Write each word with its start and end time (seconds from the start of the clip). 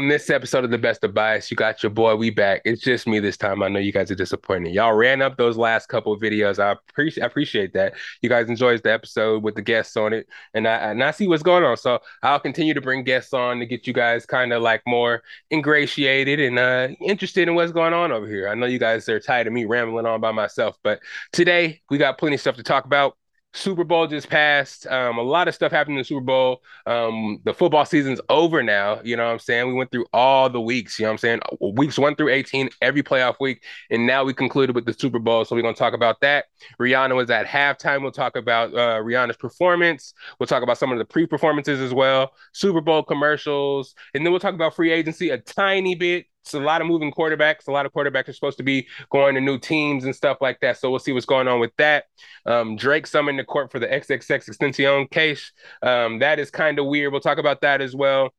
On 0.00 0.08
this 0.08 0.30
episode 0.30 0.64
of 0.64 0.70
the 0.70 0.78
Best 0.78 1.04
of 1.04 1.12
Bias, 1.12 1.50
you 1.50 1.58
got 1.58 1.82
your 1.82 1.90
boy. 1.90 2.16
We 2.16 2.30
back. 2.30 2.62
It's 2.64 2.80
just 2.80 3.06
me 3.06 3.20
this 3.20 3.36
time. 3.36 3.62
I 3.62 3.68
know 3.68 3.78
you 3.78 3.92
guys 3.92 4.10
are 4.10 4.14
disappointed. 4.14 4.72
Y'all 4.72 4.94
ran 4.94 5.20
up 5.20 5.36
those 5.36 5.58
last 5.58 5.90
couple 5.90 6.18
videos. 6.18 6.58
I 6.58 6.70
appreciate 6.70 7.22
appreciate 7.22 7.74
that. 7.74 7.92
You 8.22 8.30
guys 8.30 8.48
enjoyed 8.48 8.82
the 8.82 8.90
episode 8.90 9.42
with 9.42 9.56
the 9.56 9.60
guests 9.60 9.98
on 9.98 10.14
it, 10.14 10.26
and 10.54 10.66
I 10.66 10.76
and 10.76 11.04
I 11.04 11.10
see 11.10 11.28
what's 11.28 11.42
going 11.42 11.64
on. 11.64 11.76
So 11.76 11.98
I'll 12.22 12.40
continue 12.40 12.72
to 12.72 12.80
bring 12.80 13.04
guests 13.04 13.34
on 13.34 13.58
to 13.58 13.66
get 13.66 13.86
you 13.86 13.92
guys 13.92 14.24
kind 14.24 14.54
of 14.54 14.62
like 14.62 14.80
more 14.86 15.22
ingratiated 15.52 16.40
and 16.40 16.58
uh, 16.58 16.88
interested 17.02 17.46
in 17.46 17.54
what's 17.54 17.70
going 17.70 17.92
on 17.92 18.10
over 18.10 18.26
here. 18.26 18.48
I 18.48 18.54
know 18.54 18.64
you 18.64 18.78
guys 18.78 19.06
are 19.10 19.20
tired 19.20 19.48
of 19.48 19.52
me 19.52 19.66
rambling 19.66 20.06
on 20.06 20.22
by 20.22 20.32
myself, 20.32 20.78
but 20.82 21.00
today 21.30 21.82
we 21.90 21.98
got 21.98 22.16
plenty 22.16 22.36
of 22.36 22.40
stuff 22.40 22.56
to 22.56 22.62
talk 22.62 22.86
about. 22.86 23.18
Super 23.52 23.82
Bowl 23.84 24.06
just 24.06 24.28
passed. 24.28 24.86
Um, 24.86 25.18
a 25.18 25.22
lot 25.22 25.48
of 25.48 25.54
stuff 25.54 25.72
happened 25.72 25.94
in 25.94 26.00
the 26.00 26.04
Super 26.04 26.20
Bowl. 26.20 26.62
Um, 26.86 27.40
the 27.44 27.52
football 27.52 27.84
season's 27.84 28.20
over 28.28 28.62
now. 28.62 29.00
You 29.02 29.16
know 29.16 29.26
what 29.26 29.32
I'm 29.32 29.38
saying? 29.40 29.66
We 29.66 29.74
went 29.74 29.90
through 29.90 30.06
all 30.12 30.48
the 30.48 30.60
weeks. 30.60 30.98
You 30.98 31.04
know 31.04 31.10
what 31.10 31.14
I'm 31.14 31.18
saying? 31.18 31.40
Weeks 31.60 31.98
one 31.98 32.14
through 32.14 32.28
18, 32.28 32.70
every 32.80 33.02
playoff 33.02 33.36
week. 33.40 33.64
And 33.90 34.06
now 34.06 34.24
we 34.24 34.34
concluded 34.34 34.76
with 34.76 34.86
the 34.86 34.92
Super 34.92 35.18
Bowl. 35.18 35.44
So 35.44 35.56
we're 35.56 35.62
going 35.62 35.74
to 35.74 35.78
talk 35.78 35.94
about 35.94 36.20
that. 36.20 36.46
Rihanna 36.80 37.16
was 37.16 37.30
at 37.30 37.46
halftime. 37.46 38.02
We'll 38.02 38.12
talk 38.12 38.36
about 38.36 38.72
uh, 38.72 39.00
Rihanna's 39.00 39.36
performance. 39.36 40.14
We'll 40.38 40.46
talk 40.46 40.62
about 40.62 40.78
some 40.78 40.92
of 40.92 40.98
the 40.98 41.04
pre 41.04 41.26
performances 41.26 41.80
as 41.80 41.92
well, 41.92 42.32
Super 42.52 42.80
Bowl 42.80 43.02
commercials. 43.02 43.94
And 44.14 44.24
then 44.24 44.32
we'll 44.32 44.40
talk 44.40 44.54
about 44.54 44.76
free 44.76 44.92
agency 44.92 45.30
a 45.30 45.38
tiny 45.38 45.96
bit 45.96 46.26
it's 46.42 46.54
a 46.54 46.60
lot 46.60 46.80
of 46.80 46.86
moving 46.86 47.12
quarterbacks. 47.12 47.68
A 47.68 47.72
lot 47.72 47.86
of 47.86 47.92
quarterbacks 47.92 48.28
are 48.28 48.32
supposed 48.32 48.58
to 48.58 48.64
be 48.64 48.86
going 49.10 49.34
to 49.34 49.40
new 49.40 49.58
teams 49.58 50.04
and 50.04 50.14
stuff 50.14 50.38
like 50.40 50.60
that. 50.60 50.78
So 50.78 50.90
we'll 50.90 50.98
see 50.98 51.12
what's 51.12 51.26
going 51.26 51.48
on 51.48 51.60
with 51.60 51.72
that. 51.78 52.04
Um, 52.46 52.76
Drake 52.76 53.06
summoned 53.06 53.38
the 53.38 53.44
court 53.44 53.70
for 53.70 53.78
the 53.78 53.86
XXXTentacion 53.86 55.10
case. 55.10 55.52
Um, 55.82 56.18
that 56.20 56.38
is 56.38 56.50
kind 56.50 56.78
of 56.78 56.86
weird. 56.86 57.12
We'll 57.12 57.20
talk 57.20 57.38
about 57.38 57.60
that 57.60 57.80
as 57.80 57.94
well. 57.94 58.32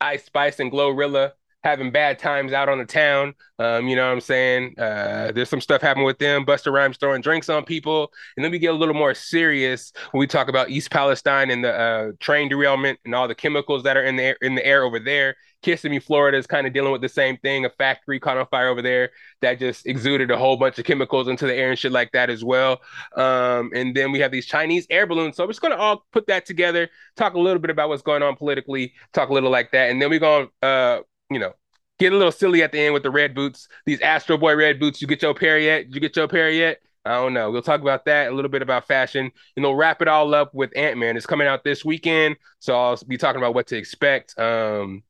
Ice 0.00 0.24
Spice 0.24 0.60
and 0.60 0.70
Glorilla 0.70 1.32
having 1.66 1.90
bad 1.90 2.16
times 2.16 2.52
out 2.52 2.68
on 2.68 2.78
the 2.78 2.84
town. 2.84 3.34
Um, 3.58 3.88
you 3.88 3.96
know 3.96 4.06
what 4.06 4.12
I'm 4.12 4.20
saying? 4.20 4.78
Uh, 4.78 5.32
there's 5.34 5.48
some 5.48 5.60
stuff 5.60 5.82
happening 5.82 6.06
with 6.06 6.20
them. 6.20 6.46
Busta 6.46 6.72
Rhymes 6.72 6.96
throwing 6.96 7.22
drinks 7.22 7.48
on 7.48 7.64
people. 7.64 8.12
And 8.36 8.44
then 8.44 8.52
we 8.52 8.60
get 8.60 8.72
a 8.72 8.78
little 8.78 8.94
more 8.94 9.14
serious 9.14 9.92
when 10.12 10.20
we 10.20 10.28
talk 10.28 10.46
about 10.46 10.70
East 10.70 10.92
Palestine 10.92 11.50
and 11.50 11.64
the 11.64 11.72
uh, 11.72 12.12
train 12.20 12.48
derailment 12.48 13.00
and 13.04 13.16
all 13.16 13.26
the 13.26 13.34
chemicals 13.34 13.82
that 13.82 13.96
are 13.96 14.04
in 14.04 14.14
the 14.14 14.22
air, 14.22 14.36
in 14.42 14.54
the 14.54 14.64
air 14.64 14.84
over 14.84 15.00
there. 15.00 15.34
Kissimmee, 15.62 15.98
Florida 15.98 16.38
is 16.38 16.46
kind 16.46 16.68
of 16.68 16.72
dealing 16.72 16.92
with 16.92 17.00
the 17.00 17.08
same 17.08 17.36
thing. 17.38 17.64
A 17.64 17.70
factory 17.70 18.20
caught 18.20 18.36
on 18.36 18.46
fire 18.46 18.68
over 18.68 18.80
there 18.82 19.10
that 19.40 19.58
just 19.58 19.86
exuded 19.86 20.30
a 20.30 20.38
whole 20.38 20.56
bunch 20.56 20.78
of 20.78 20.84
chemicals 20.84 21.26
into 21.26 21.48
the 21.48 21.54
air 21.54 21.70
and 21.70 21.78
shit 21.78 21.90
like 21.90 22.12
that 22.12 22.30
as 22.30 22.44
well. 22.44 22.80
Um, 23.16 23.72
and 23.74 23.92
then 23.92 24.12
we 24.12 24.20
have 24.20 24.30
these 24.30 24.46
Chinese 24.46 24.86
air 24.88 25.08
balloons. 25.08 25.34
So 25.34 25.42
we're 25.42 25.50
just 25.50 25.62
gonna 25.62 25.74
all 25.74 26.06
put 26.12 26.28
that 26.28 26.46
together, 26.46 26.88
talk 27.16 27.34
a 27.34 27.40
little 27.40 27.58
bit 27.58 27.70
about 27.70 27.88
what's 27.88 28.02
going 28.02 28.22
on 28.22 28.36
politically, 28.36 28.92
talk 29.12 29.30
a 29.30 29.32
little 29.32 29.50
like 29.50 29.72
that, 29.72 29.90
and 29.90 30.00
then 30.00 30.10
we're 30.10 30.20
gonna 30.20 30.46
uh, 30.62 31.00
you 31.30 31.38
know, 31.38 31.52
get 31.98 32.12
a 32.12 32.16
little 32.16 32.32
silly 32.32 32.62
at 32.62 32.72
the 32.72 32.80
end 32.80 32.94
with 32.94 33.02
the 33.02 33.10
red 33.10 33.34
boots. 33.34 33.68
These 33.84 34.00
Astro 34.00 34.36
Boy 34.38 34.56
red 34.56 34.78
boots. 34.80 35.00
You 35.00 35.08
get 35.08 35.22
your 35.22 35.34
pair 35.34 35.58
yet? 35.58 35.86
Did 35.86 35.94
you 35.94 36.00
get 36.00 36.16
your 36.16 36.28
pair 36.28 36.50
yet? 36.50 36.80
I 37.04 37.14
don't 37.14 37.34
know. 37.34 37.52
We'll 37.52 37.62
talk 37.62 37.80
about 37.80 38.04
that, 38.06 38.32
a 38.32 38.34
little 38.34 38.50
bit 38.50 38.62
about 38.62 38.88
fashion, 38.88 39.30
and 39.54 39.64
they'll 39.64 39.76
wrap 39.76 40.02
it 40.02 40.08
all 40.08 40.34
up 40.34 40.52
with 40.54 40.76
Ant 40.76 40.98
Man. 40.98 41.16
It's 41.16 41.24
coming 41.24 41.46
out 41.46 41.62
this 41.62 41.84
weekend, 41.84 42.36
so 42.58 42.76
I'll 42.76 42.98
be 43.06 43.16
talking 43.16 43.40
about 43.40 43.54
what 43.54 43.68
to 43.68 43.76
expect. 43.76 44.36
Um, 44.38 45.04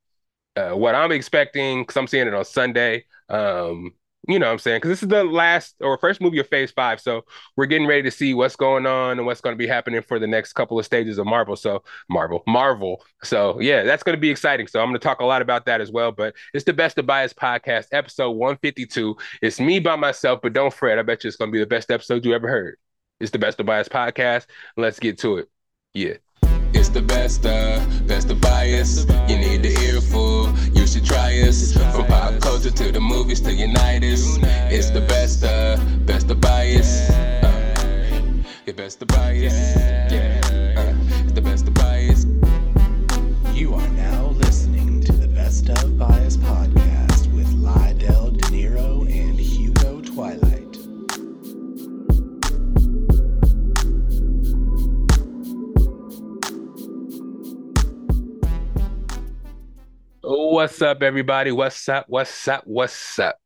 uh, 0.57 0.71
what 0.71 0.95
I'm 0.95 1.13
expecting 1.13 1.83
because 1.83 1.97
I'm 1.97 2.07
seeing 2.07 2.27
it 2.27 2.35
on 2.35 2.45
Sunday. 2.45 3.05
Um, 3.29 3.95
you 4.29 4.39
know 4.39 4.47
what 4.47 4.53
I'm 4.53 4.59
saying? 4.59 4.79
Because 4.79 4.91
this 4.91 5.03
is 5.03 5.09
the 5.09 5.25
last 5.25 5.77
or 5.81 5.99
first 5.99 6.21
movie 6.21 6.39
of 6.39 6.49
phase 6.49 6.71
five. 6.71 7.01
So 7.01 7.25
we're 7.57 7.67
getting 7.67 7.87
ready 7.87 8.03
to 8.03 8.11
see 8.11 8.35
what's 8.35 8.57
going 8.57 8.87
on 8.87 9.19
and 9.19 9.27
what's 9.27 9.41
going 9.41 9.55
to 9.55 9.59
be 9.59 9.67
happening 9.67 10.03
for 10.03 10.19
the 10.19 10.27
next 10.27 10.55
couple 10.55 10.79
of 10.79 10.85
stages 10.85 11.19
of 11.19 11.27
Marvel. 11.27 11.57
So 11.57 11.83
Marvel, 12.09 12.43
Marvel. 12.47 13.05
So 13.23 13.61
yeah, 13.61 13.85
that's 13.85 14.03
going 14.03 14.17
to 14.17 14.21
be 14.21 14.31
exciting. 14.31 14.67
So 14.67 14.81
I'm 14.81 14.89
going 14.89 15.01
to 15.01 15.05
talk 15.05 15.21
a 15.21 15.25
lot 15.25 15.43
about 15.43 15.67
that 15.67 15.81
as 15.81 15.91
well. 15.91 16.13
But 16.13 16.35
it's 16.55 16.65
the 16.65 16.73
Best 16.73 16.99
of 16.99 17.07
Bias 17.07 17.33
podcast, 17.33 17.87
episode 17.93 18.33
152. 18.33 19.17
It's 19.43 19.61
me 19.61 19.79
by 19.79 19.97
myself, 19.97 20.41
but 20.43 20.53
don't 20.53 20.73
fret. 20.73 20.99
I 20.99 21.03
bet 21.03 21.25
you 21.25 21.29
it's 21.29 21.37
going 21.37 21.51
to 21.51 21.53
be 21.53 21.61
the 21.61 21.67
best 21.67 21.91
episode 21.91 22.25
you 22.25 22.35
ever 22.35 22.49
heard. 22.49 22.77
It's 23.21 23.31
the 23.31 23.39
Best 23.39 23.61
of 23.61 23.67
Bias 23.67 23.89
podcast. 23.89 24.47
Let's 24.77 25.01
get 25.01 25.19
to 25.19 25.39
it. 25.39 25.49
Yeah. 25.95 26.15
It's 26.75 26.91
the 26.91 27.01
best 27.01 27.47
of, 27.47 28.07
best 28.07 28.31
of 28.31 28.41
bias. 28.41 29.07
You 29.29 29.39
need 29.39 29.63
the 29.63 29.75
earful, 29.87 30.49
try 31.07 31.41
us. 31.49 31.73
From 31.73 32.07
pop 32.07 32.39
culture 32.41 32.71
to 32.71 32.93
the 32.93 33.01
movies 33.01 33.41
to 33.41 33.53
Unitas. 33.53 34.39
It's 34.71 34.91
the 34.91 35.01
best 35.01 35.45
of, 35.45 36.07
best 36.07 36.31
of 36.31 36.41
bias. 36.41 37.11
Uh, 37.11 37.77
best 38.77 39.01
of 39.01 39.09
bias. 39.09 39.55
Yeah, 40.13 40.46
What's 60.29 60.83
up, 60.83 61.05
everybody? 61.05 61.53
What's 61.53 61.89
up? 61.89 62.07
What's 62.09 62.49
up? 62.49 62.65
What's 62.67 63.17
up? 63.21 63.37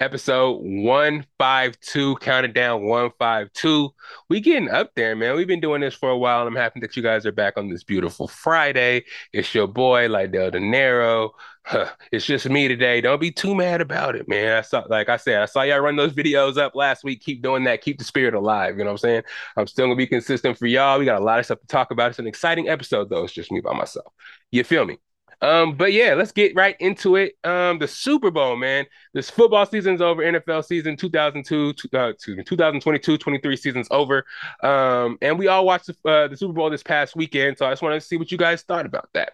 Episode 0.00 0.62
152, 0.64 2.16
counted 2.16 2.52
down 2.52 2.86
152. 2.86 3.90
We 4.28 4.40
getting 4.40 4.68
up 4.68 4.90
there, 4.96 5.14
man. 5.14 5.36
We've 5.36 5.46
been 5.46 5.60
doing 5.60 5.80
this 5.80 5.94
for 5.94 6.10
a 6.10 6.18
while. 6.18 6.44
I'm 6.44 6.56
happy 6.56 6.80
that 6.80 6.96
you 6.96 7.04
guys 7.04 7.24
are 7.24 7.30
back 7.30 7.56
on 7.56 7.68
this 7.68 7.84
beautiful 7.84 8.26
Friday. 8.26 9.04
It's 9.32 9.54
your 9.54 9.68
boy, 9.68 10.08
Lydell 10.08 10.50
Dinero. 10.50 11.34
Huh, 11.62 11.90
it's 12.10 12.26
just 12.26 12.50
me 12.50 12.66
today. 12.66 13.00
Don't 13.00 13.20
be 13.20 13.30
too 13.30 13.54
mad 13.54 13.80
about 13.80 14.16
it, 14.16 14.28
man. 14.28 14.56
I 14.56 14.62
saw, 14.62 14.82
like 14.88 15.08
I 15.08 15.18
said, 15.18 15.40
I 15.40 15.44
saw 15.44 15.62
y'all 15.62 15.78
run 15.78 15.94
those 15.94 16.14
videos 16.14 16.58
up 16.58 16.74
last 16.74 17.04
week. 17.04 17.20
Keep 17.20 17.42
doing 17.42 17.62
that. 17.62 17.80
Keep 17.80 17.98
the 17.98 18.04
spirit 18.04 18.34
alive. 18.34 18.76
You 18.76 18.82
know 18.82 18.90
what 18.90 18.94
I'm 18.94 18.98
saying? 18.98 19.22
I'm 19.56 19.68
still 19.68 19.86
gonna 19.86 19.94
be 19.94 20.08
consistent 20.08 20.58
for 20.58 20.66
y'all. 20.66 20.98
We 20.98 21.04
got 21.04 21.20
a 21.20 21.24
lot 21.24 21.38
of 21.38 21.44
stuff 21.44 21.60
to 21.60 21.66
talk 21.68 21.92
about. 21.92 22.10
It's 22.10 22.18
an 22.18 22.26
exciting 22.26 22.68
episode, 22.68 23.08
though. 23.08 23.22
It's 23.22 23.32
just 23.32 23.52
me 23.52 23.60
by 23.60 23.72
myself. 23.72 24.12
You 24.50 24.64
feel 24.64 24.84
me? 24.84 24.98
Um, 25.44 25.76
but 25.76 25.92
yeah, 25.92 26.14
let's 26.14 26.32
get 26.32 26.56
right 26.56 26.74
into 26.80 27.16
it. 27.16 27.34
Um, 27.44 27.78
the 27.78 27.86
Super 27.86 28.30
Bowl, 28.30 28.56
man. 28.56 28.86
This 29.12 29.28
football 29.28 29.66
season's 29.66 30.00
over. 30.00 30.22
NFL 30.22 30.64
season 30.64 30.96
2002, 30.96 31.74
uh, 31.92 32.12
2022, 32.18 33.18
23 33.18 33.56
season's 33.56 33.88
over. 33.90 34.24
Um, 34.62 35.18
and 35.20 35.38
we 35.38 35.48
all 35.48 35.66
watched 35.66 35.88
the, 35.88 36.10
uh, 36.10 36.28
the 36.28 36.36
Super 36.38 36.54
Bowl 36.54 36.70
this 36.70 36.82
past 36.82 37.14
weekend. 37.14 37.58
So 37.58 37.66
I 37.66 37.72
just 37.72 37.82
wanted 37.82 38.00
to 38.00 38.06
see 38.06 38.16
what 38.16 38.32
you 38.32 38.38
guys 38.38 38.62
thought 38.62 38.86
about 38.86 39.10
that. 39.12 39.32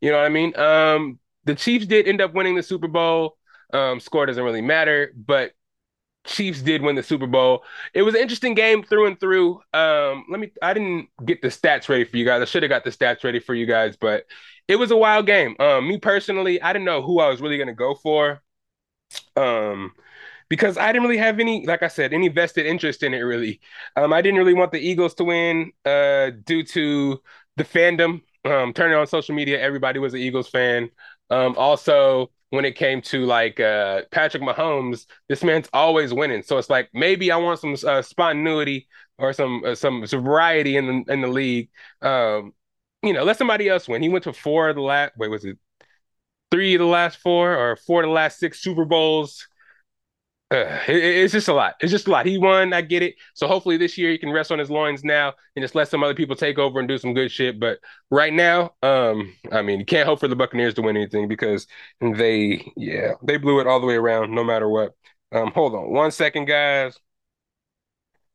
You 0.00 0.10
know 0.10 0.18
what 0.18 0.26
I 0.26 0.28
mean? 0.30 0.56
Um, 0.56 1.20
the 1.44 1.54
Chiefs 1.54 1.86
did 1.86 2.08
end 2.08 2.20
up 2.20 2.34
winning 2.34 2.56
the 2.56 2.62
Super 2.62 2.88
Bowl. 2.88 3.36
Um, 3.72 4.00
score 4.00 4.26
doesn't 4.26 4.42
really 4.42 4.60
matter, 4.60 5.12
but 5.16 5.52
Chiefs 6.24 6.62
did 6.62 6.82
win 6.82 6.96
the 6.96 7.02
Super 7.02 7.26
Bowl. 7.26 7.64
It 7.92 8.02
was 8.02 8.14
an 8.14 8.20
interesting 8.20 8.54
game 8.54 8.82
through 8.82 9.06
and 9.06 9.20
through. 9.20 9.60
Um, 9.72 10.24
let 10.30 10.40
me 10.40 10.50
I 10.62 10.72
didn't 10.74 11.08
get 11.24 11.42
the 11.42 11.48
stats 11.48 11.88
ready 11.88 12.04
for 12.04 12.16
you 12.16 12.24
guys. 12.24 12.40
I 12.42 12.46
should 12.46 12.62
have 12.62 12.70
got 12.70 12.84
the 12.84 12.90
stats 12.90 13.24
ready 13.24 13.40
for 13.40 13.54
you 13.54 13.66
guys, 13.66 13.96
but 13.96 14.24
it 14.66 14.76
was 14.76 14.90
a 14.90 14.96
wild 14.96 15.26
game. 15.26 15.54
Um, 15.60 15.86
me 15.88 15.98
personally, 15.98 16.60
I 16.62 16.72
didn't 16.72 16.86
know 16.86 17.02
who 17.02 17.20
I 17.20 17.28
was 17.28 17.40
really 17.40 17.58
gonna 17.58 17.74
go 17.74 17.94
for. 17.94 18.42
Um, 19.36 19.92
because 20.48 20.76
I 20.78 20.92
didn't 20.92 21.08
really 21.08 21.18
have 21.18 21.40
any, 21.40 21.66
like 21.66 21.82
I 21.82 21.88
said, 21.88 22.12
any 22.12 22.28
vested 22.28 22.66
interest 22.66 23.02
in 23.02 23.14
it 23.14 23.20
really. 23.20 23.60
Um, 23.96 24.12
I 24.12 24.22
didn't 24.22 24.38
really 24.38 24.54
want 24.54 24.72
the 24.72 24.80
Eagles 24.80 25.14
to 25.14 25.24
win, 25.24 25.72
uh, 25.84 26.30
due 26.44 26.62
to 26.64 27.22
the 27.56 27.64
fandom. 27.64 28.22
Um, 28.44 28.72
turning 28.74 28.96
on 28.96 29.06
social 29.06 29.34
media, 29.34 29.60
everybody 29.60 29.98
was 29.98 30.14
an 30.14 30.20
Eagles 30.20 30.48
fan. 30.48 30.90
Um, 31.30 31.54
also 31.56 32.30
when 32.54 32.64
it 32.64 32.76
came 32.76 33.02
to 33.02 33.24
like 33.26 33.60
uh 33.60 34.02
Patrick 34.10 34.42
Mahomes, 34.42 35.06
this 35.28 35.44
man's 35.44 35.68
always 35.72 36.12
winning. 36.12 36.42
So 36.42 36.58
it's 36.58 36.70
like 36.70 36.88
maybe 36.94 37.30
I 37.30 37.36
want 37.36 37.60
some 37.60 37.76
uh, 37.86 38.02
spontaneity 38.02 38.88
or 39.18 39.32
some 39.32 39.62
uh, 39.64 39.74
some, 39.74 40.06
variety 40.06 40.76
in 40.76 40.86
the 40.86 41.12
in 41.12 41.20
the 41.20 41.28
league. 41.28 41.70
Um, 42.02 42.52
you 43.02 43.12
know, 43.12 43.24
let 43.24 43.36
somebody 43.38 43.68
else 43.68 43.88
win. 43.88 44.02
He 44.02 44.08
went 44.08 44.24
to 44.24 44.32
four 44.32 44.68
of 44.70 44.76
the 44.76 44.82
last. 44.82 45.12
Wait, 45.16 45.28
was 45.28 45.44
it 45.44 45.58
three 46.50 46.74
of 46.74 46.78
the 46.80 46.86
last 46.86 47.18
four 47.18 47.56
or 47.56 47.76
four 47.76 48.02
of 48.02 48.08
the 48.08 48.12
last 48.12 48.38
six 48.38 48.62
Super 48.62 48.84
Bowls? 48.84 49.46
Uh, 50.64 50.78
it, 50.86 50.96
it's 50.96 51.32
just 51.32 51.48
a 51.48 51.52
lot. 51.52 51.74
It's 51.80 51.90
just 51.90 52.06
a 52.06 52.10
lot. 52.10 52.26
He 52.26 52.38
won. 52.38 52.72
I 52.72 52.80
get 52.80 53.02
it. 53.02 53.16
So 53.34 53.48
hopefully 53.48 53.76
this 53.76 53.98
year 53.98 54.10
he 54.10 54.18
can 54.18 54.30
rest 54.30 54.52
on 54.52 54.58
his 54.58 54.70
loins 54.70 55.02
now 55.02 55.32
and 55.56 55.62
just 55.64 55.74
let 55.74 55.88
some 55.88 56.04
other 56.04 56.14
people 56.14 56.36
take 56.36 56.58
over 56.58 56.78
and 56.78 56.86
do 56.86 56.96
some 56.96 57.12
good 57.12 57.32
shit. 57.32 57.58
But 57.58 57.78
right 58.10 58.32
now, 58.32 58.74
um, 58.82 59.34
I 59.50 59.62
mean, 59.62 59.80
you 59.80 59.84
can't 59.84 60.06
hope 60.06 60.20
for 60.20 60.28
the 60.28 60.36
Buccaneers 60.36 60.74
to 60.74 60.82
win 60.82 60.96
anything 60.96 61.26
because 61.26 61.66
they, 62.00 62.70
yeah, 62.76 63.14
they 63.22 63.36
blew 63.36 63.58
it 63.60 63.66
all 63.66 63.80
the 63.80 63.86
way 63.86 63.96
around, 63.96 64.32
no 64.32 64.44
matter 64.44 64.68
what. 64.68 64.92
Um, 65.32 65.50
hold 65.50 65.74
on 65.74 65.90
one 65.90 66.12
second, 66.12 66.44
guys. 66.44 66.96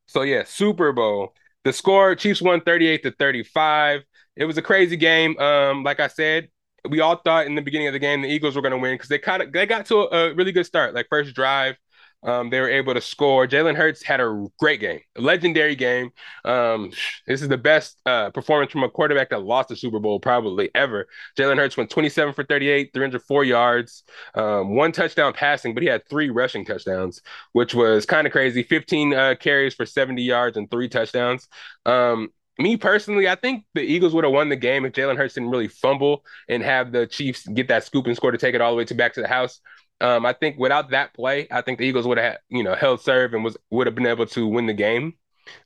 So 0.06 0.22
yeah, 0.22 0.44
Super 0.44 0.92
Bowl. 0.92 1.34
The 1.64 1.72
score: 1.72 2.14
Chiefs 2.14 2.42
won 2.42 2.60
thirty-eight 2.60 3.02
to 3.04 3.12
thirty-five 3.12 4.02
it 4.40 4.46
was 4.46 4.58
a 4.58 4.62
crazy 4.62 4.96
game. 4.96 5.38
Um, 5.38 5.84
like 5.84 6.00
I 6.00 6.06
said, 6.06 6.48
we 6.88 7.00
all 7.00 7.16
thought 7.16 7.46
in 7.46 7.54
the 7.54 7.62
beginning 7.62 7.88
of 7.88 7.92
the 7.92 7.98
game 7.98 8.22
the 8.22 8.28
Eagles 8.28 8.56
were 8.56 8.62
going 8.62 8.72
to 8.72 8.78
win 8.78 8.94
because 8.94 9.10
they 9.10 9.18
kind 9.18 9.42
of 9.42 9.52
they 9.52 9.66
got 9.66 9.86
to 9.86 9.98
a, 9.98 10.30
a, 10.30 10.34
really 10.34 10.50
good 10.50 10.64
start. 10.64 10.94
Like 10.94 11.08
first 11.10 11.34
drive, 11.34 11.76
Um, 12.22 12.50
they 12.50 12.60
were 12.60 12.68
able 12.68 12.94
to 12.94 13.00
score. 13.00 13.46
Jalen 13.46 13.76
Hurts 13.76 14.02
had 14.02 14.20
a 14.20 14.46
great 14.58 14.80
game, 14.80 15.00
a 15.16 15.20
legendary 15.20 15.74
game. 15.74 16.10
Um, 16.44 16.90
this 17.26 17.40
is 17.40 17.48
the 17.48 17.56
best 17.56 17.98
uh, 18.04 18.30
performance 18.30 18.72
from 18.72 18.82
a 18.82 18.90
quarterback 18.90 19.30
that 19.30 19.42
lost 19.42 19.70
the 19.70 19.76
Super 19.76 19.98
Bowl 19.98 20.20
probably 20.20 20.70
ever. 20.74 21.08
Jalen 21.38 21.56
Hurts 21.56 21.76
went 21.76 21.90
27 21.90 22.34
for 22.34 22.44
38, 22.44 22.90
304 22.92 23.44
yards, 23.44 24.04
um, 24.34 24.76
one 24.76 24.92
touchdown 24.92 25.32
passing, 25.32 25.72
but 25.72 25.82
he 25.82 25.88
had 25.88 26.06
three 26.08 26.30
rushing 26.30 26.64
touchdowns, 26.64 27.22
which 27.52 27.74
was 27.74 28.04
kind 28.04 28.26
of 28.26 28.32
crazy. 28.32 28.62
15 28.62 29.14
uh, 29.14 29.34
carries 29.40 29.74
for 29.74 29.86
70 29.86 30.22
yards 30.22 30.56
and 30.56 30.70
three 30.70 30.88
touchdowns. 30.88 31.48
Um, 31.86 32.28
me 32.58 32.76
personally, 32.76 33.28
I 33.28 33.34
think 33.36 33.64
the 33.74 33.80
Eagles 33.80 34.12
would 34.14 34.24
have 34.24 34.32
won 34.32 34.48
the 34.50 34.56
game 34.56 34.84
if 34.84 34.92
Jalen 34.92 35.16
Hurts 35.16 35.34
didn't 35.34 35.50
really 35.50 35.68
fumble 35.68 36.24
and 36.48 36.62
have 36.62 36.92
the 36.92 37.06
Chiefs 37.06 37.46
get 37.46 37.68
that 37.68 37.84
scoop 37.84 38.06
and 38.06 38.16
score 38.16 38.30
to 38.30 38.38
take 38.38 38.54
it 38.54 38.60
all 38.60 38.70
the 38.72 38.76
way 38.76 38.84
to 38.84 38.94
back 38.94 39.14
to 39.14 39.22
the 39.22 39.28
house. 39.28 39.60
Um, 40.00 40.24
I 40.24 40.32
think 40.32 40.58
without 40.58 40.90
that 40.90 41.14
play, 41.14 41.46
I 41.50 41.60
think 41.60 41.78
the 41.78 41.84
Eagles 41.84 42.06
would 42.06 42.18
have, 42.18 42.38
you 42.48 42.62
know, 42.62 42.74
held 42.74 43.00
serve 43.00 43.34
and 43.34 43.44
was 43.44 43.56
would 43.70 43.86
have 43.86 43.94
been 43.94 44.06
able 44.06 44.26
to 44.26 44.46
win 44.46 44.66
the 44.66 44.72
game. 44.72 45.14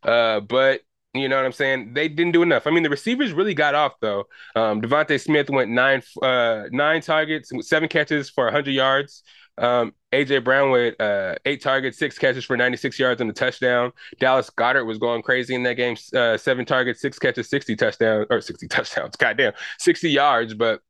Uh, 0.02 0.40
but 0.40 0.80
you 1.14 1.28
know 1.28 1.36
what 1.36 1.44
I'm 1.44 1.52
saying? 1.52 1.94
They 1.94 2.08
didn't 2.08 2.32
do 2.32 2.42
enough. 2.42 2.66
I 2.66 2.70
mean, 2.70 2.82
the 2.82 2.90
receivers 2.90 3.32
really 3.32 3.54
got 3.54 3.74
off 3.74 3.92
though. 4.00 4.24
Um, 4.56 4.82
DeVonta 4.82 5.20
Smith 5.20 5.48
went 5.48 5.70
nine 5.70 6.02
uh, 6.20 6.64
nine 6.70 7.00
targets, 7.00 7.52
seven 7.60 7.88
catches 7.88 8.28
for 8.28 8.44
100 8.44 8.72
yards. 8.72 9.22
Um, 9.56 9.94
AJ 10.12 10.42
Brown 10.42 10.70
with 10.72 11.00
uh, 11.00 11.36
eight 11.44 11.62
targets, 11.62 11.98
six 11.98 12.18
catches 12.18 12.44
for 12.44 12.56
96 12.56 12.98
yards 12.98 13.20
and 13.20 13.30
a 13.30 13.32
touchdown. 13.32 13.92
Dallas 14.18 14.50
Goedert 14.50 14.86
was 14.86 14.98
going 14.98 15.22
crazy 15.22 15.54
in 15.54 15.62
that 15.62 15.74
game. 15.74 15.96
Uh, 16.14 16.36
seven 16.36 16.64
targets, 16.64 17.00
six 17.00 17.18
catches, 17.18 17.48
60 17.50 17.76
touchdowns 17.76 18.26
or 18.30 18.40
60 18.40 18.66
touchdowns. 18.68 19.16
Goddamn, 19.16 19.52
60 19.78 20.10
yards. 20.10 20.54
But 20.54 20.80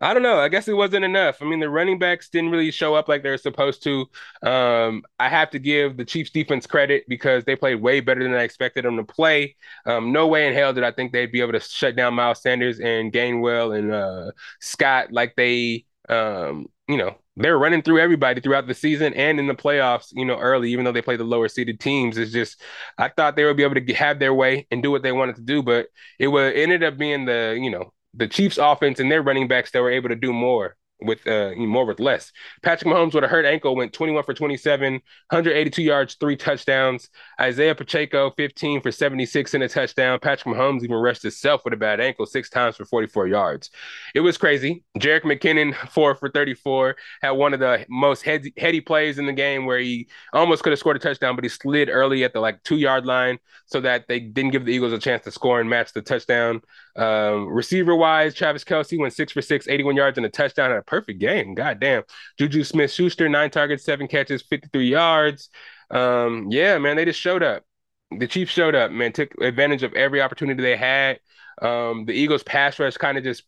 I 0.00 0.14
don't 0.14 0.22
know. 0.22 0.38
I 0.38 0.48
guess 0.48 0.68
it 0.68 0.74
wasn't 0.74 1.04
enough. 1.04 1.42
I 1.42 1.44
mean, 1.44 1.58
the 1.58 1.68
running 1.68 1.98
backs 1.98 2.28
didn't 2.28 2.50
really 2.50 2.70
show 2.70 2.94
up 2.94 3.08
like 3.08 3.24
they're 3.24 3.36
supposed 3.36 3.82
to. 3.82 4.06
Um, 4.48 5.02
I 5.18 5.28
have 5.28 5.50
to 5.50 5.58
give 5.58 5.96
the 5.96 6.04
Chiefs 6.04 6.30
defense 6.30 6.68
credit 6.68 7.04
because 7.08 7.44
they 7.44 7.56
played 7.56 7.82
way 7.82 7.98
better 7.98 8.22
than 8.22 8.32
I 8.34 8.44
expected 8.44 8.84
them 8.84 8.96
to 8.96 9.02
play. 9.02 9.56
Um, 9.86 10.12
no 10.12 10.28
way 10.28 10.46
in 10.46 10.54
hell 10.54 10.72
did 10.72 10.84
I 10.84 10.92
think 10.92 11.10
they'd 11.12 11.32
be 11.32 11.40
able 11.40 11.52
to 11.52 11.60
shut 11.60 11.96
down 11.96 12.14
Miles 12.14 12.40
Sanders 12.40 12.78
and 12.78 13.12
Gainwell 13.12 13.76
and 13.76 13.90
uh, 13.92 14.30
Scott 14.60 15.12
like 15.12 15.34
they, 15.34 15.84
um, 16.08 16.66
you 16.86 16.96
know, 16.96 17.16
they're 17.36 17.58
running 17.58 17.82
through 17.82 17.98
everybody 17.98 18.40
throughout 18.40 18.68
the 18.68 18.74
season 18.74 19.14
and 19.14 19.40
in 19.40 19.48
the 19.48 19.54
playoffs, 19.54 20.12
you 20.12 20.24
know, 20.24 20.38
early, 20.38 20.70
even 20.70 20.84
though 20.84 20.92
they 20.92 21.02
played 21.02 21.18
the 21.20 21.24
lower 21.24 21.48
seeded 21.48 21.80
teams. 21.80 22.18
It's 22.18 22.32
just, 22.32 22.62
I 22.98 23.08
thought 23.08 23.34
they 23.34 23.44
would 23.44 23.56
be 23.56 23.64
able 23.64 23.74
to 23.74 23.94
have 23.94 24.20
their 24.20 24.32
way 24.34 24.68
and 24.70 24.80
do 24.80 24.92
what 24.92 25.02
they 25.02 25.12
wanted 25.12 25.36
to 25.36 25.42
do, 25.42 25.60
but 25.62 25.88
it 26.20 26.28
was, 26.28 26.52
it 26.52 26.58
ended 26.58 26.84
up 26.84 26.96
being 26.98 27.24
the, 27.24 27.58
you 27.60 27.70
know, 27.70 27.92
the 28.18 28.28
Chiefs 28.28 28.58
offense 28.58 29.00
and 29.00 29.10
their 29.10 29.22
running 29.22 29.48
backs 29.48 29.70
that 29.70 29.80
were 29.80 29.90
able 29.90 30.08
to 30.10 30.16
do 30.16 30.32
more 30.32 30.76
with 31.00 31.26
uh 31.26 31.52
more 31.56 31.84
with 31.84 32.00
less. 32.00 32.32
Patrick 32.62 32.92
Mahomes 32.92 33.14
with 33.14 33.24
a 33.24 33.28
hurt 33.28 33.44
ankle 33.44 33.76
went 33.76 33.92
21 33.92 34.24
for 34.24 34.34
27, 34.34 34.94
182 34.94 35.82
yards, 35.82 36.14
three 36.14 36.36
touchdowns. 36.36 37.08
Isaiah 37.40 37.74
Pacheco 37.74 38.32
15 38.36 38.80
for 38.80 38.90
76 38.90 39.54
and 39.54 39.62
a 39.62 39.68
touchdown. 39.68 40.18
Patrick 40.20 40.54
Mahomes 40.54 40.82
even 40.82 40.96
rushed 40.96 41.22
himself 41.22 41.62
with 41.64 41.74
a 41.74 41.76
bad 41.76 42.00
ankle 42.00 42.26
six 42.26 42.50
times 42.50 42.76
for 42.76 42.84
44 42.84 43.28
yards. 43.28 43.70
It 44.14 44.20
was 44.20 44.36
crazy. 44.36 44.84
Jerick 44.98 45.22
McKinnon 45.22 45.74
4 45.90 46.14
for 46.16 46.30
34 46.30 46.96
had 47.22 47.30
one 47.30 47.54
of 47.54 47.60
the 47.60 47.86
most 47.88 48.22
heady, 48.22 48.52
heady 48.56 48.80
plays 48.80 49.18
in 49.18 49.26
the 49.26 49.32
game 49.32 49.66
where 49.66 49.78
he 49.78 50.08
almost 50.32 50.62
could 50.62 50.72
have 50.72 50.78
scored 50.80 50.96
a 50.96 51.00
touchdown 51.00 51.36
but 51.36 51.44
he 51.44 51.48
slid 51.48 51.88
early 51.88 52.24
at 52.24 52.32
the 52.32 52.40
like 52.40 52.62
2-yard 52.64 53.06
line 53.06 53.38
so 53.66 53.80
that 53.80 54.08
they 54.08 54.18
didn't 54.18 54.50
give 54.50 54.64
the 54.64 54.72
Eagles 54.72 54.92
a 54.92 54.98
chance 54.98 55.24
to 55.24 55.30
score 55.30 55.60
and 55.60 55.70
match 55.70 55.92
the 55.92 56.02
touchdown. 56.02 56.60
Um, 56.98 57.46
receiver 57.46 57.94
wise, 57.94 58.34
Travis 58.34 58.64
Kelce 58.64 58.98
went 58.98 59.14
6 59.14 59.32
for 59.32 59.40
6, 59.40 59.68
81 59.68 59.94
yards 59.94 60.18
and 60.18 60.26
a 60.26 60.28
touchdown 60.28 60.70
and 60.70 60.80
a 60.80 60.82
perfect 60.82 61.20
game. 61.20 61.54
God 61.54 61.78
damn. 61.78 62.02
Juju 62.38 62.64
Smith 62.64 62.90
Schuster, 62.90 63.28
nine 63.28 63.50
targets, 63.50 63.84
seven 63.84 64.08
catches, 64.08 64.42
53 64.42 64.88
yards. 64.88 65.48
Um, 65.90 66.48
yeah, 66.50 66.76
man, 66.78 66.96
they 66.96 67.04
just 67.04 67.20
showed 67.20 67.42
up. 67.42 67.64
The 68.10 68.26
Chiefs 68.26 68.52
showed 68.52 68.74
up, 68.74 68.90
man, 68.90 69.12
took 69.12 69.32
advantage 69.40 69.84
of 69.84 69.94
every 69.94 70.20
opportunity 70.20 70.60
they 70.60 70.76
had. 70.76 71.20
Um, 71.62 72.04
the 72.04 72.14
Eagles 72.14 72.42
pass 72.42 72.78
rush 72.78 72.96
kind 72.96 73.16
of 73.16 73.22
just 73.24 73.44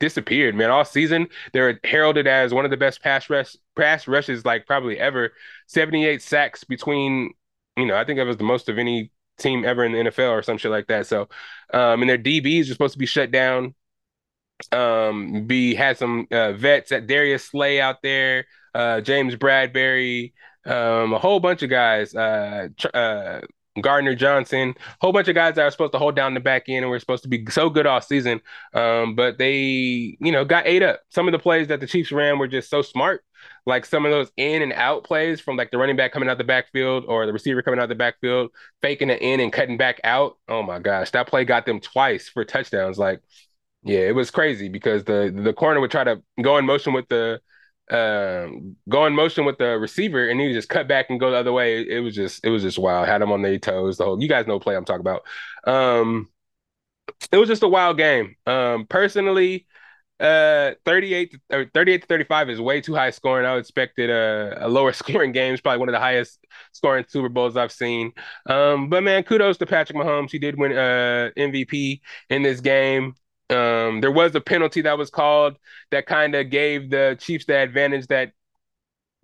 disappeared, 0.00 0.54
man. 0.54 0.70
All 0.70 0.84
season, 0.84 1.28
they're 1.52 1.78
heralded 1.84 2.26
as 2.26 2.52
one 2.52 2.64
of 2.64 2.70
the 2.70 2.76
best 2.76 3.02
pass 3.02 3.30
rush 3.30 3.56
pass 3.76 4.06
rushes 4.06 4.44
like 4.44 4.66
probably 4.66 4.98
ever. 4.98 5.32
78 5.68 6.20
sacks 6.20 6.64
between, 6.64 7.32
you 7.76 7.86
know, 7.86 7.96
I 7.96 8.04
think 8.04 8.18
it 8.18 8.24
was 8.24 8.36
the 8.36 8.44
most 8.44 8.68
of 8.68 8.78
any 8.78 9.12
team 9.38 9.64
ever 9.64 9.84
in 9.84 9.92
the 9.92 9.98
NFL 10.10 10.30
or 10.30 10.42
some 10.42 10.58
shit 10.58 10.70
like 10.70 10.88
that. 10.88 11.06
So, 11.06 11.28
um, 11.72 12.02
and 12.02 12.08
their 12.10 12.18
DBs 12.18 12.62
are 12.62 12.72
supposed 12.72 12.94
to 12.94 12.98
be 12.98 13.06
shut 13.06 13.30
down. 13.30 13.74
Um, 14.70 15.46
B 15.46 15.74
had 15.74 15.98
some 15.98 16.26
uh, 16.30 16.52
vets 16.52 16.92
at 16.92 17.06
Darius 17.06 17.44
Slay 17.44 17.80
out 17.80 18.02
there, 18.02 18.46
uh, 18.74 19.00
James 19.00 19.34
Bradberry, 19.34 20.32
um, 20.64 21.12
a 21.12 21.18
whole 21.18 21.40
bunch 21.40 21.62
of 21.62 21.70
guys, 21.70 22.14
uh, 22.14 22.68
uh, 22.94 23.40
Gardner 23.80 24.14
Johnson, 24.14 24.74
whole 25.00 25.12
bunch 25.12 25.28
of 25.28 25.34
guys 25.34 25.54
that 25.54 25.62
are 25.62 25.70
supposed 25.70 25.92
to 25.92 25.98
hold 25.98 26.14
down 26.14 26.34
the 26.34 26.40
back 26.40 26.68
end 26.68 26.84
and 26.84 26.90
were 26.90 27.00
supposed 27.00 27.22
to 27.22 27.28
be 27.28 27.44
so 27.50 27.70
good 27.70 27.86
all 27.86 28.00
season. 28.00 28.40
Um, 28.74 29.14
but 29.14 29.38
they, 29.38 30.16
you 30.20 30.30
know, 30.30 30.44
got 30.44 30.66
ate 30.66 30.82
up. 30.82 31.00
Some 31.08 31.26
of 31.26 31.32
the 31.32 31.38
plays 31.38 31.68
that 31.68 31.80
the 31.80 31.86
Chiefs 31.86 32.12
ran 32.12 32.38
were 32.38 32.48
just 32.48 32.70
so 32.70 32.82
smart. 32.82 33.24
Like 33.64 33.84
some 33.86 34.04
of 34.04 34.10
those 34.10 34.30
in 34.36 34.62
and 34.62 34.72
out 34.72 35.04
plays 35.04 35.40
from 35.40 35.56
like 35.56 35.70
the 35.70 35.78
running 35.78 35.96
back 35.96 36.12
coming 36.12 36.28
out 36.28 36.38
the 36.38 36.44
backfield 36.44 37.04
or 37.06 37.26
the 37.26 37.32
receiver 37.32 37.62
coming 37.62 37.78
out 37.80 37.88
the 37.88 37.94
backfield, 37.94 38.50
faking 38.80 39.10
it 39.10 39.22
in 39.22 39.40
and 39.40 39.52
cutting 39.52 39.76
back 39.76 40.00
out. 40.04 40.38
Oh 40.48 40.62
my 40.62 40.78
gosh, 40.80 41.10
that 41.12 41.28
play 41.28 41.44
got 41.44 41.66
them 41.66 41.80
twice 41.80 42.28
for 42.28 42.44
touchdowns. 42.44 42.98
Like 42.98 43.20
yeah, 43.82 44.00
it 44.00 44.14
was 44.14 44.30
crazy 44.30 44.68
because 44.68 45.04
the 45.04 45.32
the 45.34 45.52
corner 45.52 45.80
would 45.80 45.90
try 45.90 46.04
to 46.04 46.22
go 46.40 46.56
in 46.58 46.66
motion 46.66 46.92
with 46.92 47.08
the 47.08 47.40
um 47.90 48.76
go 48.88 49.06
in 49.06 49.14
motion 49.14 49.44
with 49.44 49.58
the 49.58 49.78
receiver 49.78 50.28
and 50.28 50.40
he 50.40 50.46
would 50.46 50.54
just 50.54 50.68
cut 50.68 50.88
back 50.88 51.06
and 51.10 51.20
go 51.20 51.30
the 51.30 51.36
other 51.36 51.52
way. 51.52 51.82
It 51.82 52.00
was 52.00 52.14
just 52.14 52.44
it 52.44 52.50
was 52.50 52.62
just 52.62 52.78
wild. 52.78 53.08
Had 53.08 53.22
them 53.22 53.32
on 53.32 53.42
their 53.42 53.58
toes. 53.58 53.98
The 53.98 54.04
whole 54.04 54.22
you 54.22 54.28
guys 54.28 54.46
know 54.46 54.60
play 54.60 54.76
I'm 54.76 54.84
talking 54.84 55.00
about. 55.00 55.22
Um 55.66 56.28
it 57.30 57.36
was 57.36 57.48
just 57.48 57.62
a 57.62 57.68
wild 57.68 57.96
game. 57.98 58.36
Um 58.46 58.86
personally, 58.86 59.66
uh 60.22 60.72
38 60.84 61.32
to, 61.32 61.38
or 61.58 61.66
38 61.74 62.02
to 62.02 62.06
35 62.06 62.50
is 62.50 62.60
way 62.60 62.80
too 62.80 62.94
high 62.94 63.10
scoring. 63.10 63.46
I 63.46 63.56
expected 63.56 64.10
a, 64.10 64.66
a 64.66 64.68
lower 64.68 64.92
scoring 64.94 65.32
game. 65.32 65.52
It's 65.52 65.62
probably 65.62 65.80
one 65.80 65.88
of 65.88 65.92
the 65.94 65.98
highest 65.98 66.38
scoring 66.72 67.04
Super 67.08 67.28
Bowls 67.28 67.56
I've 67.56 67.72
seen. 67.72 68.12
Um, 68.46 68.88
but 68.88 69.02
man, 69.02 69.24
kudos 69.24 69.58
to 69.58 69.66
Patrick 69.66 69.98
Mahomes. 69.98 70.30
He 70.30 70.38
did 70.38 70.58
win 70.58 70.72
uh 70.72 71.30
MVP 71.36 72.00
in 72.30 72.42
this 72.42 72.60
game. 72.60 73.14
Um, 73.50 74.00
there 74.00 74.12
was 74.12 74.34
a 74.34 74.40
penalty 74.40 74.80
that 74.82 74.96
was 74.96 75.10
called 75.10 75.56
that 75.90 76.06
kind 76.06 76.34
of 76.34 76.48
gave 76.48 76.88
the 76.90 77.16
Chiefs 77.20 77.44
the 77.44 77.56
advantage 77.56 78.06
that 78.06 78.32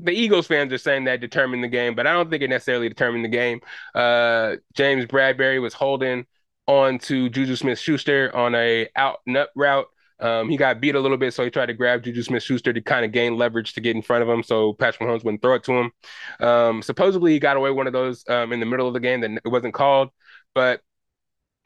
the 0.01 0.13
Eagles 0.13 0.47
fans 0.47 0.73
are 0.73 0.79
saying 0.79 1.05
that 1.05 1.21
determined 1.21 1.65
the 1.65 1.69
game, 1.69 1.95
but 1.95 2.07
I 2.07 2.13
don't 2.13 2.31
think 2.31 2.43
it 2.43 2.49
necessarily 2.49 2.89
determined 2.89 3.25
the 3.25 3.29
game. 3.29 3.61
Uh, 3.95 4.57
James 4.75 5.07
Bradberry 5.07 5.61
was 5.61 5.75
holding 5.75 6.25
on 6.67 6.99
to 7.01 7.29
Juju 7.29 7.57
Smith 7.57 7.79
Schuster 7.79 8.35
on 8.35 8.55
a 8.55 8.89
out 8.95 9.19
nut 9.27 9.51
route. 9.57 9.87
Um, 10.21 10.49
he 10.49 10.57
got 10.57 10.81
beat 10.81 10.95
a 10.95 11.01
little 11.01 11.17
bit, 11.17 11.33
so 11.35 11.45
he 11.45 11.51
tried 11.51 11.67
to 11.67 11.75
grab 11.75 12.03
Juju 12.03 12.23
Smith 12.23 12.43
Schuster 12.43 12.73
to 12.73 12.81
kind 12.81 13.05
of 13.05 13.13
gain 13.13 13.37
leverage 13.37 13.75
to 13.75 13.81
get 13.81 13.95
in 13.95 14.03
front 14.03 14.23
of 14.23 14.29
him. 14.29 14.43
So 14.43 14.73
Patrick 14.73 15.09
Mahomes 15.09 15.25
wouldn't 15.25 15.43
throw 15.43 15.55
it 15.55 15.65
to 15.65 15.73
him. 15.73 15.93
Um, 16.41 16.83
supposedly, 16.83 17.33
he 17.33 17.39
got 17.39 17.57
away 17.57 17.71
one 17.71 17.87
of 17.87 17.93
those 17.93 18.25
um, 18.29 18.53
in 18.53 18.61
the 18.61 18.67
middle 18.67 18.89
of 18.89 18.95
the 18.95 19.01
game 19.01 19.21
that 19.21 19.31
it 19.45 19.49
wasn't 19.49 19.75
called, 19.75 20.11
but 20.55 20.81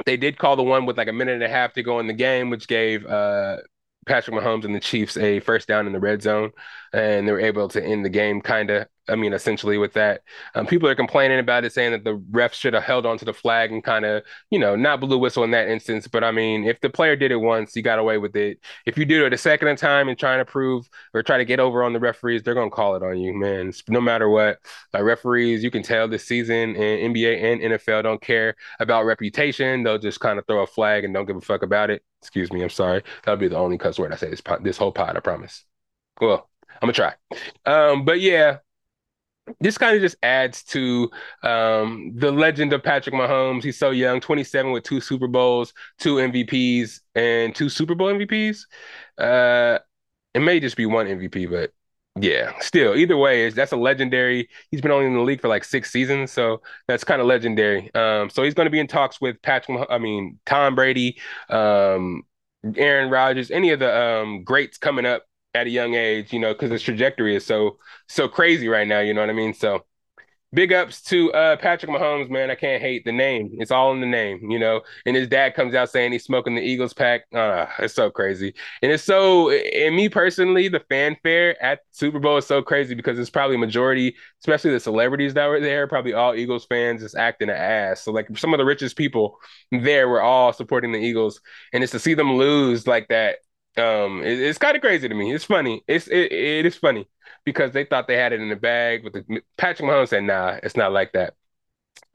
they 0.07 0.17
did 0.17 0.39
call 0.39 0.57
the 0.57 0.63
one 0.63 0.87
with 0.87 0.99
like 0.99 1.09
a 1.09 1.13
minute 1.13 1.35
and 1.35 1.45
a 1.45 1.49
half 1.49 1.73
to 1.75 1.83
go 1.83 2.01
in 2.01 2.07
the 2.07 2.13
game, 2.13 2.51
which 2.51 2.67
gave 2.69 3.07
uh, 3.07 3.59
Patrick 4.07 4.37
Mahomes 4.37 4.65
and 4.65 4.75
the 4.75 4.81
Chiefs 4.81 5.17
a 5.17 5.41
first 5.41 5.69
down 5.69 5.87
in 5.87 5.93
the 5.93 6.01
red 6.01 6.23
zone, 6.23 6.51
and 6.93 7.27
they 7.27 7.33
were 7.33 7.41
able 7.41 7.69
to 7.69 7.85
end 7.85 8.05
the 8.05 8.11
game 8.11 8.41
kind 8.41 8.71
of 8.71 8.87
I 9.09 9.17
mean, 9.17 9.33
essentially 9.33 9.79
with 9.79 9.95
that, 9.95 10.23
um, 10.55 10.67
people 10.67 10.89
are 10.89 10.95
complaining 10.95 11.41
about 11.41 11.65
it, 11.65 11.73
saying 11.73 11.91
that 11.91 12.05
the 12.05 12.19
refs 12.31 12.55
should 12.55 12.75
have 12.75 12.85
held 12.85 13.05
onto 13.05 13.25
the 13.25 13.35
flag 13.35 13.73
and 13.73 13.83
kind 13.83 14.05
of, 14.05 14.23
you 14.51 14.61
know, 14.61 14.77
not 14.77 15.01
blue 15.01 15.19
whistle 15.19 15.43
in 15.43 15.51
that 15.51 15.69
instance. 15.69 16.07
But 16.07 16.23
I 16.23 16.31
mean, 16.31 16.65
if 16.65 16.81
the 16.81 16.89
player 16.89 17.17
did 17.17 17.33
it 17.33 17.37
once, 17.37 17.75
he 17.75 17.83
got 17.83 17.99
away 17.99 18.19
with 18.19 18.37
it. 18.37 18.61
If 18.87 18.97
you 18.97 19.05
do 19.05 19.27
it 19.27 19.33
a 19.33 19.39
second 19.39 19.77
time 19.77 20.09
and 20.09 20.17
trying 20.19 20.39
to 20.39 20.45
prove 20.45 20.89
or 21.15 21.23
try 21.23 21.39
to 21.39 21.45
get 21.45 21.59
over 21.59 21.83
on 21.83 21.93
the 21.93 22.01
referees, 22.01 22.43
they're 22.43 22.55
gonna 22.55 22.71
call 22.71 22.95
it 22.95 23.03
on 23.03 23.19
you, 23.19 23.35
man. 23.35 23.73
No 23.89 24.01
matter 24.01 24.29
what, 24.29 24.59
like 24.93 25.03
referees, 25.03 25.65
you 25.65 25.71
can 25.71 25.83
tell 25.83 26.07
this 26.07 26.25
season 26.27 26.77
and 26.77 27.15
NBA 27.15 27.43
and 27.43 27.61
NFL 27.61 28.05
don't 28.05 28.23
care 28.23 28.55
about 28.79 29.05
reputation. 29.05 29.83
They'll 29.83 29.99
just 29.99 30.21
kind 30.21 30.39
of 30.39 30.47
throw 30.47 30.63
a 30.63 30.67
flag 30.67 31.05
and 31.05 31.13
don't 31.13 31.27
give 31.27 31.37
a 31.37 31.41
fuck 31.41 31.63
about 31.63 31.91
it. 31.91 32.03
Excuse 32.23 32.53
me, 32.53 32.63
I'm 32.63 32.71
sorry. 32.71 33.03
That'll 33.25 33.39
be 33.41 33.49
the 33.49 33.57
only 33.59 33.79
cuss 33.79 33.99
word 33.99 34.13
I 34.13 34.17
say 34.17 34.31
this 34.31 34.43
this 34.63 34.77
whole 34.77 34.93
pod. 34.93 35.17
I 35.17 35.21
promise. 35.21 35.65
Well, 36.21 36.49
I'm 36.81 36.89
gonna 36.89 36.93
try. 36.93 37.15
Um, 37.67 38.05
but 38.05 38.21
yeah, 38.21 38.59
this 39.61 39.77
kind 39.77 39.97
of 39.97 40.03
just 40.03 40.17
adds 40.23 40.63
to 40.63 41.11
um, 41.43 42.13
the 42.15 42.31
legend 42.31 42.73
of 42.73 42.83
Patrick 42.83 43.15
Mahomes. 43.15 43.65
He's 43.65 43.79
so 43.79 43.91
young, 43.91 44.21
27 44.21 44.71
with 44.73 44.85
two 44.85 45.01
Super 45.01 45.27
Bowls, 45.27 45.73
two 45.99 46.17
MVPs, 46.17 47.01
and 47.15 47.55
two 47.55 47.69
Super 47.69 47.95
Bowl 47.95 48.13
MVPs. 48.13 48.61
Uh, 49.19 49.79
it 50.35 50.41
may 50.41 50.61
just 50.61 50.77
be 50.77 50.87
one 50.87 51.07
MVP, 51.07 51.51
but 51.51 51.73
yeah, 52.21 52.53
still, 52.61 52.95
either 52.95 53.17
way, 53.17 53.49
that's 53.51 53.73
a 53.73 53.77
legendary. 53.77 54.49
He's 54.71 54.83
been 54.83 54.91
only 54.91 55.07
in 55.07 55.15
the 55.15 55.21
league 55.23 55.41
for 55.41 55.49
like 55.49 55.65
six 55.65 55.91
seasons, 55.91 56.31
so 56.31 56.61
that's 56.87 57.05
kind 57.05 57.21
of 57.23 57.27
legendary. 57.27 57.93
Um, 57.95 58.29
so 58.29 58.43
he's 58.43 58.53
going 58.55 58.67
to 58.67 58.71
be 58.71 58.81
in 58.81 58.87
talks 58.87 59.21
with 59.21 59.41
Patrick. 59.41 59.87
I 59.89 59.97
mean, 59.99 60.39
Tom 60.45 60.75
Brady, 60.75 61.19
um, 61.49 62.23
Aaron 62.77 63.09
Rodgers, 63.11 63.51
any 63.51 63.71
of 63.71 63.79
the 63.81 63.97
um, 63.97 64.45
greats 64.45 64.77
coming 64.77 65.07
up 65.07 65.25
at 65.55 65.67
a 65.67 65.71
young 65.71 65.95
age, 65.95 66.33
you 66.35 66.39
know, 66.39 66.53
because 66.53 66.71
his 66.71 66.83
trajectory 66.83 67.35
is 67.35 67.47
so 67.47 67.79
so 68.09 68.29
crazy 68.29 68.69
right 68.69 68.87
now. 68.87 69.01
You 69.01 69.15
know 69.15 69.23
what 69.23 69.31
I 69.31 69.35
mean? 69.35 69.55
So 69.55 69.85
big 70.53 70.73
ups 70.73 71.01
to 71.03 71.33
uh, 71.33 71.57
Patrick 71.57 71.91
Mahomes, 71.91 72.29
man. 72.29 72.51
I 72.51 72.55
can't 72.55 72.83
hate 72.83 73.05
the 73.05 73.13
name. 73.13 73.51
It's 73.59 73.71
all 73.71 73.93
in 73.93 74.01
the 74.01 74.07
name, 74.07 74.51
you 74.51 74.59
know. 74.59 74.83
And 75.07 75.17
his 75.17 75.29
dad 75.29 75.55
comes 75.55 75.75
out 75.75 75.91
saying 75.91 76.13
he's 76.13 76.25
smoking 76.25 76.55
the 76.55 76.61
Eagles 76.61 76.93
pack. 76.93 77.23
Uh, 77.35 77.67
it's 77.79 77.95
so 77.95 78.11
crazy. 78.11 78.55
And 78.83 78.93
it's 78.93 79.03
so, 79.03 79.51
and 79.51 79.97
me 79.97 80.09
personally, 80.09 80.69
the 80.69 80.81
fanfare 80.89 81.63
at 81.63 81.81
Super 81.91 82.19
Bowl 82.19 82.37
is 82.37 82.47
so 82.47 82.63
crazy 82.63 82.95
because 82.95 83.19
it's 83.19 83.31
probably 83.31 83.57
majority, 83.57 84.15
especially 84.41 84.73
the 84.73 84.81
celebrities 84.81 85.35
that 85.35 85.47
were 85.47 85.61
there, 85.61 85.87
probably 85.87 86.13
all 86.13 86.35
Eagles 86.35 86.67
fans 86.67 87.03
just 87.03 87.17
acting 87.17 87.49
an 87.49 87.57
ass. 87.57 88.03
So 88.03 88.13
like 88.13 88.37
some 88.37 88.53
of 88.53 88.59
the 88.59 88.65
richest 88.65 88.97
people 88.97 89.39
there 89.71 90.09
were 90.09 90.23
all 90.23 90.53
supporting 90.53 90.93
the 90.93 90.99
Eagles, 90.99 91.41
and 91.73 91.83
it's 91.83 91.93
to 91.93 91.99
see 91.99 92.15
them 92.15 92.35
lose 92.35 92.87
like 92.87 93.09
that. 93.09 93.37
Um, 93.77 94.23
it, 94.23 94.39
it's 94.39 94.59
kind 94.59 94.77
of 94.77 94.83
crazy 94.83 95.09
to 95.09 95.15
me. 95.15 95.33
It's 95.35 95.45
funny. 95.45 95.83
It's 95.89 96.07
it, 96.09 96.33
it 96.33 96.67
is 96.67 96.77
funny 96.77 97.09
because 97.45 97.73
they 97.73 97.85
thought 97.85 98.07
they 98.07 98.17
had 98.17 98.33
it 98.33 98.41
in 98.41 98.49
the 98.49 98.57
bag. 98.57 99.03
But 99.05 99.13
the, 99.15 99.43
Patrick 99.57 99.89
Mahomes 99.89 100.09
said, 100.09 100.25
"Nah, 100.25 100.59
it's 100.63 100.77
not 100.77 100.93
like 100.93 101.13
that." 101.13 101.35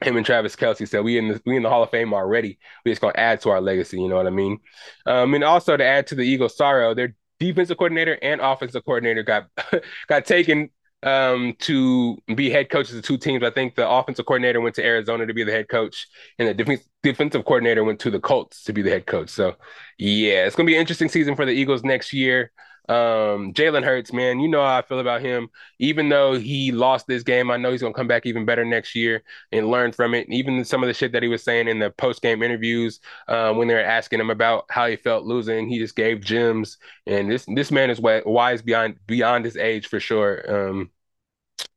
Him 0.02 0.16
and 0.16 0.26
Travis 0.26 0.56
Kelce 0.56 0.88
said, 0.88 1.04
"We 1.04 1.18
in 1.18 1.28
the 1.28 1.42
we 1.46 1.56
in 1.56 1.62
the 1.62 1.70
Hall 1.70 1.82
of 1.82 1.90
Fame 1.90 2.14
already. 2.14 2.58
We 2.84 2.92
just 2.92 3.00
gonna 3.00 3.14
add 3.16 3.40
to 3.42 3.50
our 3.50 3.60
legacy." 3.60 4.00
You 4.00 4.08
know 4.08 4.16
what 4.16 4.26
I 4.28 4.30
mean? 4.30 4.58
Um, 5.06 5.34
and 5.34 5.44
also 5.44 5.76
to 5.76 5.84
add 5.84 6.06
to 6.08 6.14
the 6.14 6.22
Eagles' 6.22 6.56
sorrow, 6.56 6.94
their 6.94 7.14
defensive 7.40 7.78
coordinator 7.78 8.18
and 8.22 8.40
offensive 8.40 8.84
coordinator 8.84 9.22
got 9.24 9.48
got 10.08 10.26
taken 10.26 10.70
um, 11.02 11.54
to 11.60 12.18
be 12.34 12.50
head 12.50 12.70
coaches 12.70 12.96
of 12.96 13.04
two 13.04 13.18
teams. 13.18 13.42
I 13.44 13.50
think 13.50 13.74
the 13.74 13.88
offensive 13.88 14.26
coordinator 14.26 14.60
went 14.60 14.74
to 14.76 14.84
Arizona 14.84 15.26
to 15.26 15.34
be 15.34 15.44
the 15.44 15.52
head 15.52 15.68
coach, 15.68 16.06
and 16.38 16.48
the 16.48 16.54
def- 16.54 16.84
defensive 17.02 17.44
coordinator 17.44 17.84
went 17.84 18.00
to 18.00 18.10
the 18.10 18.20
Colts 18.20 18.64
to 18.64 18.72
be 18.72 18.82
the 18.82 18.90
head 18.90 19.06
coach. 19.06 19.30
So, 19.30 19.56
yeah, 19.98 20.46
it's 20.46 20.56
gonna 20.56 20.66
be 20.66 20.74
an 20.74 20.80
interesting 20.80 21.08
season 21.08 21.36
for 21.36 21.44
the 21.44 21.52
Eagles 21.52 21.84
next 21.84 22.12
year. 22.12 22.50
Um, 22.88 23.52
Jalen 23.52 23.84
Hurts, 23.84 24.12
man, 24.14 24.40
you 24.40 24.48
know 24.48 24.62
how 24.64 24.78
I 24.78 24.82
feel 24.82 24.98
about 25.00 25.20
him. 25.20 25.50
Even 25.78 26.08
though 26.08 26.38
he 26.38 26.72
lost 26.72 27.06
this 27.06 27.22
game, 27.22 27.50
I 27.50 27.56
know 27.58 27.70
he's 27.70 27.82
gonna 27.82 27.92
come 27.94 28.08
back 28.08 28.24
even 28.26 28.46
better 28.46 28.64
next 28.64 28.94
year 28.94 29.22
and 29.52 29.68
learn 29.70 29.92
from 29.92 30.14
it. 30.14 30.26
And 30.26 30.34
even 30.34 30.64
some 30.64 30.82
of 30.82 30.86
the 30.86 30.94
shit 30.94 31.12
that 31.12 31.22
he 31.22 31.28
was 31.28 31.44
saying 31.44 31.68
in 31.68 31.78
the 31.78 31.90
post 31.90 32.22
game 32.22 32.42
interviews, 32.42 33.00
uh, 33.28 33.52
when 33.52 33.68
they 33.68 33.74
were 33.74 33.80
asking 33.80 34.20
him 34.20 34.30
about 34.30 34.64
how 34.70 34.86
he 34.86 34.96
felt 34.96 35.24
losing, 35.24 35.68
he 35.68 35.78
just 35.78 35.96
gave 35.96 36.20
gems. 36.22 36.78
And 37.06 37.30
this 37.30 37.44
this 37.54 37.70
man 37.70 37.90
is 37.90 38.00
wise 38.00 38.62
beyond 38.62 38.96
beyond 39.06 39.44
his 39.44 39.56
age 39.56 39.86
for 39.88 40.00
sure. 40.00 40.68
Um, 40.70 40.90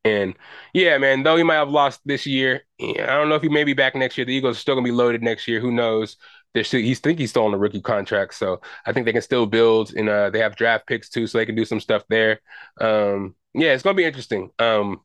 and 0.03 0.35
yeah, 0.73 0.97
man, 0.97 1.23
though 1.23 1.35
he 1.37 1.43
might 1.43 1.55
have 1.55 1.69
lost 1.69 2.01
this 2.05 2.25
year, 2.25 2.63
I 2.81 2.93
don't 3.05 3.29
know 3.29 3.35
if 3.35 3.43
he 3.43 3.49
may 3.49 3.63
be 3.63 3.73
back 3.73 3.95
next 3.95 4.17
year. 4.17 4.25
The 4.25 4.33
Eagles 4.33 4.57
are 4.57 4.59
still 4.59 4.75
gonna 4.75 4.85
be 4.85 4.91
loaded 4.91 5.21
next 5.21 5.47
year. 5.47 5.59
Who 5.59 5.71
knows? 5.71 6.17
They're 6.53 6.63
still, 6.63 6.81
he's 6.81 6.99
think 6.99 7.19
he's 7.19 7.29
still 7.29 7.45
on 7.45 7.51
the 7.51 7.57
rookie 7.57 7.81
contract, 7.81 8.33
so 8.33 8.61
I 8.85 8.91
think 8.91 9.05
they 9.05 9.13
can 9.13 9.21
still 9.21 9.45
build. 9.45 9.93
And 9.93 10.09
uh, 10.09 10.29
they 10.29 10.39
have 10.39 10.55
draft 10.55 10.87
picks 10.87 11.09
too, 11.09 11.27
so 11.27 11.37
they 11.37 11.45
can 11.45 11.55
do 11.55 11.65
some 11.65 11.79
stuff 11.79 12.03
there. 12.09 12.41
Um, 12.79 13.35
yeah, 13.53 13.73
it's 13.73 13.83
gonna 13.83 13.95
be 13.95 14.03
interesting. 14.05 14.51
Um, 14.59 15.01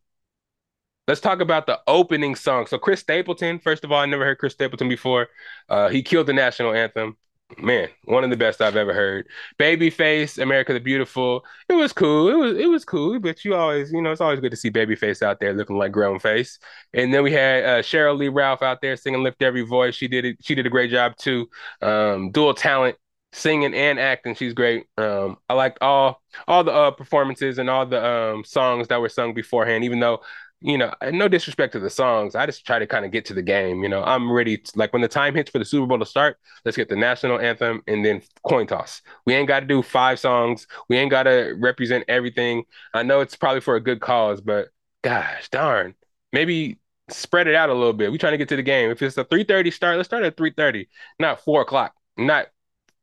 let's 1.08 1.20
talk 1.20 1.40
about 1.40 1.66
the 1.66 1.80
opening 1.86 2.34
song. 2.34 2.66
So 2.66 2.78
Chris 2.78 3.00
Stapleton, 3.00 3.58
first 3.58 3.84
of 3.84 3.92
all, 3.92 4.00
I 4.00 4.06
never 4.06 4.24
heard 4.24 4.38
Chris 4.38 4.52
Stapleton 4.54 4.88
before. 4.88 5.28
Uh, 5.68 5.88
he 5.88 6.02
killed 6.02 6.26
the 6.26 6.32
national 6.32 6.74
anthem 6.74 7.16
man, 7.58 7.88
one 8.04 8.24
of 8.24 8.30
the 8.30 8.36
best 8.36 8.60
I've 8.60 8.76
ever 8.76 8.92
heard. 8.92 9.28
Babyface, 9.58 10.42
America 10.42 10.72
the 10.72 10.80
Beautiful. 10.80 11.44
It 11.68 11.74
was 11.74 11.92
cool. 11.92 12.28
It 12.28 12.34
was 12.34 12.56
it 12.58 12.66
was 12.68 12.84
cool, 12.84 13.18
but 13.20 13.44
you 13.44 13.54
always, 13.54 13.92
you 13.92 14.02
know, 14.02 14.10
it's 14.12 14.20
always 14.20 14.40
good 14.40 14.50
to 14.50 14.56
see 14.56 14.70
Babyface 14.70 15.22
out 15.22 15.40
there 15.40 15.52
looking 15.52 15.78
like 15.78 15.92
grown 15.92 16.18
face. 16.18 16.58
And 16.94 17.12
then 17.14 17.22
we 17.22 17.32
had 17.32 17.64
uh, 17.64 17.82
Sheryl 17.82 18.16
Lee 18.18 18.28
Ralph 18.28 18.62
out 18.62 18.80
there 18.82 18.96
singing 18.96 19.22
"Lift 19.22 19.42
Every 19.42 19.62
Voice." 19.62 19.94
She 19.94 20.08
did 20.08 20.24
it. 20.24 20.36
She 20.42 20.54
did 20.54 20.66
a 20.66 20.70
great 20.70 20.90
job 20.90 21.16
too. 21.16 21.48
Um, 21.82 22.30
dual 22.32 22.54
talent, 22.54 22.96
singing 23.32 23.74
and 23.74 23.98
acting. 23.98 24.34
She's 24.34 24.52
great. 24.54 24.86
Um, 24.98 25.36
I 25.48 25.54
liked 25.54 25.78
all 25.80 26.20
all 26.48 26.64
the 26.64 26.72
uh, 26.72 26.90
performances 26.90 27.58
and 27.58 27.70
all 27.70 27.86
the 27.86 28.04
um, 28.04 28.44
songs 28.44 28.88
that 28.88 29.00
were 29.00 29.08
sung 29.08 29.34
beforehand. 29.34 29.84
Even 29.84 30.00
though 30.00 30.20
you 30.60 30.78
know, 30.78 30.92
no 31.12 31.28
disrespect 31.28 31.74
to 31.74 31.80
the 31.80 31.90
songs. 31.90 32.34
I 32.34 32.46
just 32.46 32.64
try 32.64 32.78
to 32.78 32.86
kind 32.86 33.04
of 33.04 33.10
get 33.10 33.26
to 33.26 33.34
the 33.34 33.42
game. 33.42 33.82
You 33.82 33.88
know, 33.88 34.02
I'm 34.02 34.30
ready. 34.32 34.58
To, 34.58 34.72
like 34.74 34.92
when 34.92 35.02
the 35.02 35.08
time 35.08 35.34
hits 35.34 35.50
for 35.50 35.58
the 35.58 35.64
Super 35.64 35.86
Bowl 35.86 35.98
to 35.98 36.06
start, 36.06 36.38
let's 36.64 36.76
get 36.76 36.88
the 36.88 36.96
national 36.96 37.38
anthem 37.38 37.82
and 37.86 38.04
then 38.04 38.22
coin 38.42 38.66
toss. 38.66 39.02
We 39.26 39.34
ain't 39.34 39.48
got 39.48 39.60
to 39.60 39.66
do 39.66 39.82
five 39.82 40.18
songs. 40.18 40.66
We 40.88 40.96
ain't 40.96 41.10
got 41.10 41.24
to 41.24 41.54
represent 41.58 42.04
everything. 42.08 42.64
I 42.94 43.02
know 43.02 43.20
it's 43.20 43.36
probably 43.36 43.60
for 43.60 43.76
a 43.76 43.80
good 43.80 44.00
cause, 44.00 44.40
but 44.40 44.68
gosh 45.02 45.48
darn, 45.50 45.94
maybe 46.32 46.78
spread 47.10 47.46
it 47.46 47.54
out 47.54 47.68
a 47.68 47.74
little 47.74 47.92
bit. 47.92 48.10
We 48.10 48.18
trying 48.18 48.32
to 48.32 48.38
get 48.38 48.48
to 48.48 48.56
the 48.56 48.62
game. 48.62 48.90
If 48.90 49.02
it's 49.02 49.18
a 49.18 49.24
3:30 49.24 49.70
start, 49.72 49.96
let's 49.98 50.08
start 50.08 50.24
at 50.24 50.36
3:30, 50.36 50.88
not 51.18 51.40
four 51.40 51.60
o'clock, 51.60 51.94
not 52.16 52.46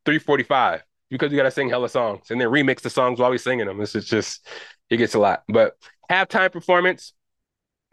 3:45, 0.06 0.82
because 1.12 1.30
we 1.32 1.38
got 1.38 1.44
to 1.44 1.52
sing 1.52 1.70
hella 1.70 1.88
songs 1.88 2.32
and 2.32 2.42
then 2.42 2.48
remix 2.48 2.82
the 2.82 2.90
songs 2.90 3.20
while 3.20 3.30
we 3.30 3.38
singing 3.38 3.68
them. 3.68 3.78
This 3.78 3.96
is 3.96 4.06
just 4.06 4.48
it 4.90 4.98
gets 4.98 5.14
a 5.14 5.20
lot. 5.20 5.44
But 5.48 5.78
halftime 6.10 6.52
performance 6.52 7.14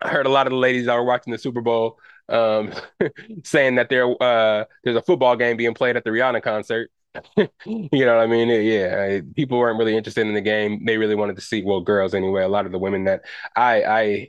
I 0.02 0.09
heard 0.09 0.26
a 0.26 0.30
lot 0.30 0.47
of 0.47 0.52
the 0.52 0.57
ladies 0.59 0.87
that 0.87 0.95
were 0.95 1.04
watching 1.04 1.33
the 1.33 1.38
Super 1.38 1.61
Bowl 1.61 1.99
um, 2.28 2.73
saying 3.45 3.76
that 3.76 3.88
there 3.88 4.07
uh, 4.23 4.64
there's 4.85 4.97
a 4.97 5.02
football 5.02 5.37
game 5.37 5.57
being 5.57 5.75
played 5.75 5.97
at 5.97 6.04
the 6.04 6.11
Rihanna 6.11 6.42
concert. 6.42 6.90
you 7.67 8.05
know 8.07 8.17
what 8.17 8.23
I 8.23 8.26
mean? 8.26 8.49
Yeah, 8.49 9.21
people 9.35 9.59
weren't 9.59 9.79
really 9.79 9.97
interested 9.97 10.26
in 10.26 10.35
the 10.35 10.40
game. 10.40 10.85
They 10.85 10.97
really 10.97 11.17
wanted 11.17 11.35
to 11.37 11.43
see, 11.43 11.62
well, 11.64 11.81
girls 11.81 12.14
anyway. 12.14 12.43
A 12.45 12.49
lot 12.49 12.67
of 12.67 12.73
the 12.73 12.79
women 12.79 13.05
that 13.05 13.23
I 13.57 13.83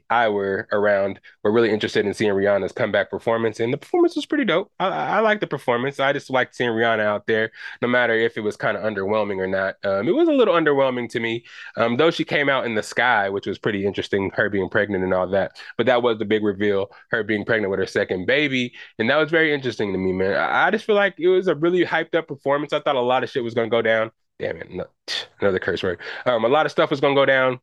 I 0.10 0.24
I 0.26 0.30
were 0.30 0.68
around 0.72 1.20
were 1.44 1.52
really 1.52 1.70
interested 1.72 2.06
in 2.08 2.14
seeing 2.16 2.32
Rihanna's 2.32 2.72
comeback 2.72 3.12
performance, 3.12 3.60
and 3.60 3.72
the 3.72 3.78
performance 3.78 4.16
was 4.16 4.26
pretty 4.26 4.46
dope. 4.46 4.72
I, 4.80 4.88
I 4.88 5.20
like 5.20 5.42
the 5.42 5.48
performance. 5.48 6.00
I 6.00 6.12
just 6.12 6.32
liked 6.32 6.56
seeing 6.56 6.72
Rihanna 6.72 7.02
out 7.02 7.28
there, 7.28 7.52
no 7.84 7.88
matter 7.88 8.14
if 8.16 8.36
it 8.36 8.42
was 8.42 8.58
kind 8.58 8.76
of 8.76 8.84
underwhelming 8.84 9.38
or 9.38 9.48
not. 9.48 9.76
Um, 9.84 10.08
it 10.08 10.16
was 10.16 10.28
a 10.28 10.32
little 10.34 10.56
underwhelming 10.56 11.08
to 11.12 11.20
me, 11.20 11.44
um, 11.78 11.98
though 11.98 12.12
she 12.12 12.24
came 12.24 12.50
out 12.50 12.66
in 12.66 12.76
the 12.76 12.84
sky, 12.84 13.30
which 13.30 13.48
was 13.48 13.58
pretty 13.60 13.86
interesting. 13.86 14.32
Her 14.34 14.50
being 14.50 14.70
pregnant 14.70 15.04
and 15.04 15.14
all 15.14 15.28
that, 15.28 15.52
but 15.78 15.86
that 15.86 16.02
was 16.02 16.18
the 16.18 16.26
big 16.26 16.44
reveal. 16.44 16.92
Her 17.12 17.24
being 17.24 17.46
pregnant 17.46 17.70
with 17.72 17.80
her 17.80 17.86
second 17.86 18.26
baby, 18.26 18.74
and 19.00 19.10
that 19.10 19.18
was 19.18 19.30
very 19.30 19.54
interesting 19.54 19.92
to 19.94 20.00
me, 20.00 20.14
man. 20.14 20.34
I, 20.36 20.68
I 20.68 20.72
just 20.72 20.86
feel 20.86 20.96
like 20.96 21.16
it 21.20 21.28
was 21.28 21.48
a 21.48 21.56
really 21.56 21.86
hyped 21.86 22.16
up 22.16 22.28
performance. 22.28 22.71
I 22.74 22.80
thought 22.80 22.96
a 22.96 23.02
lot 23.02 23.24
of 23.24 23.30
shit 23.30 23.44
was 23.44 23.54
gonna 23.54 23.70
go 23.70 23.82
down. 23.82 24.12
Damn 24.40 24.58
it, 24.58 24.72
no, 24.72 24.86
another 25.42 25.60
curse 25.60 25.84
word. 25.84 26.00
Um, 26.26 26.46
a 26.46 26.50
lot 26.50 26.66
of 26.66 26.72
stuff 26.72 26.90
was 26.90 27.02
gonna 27.02 27.16
go 27.16 27.26
down, 27.26 27.60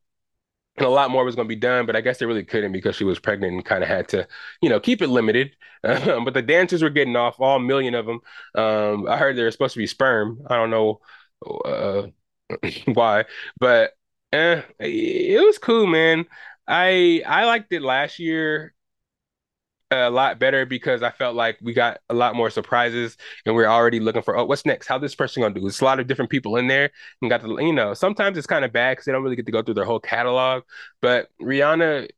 and 0.76 0.86
a 0.86 0.90
lot 0.90 1.10
more 1.10 1.24
was 1.24 1.36
gonna 1.36 1.48
be 1.48 1.56
done, 1.56 1.86
but 1.86 1.96
I 1.96 2.00
guess 2.00 2.18
they 2.18 2.26
really 2.26 2.44
couldn't 2.44 2.72
because 2.72 2.96
she 2.96 3.04
was 3.04 3.18
pregnant 3.18 3.54
and 3.54 3.64
kind 3.64 3.82
of 3.82 3.88
had 3.88 4.08
to, 4.10 4.28
you 4.62 4.68
know, 4.68 4.80
keep 4.80 5.02
it 5.02 5.08
limited. 5.08 5.56
Um, 5.84 6.24
but 6.24 6.34
the 6.34 6.42
dancers 6.42 6.82
were 6.82 6.90
getting 6.90 7.14
off, 7.14 7.38
all 7.38 7.60
million 7.60 7.94
of 7.94 8.04
them. 8.04 8.18
Um, 8.56 9.06
I 9.06 9.16
heard 9.16 9.36
they 9.36 9.44
were 9.44 9.50
supposed 9.52 9.74
to 9.74 9.78
be 9.78 9.86
sperm. 9.86 10.40
I 10.50 10.56
don't 10.56 10.70
know 10.70 11.00
uh, 11.64 12.08
why, 12.86 13.26
but 13.60 13.92
eh, 14.32 14.62
it 14.80 15.44
was 15.46 15.58
cool, 15.58 15.86
man. 15.86 16.26
I 16.66 17.22
I 17.26 17.44
liked 17.46 17.72
it 17.72 17.82
last 17.82 18.18
year 18.18 18.74
a 19.90 20.10
lot 20.10 20.38
better 20.38 20.66
because 20.66 21.02
I 21.02 21.10
felt 21.10 21.34
like 21.34 21.58
we 21.62 21.72
got 21.72 22.00
a 22.10 22.14
lot 22.14 22.34
more 22.36 22.50
surprises 22.50 23.16
and 23.46 23.54
we 23.56 23.64
are 23.64 23.68
already 23.72 24.00
looking 24.00 24.22
for 24.22 24.36
oh 24.36 24.44
what's 24.44 24.66
next? 24.66 24.86
How 24.86 24.98
this 24.98 25.14
person 25.14 25.42
gonna 25.42 25.54
do? 25.54 25.60
There's 25.62 25.80
a 25.80 25.84
lot 25.84 25.98
of 25.98 26.06
different 26.06 26.30
people 26.30 26.56
in 26.56 26.66
there 26.66 26.90
and 27.22 27.30
got 27.30 27.40
to 27.40 27.56
you 27.60 27.72
know 27.72 27.94
sometimes 27.94 28.36
it's 28.36 28.46
kind 28.46 28.64
of 28.64 28.72
bad 28.72 28.92
because 28.92 29.06
they 29.06 29.12
don't 29.12 29.22
really 29.22 29.36
get 29.36 29.46
to 29.46 29.52
go 29.52 29.62
through 29.62 29.74
their 29.74 29.84
whole 29.84 30.00
catalog 30.00 30.64
but 31.00 31.30
Rihanna 31.40 32.08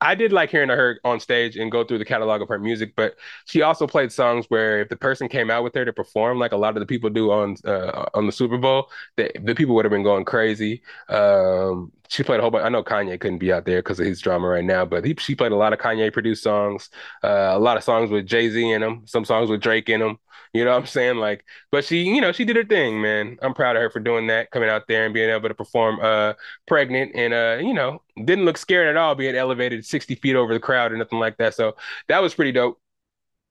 I 0.00 0.14
did 0.14 0.32
like 0.32 0.50
hearing 0.50 0.68
her 0.68 1.00
on 1.04 1.18
stage 1.18 1.56
and 1.56 1.72
go 1.72 1.82
through 1.82 1.98
the 1.98 2.04
catalog 2.04 2.40
of 2.40 2.48
her 2.48 2.58
music, 2.58 2.94
but 2.94 3.16
she 3.46 3.62
also 3.62 3.86
played 3.86 4.12
songs 4.12 4.46
where 4.48 4.80
if 4.80 4.88
the 4.88 4.96
person 4.96 5.28
came 5.28 5.50
out 5.50 5.64
with 5.64 5.74
her 5.74 5.84
to 5.84 5.92
perform, 5.92 6.38
like 6.38 6.52
a 6.52 6.56
lot 6.56 6.76
of 6.76 6.80
the 6.80 6.86
people 6.86 7.10
do 7.10 7.32
on 7.32 7.56
uh, 7.64 8.06
on 8.14 8.26
the 8.26 8.32
Super 8.32 8.58
Bowl, 8.58 8.90
the, 9.16 9.30
the 9.42 9.54
people 9.54 9.74
would 9.74 9.84
have 9.84 9.90
been 9.90 10.04
going 10.04 10.24
crazy. 10.24 10.82
Um, 11.08 11.90
she 12.08 12.22
played 12.22 12.38
a 12.38 12.42
whole 12.42 12.50
bunch. 12.50 12.64
I 12.64 12.68
know 12.68 12.84
Kanye 12.84 13.18
couldn't 13.20 13.38
be 13.38 13.52
out 13.52 13.64
there 13.64 13.80
because 13.80 13.98
of 13.98 14.06
his 14.06 14.20
drama 14.20 14.46
right 14.46 14.64
now, 14.64 14.84
but 14.84 15.04
he, 15.04 15.14
she 15.18 15.34
played 15.34 15.52
a 15.52 15.56
lot 15.56 15.72
of 15.72 15.80
Kanye 15.80 16.12
produced 16.12 16.42
songs, 16.42 16.90
uh, 17.24 17.50
a 17.52 17.58
lot 17.58 17.76
of 17.76 17.82
songs 17.82 18.10
with 18.10 18.26
Jay 18.26 18.48
Z 18.50 18.70
in 18.70 18.80
them, 18.80 19.02
some 19.04 19.24
songs 19.24 19.50
with 19.50 19.60
Drake 19.60 19.88
in 19.88 20.00
them. 20.00 20.18
You 20.52 20.64
know 20.64 20.72
what 20.72 20.80
I'm 20.80 20.86
saying? 20.86 21.16
Like, 21.16 21.44
but 21.70 21.84
she, 21.84 22.02
you 22.02 22.20
know, 22.20 22.32
she 22.32 22.44
did 22.44 22.56
her 22.56 22.64
thing, 22.64 23.00
man. 23.00 23.36
I'm 23.42 23.54
proud 23.54 23.76
of 23.76 23.82
her 23.82 23.90
for 23.90 24.00
doing 24.00 24.26
that, 24.28 24.50
coming 24.50 24.68
out 24.68 24.86
there 24.88 25.04
and 25.04 25.14
being 25.14 25.30
able 25.30 25.48
to 25.48 25.54
perform 25.54 26.00
uh 26.00 26.34
pregnant 26.66 27.12
and 27.14 27.34
uh, 27.34 27.58
you 27.60 27.74
know, 27.74 28.02
didn't 28.24 28.44
look 28.44 28.56
scared 28.58 28.88
at 28.88 28.96
all 28.96 29.14
being 29.14 29.34
elevated 29.36 29.84
60 29.84 30.14
feet 30.14 30.36
over 30.36 30.52
the 30.54 30.60
crowd 30.60 30.92
or 30.92 30.96
nothing 30.96 31.18
like 31.18 31.36
that. 31.38 31.54
So 31.54 31.76
that 32.08 32.22
was 32.22 32.34
pretty 32.34 32.52
dope. 32.52 32.80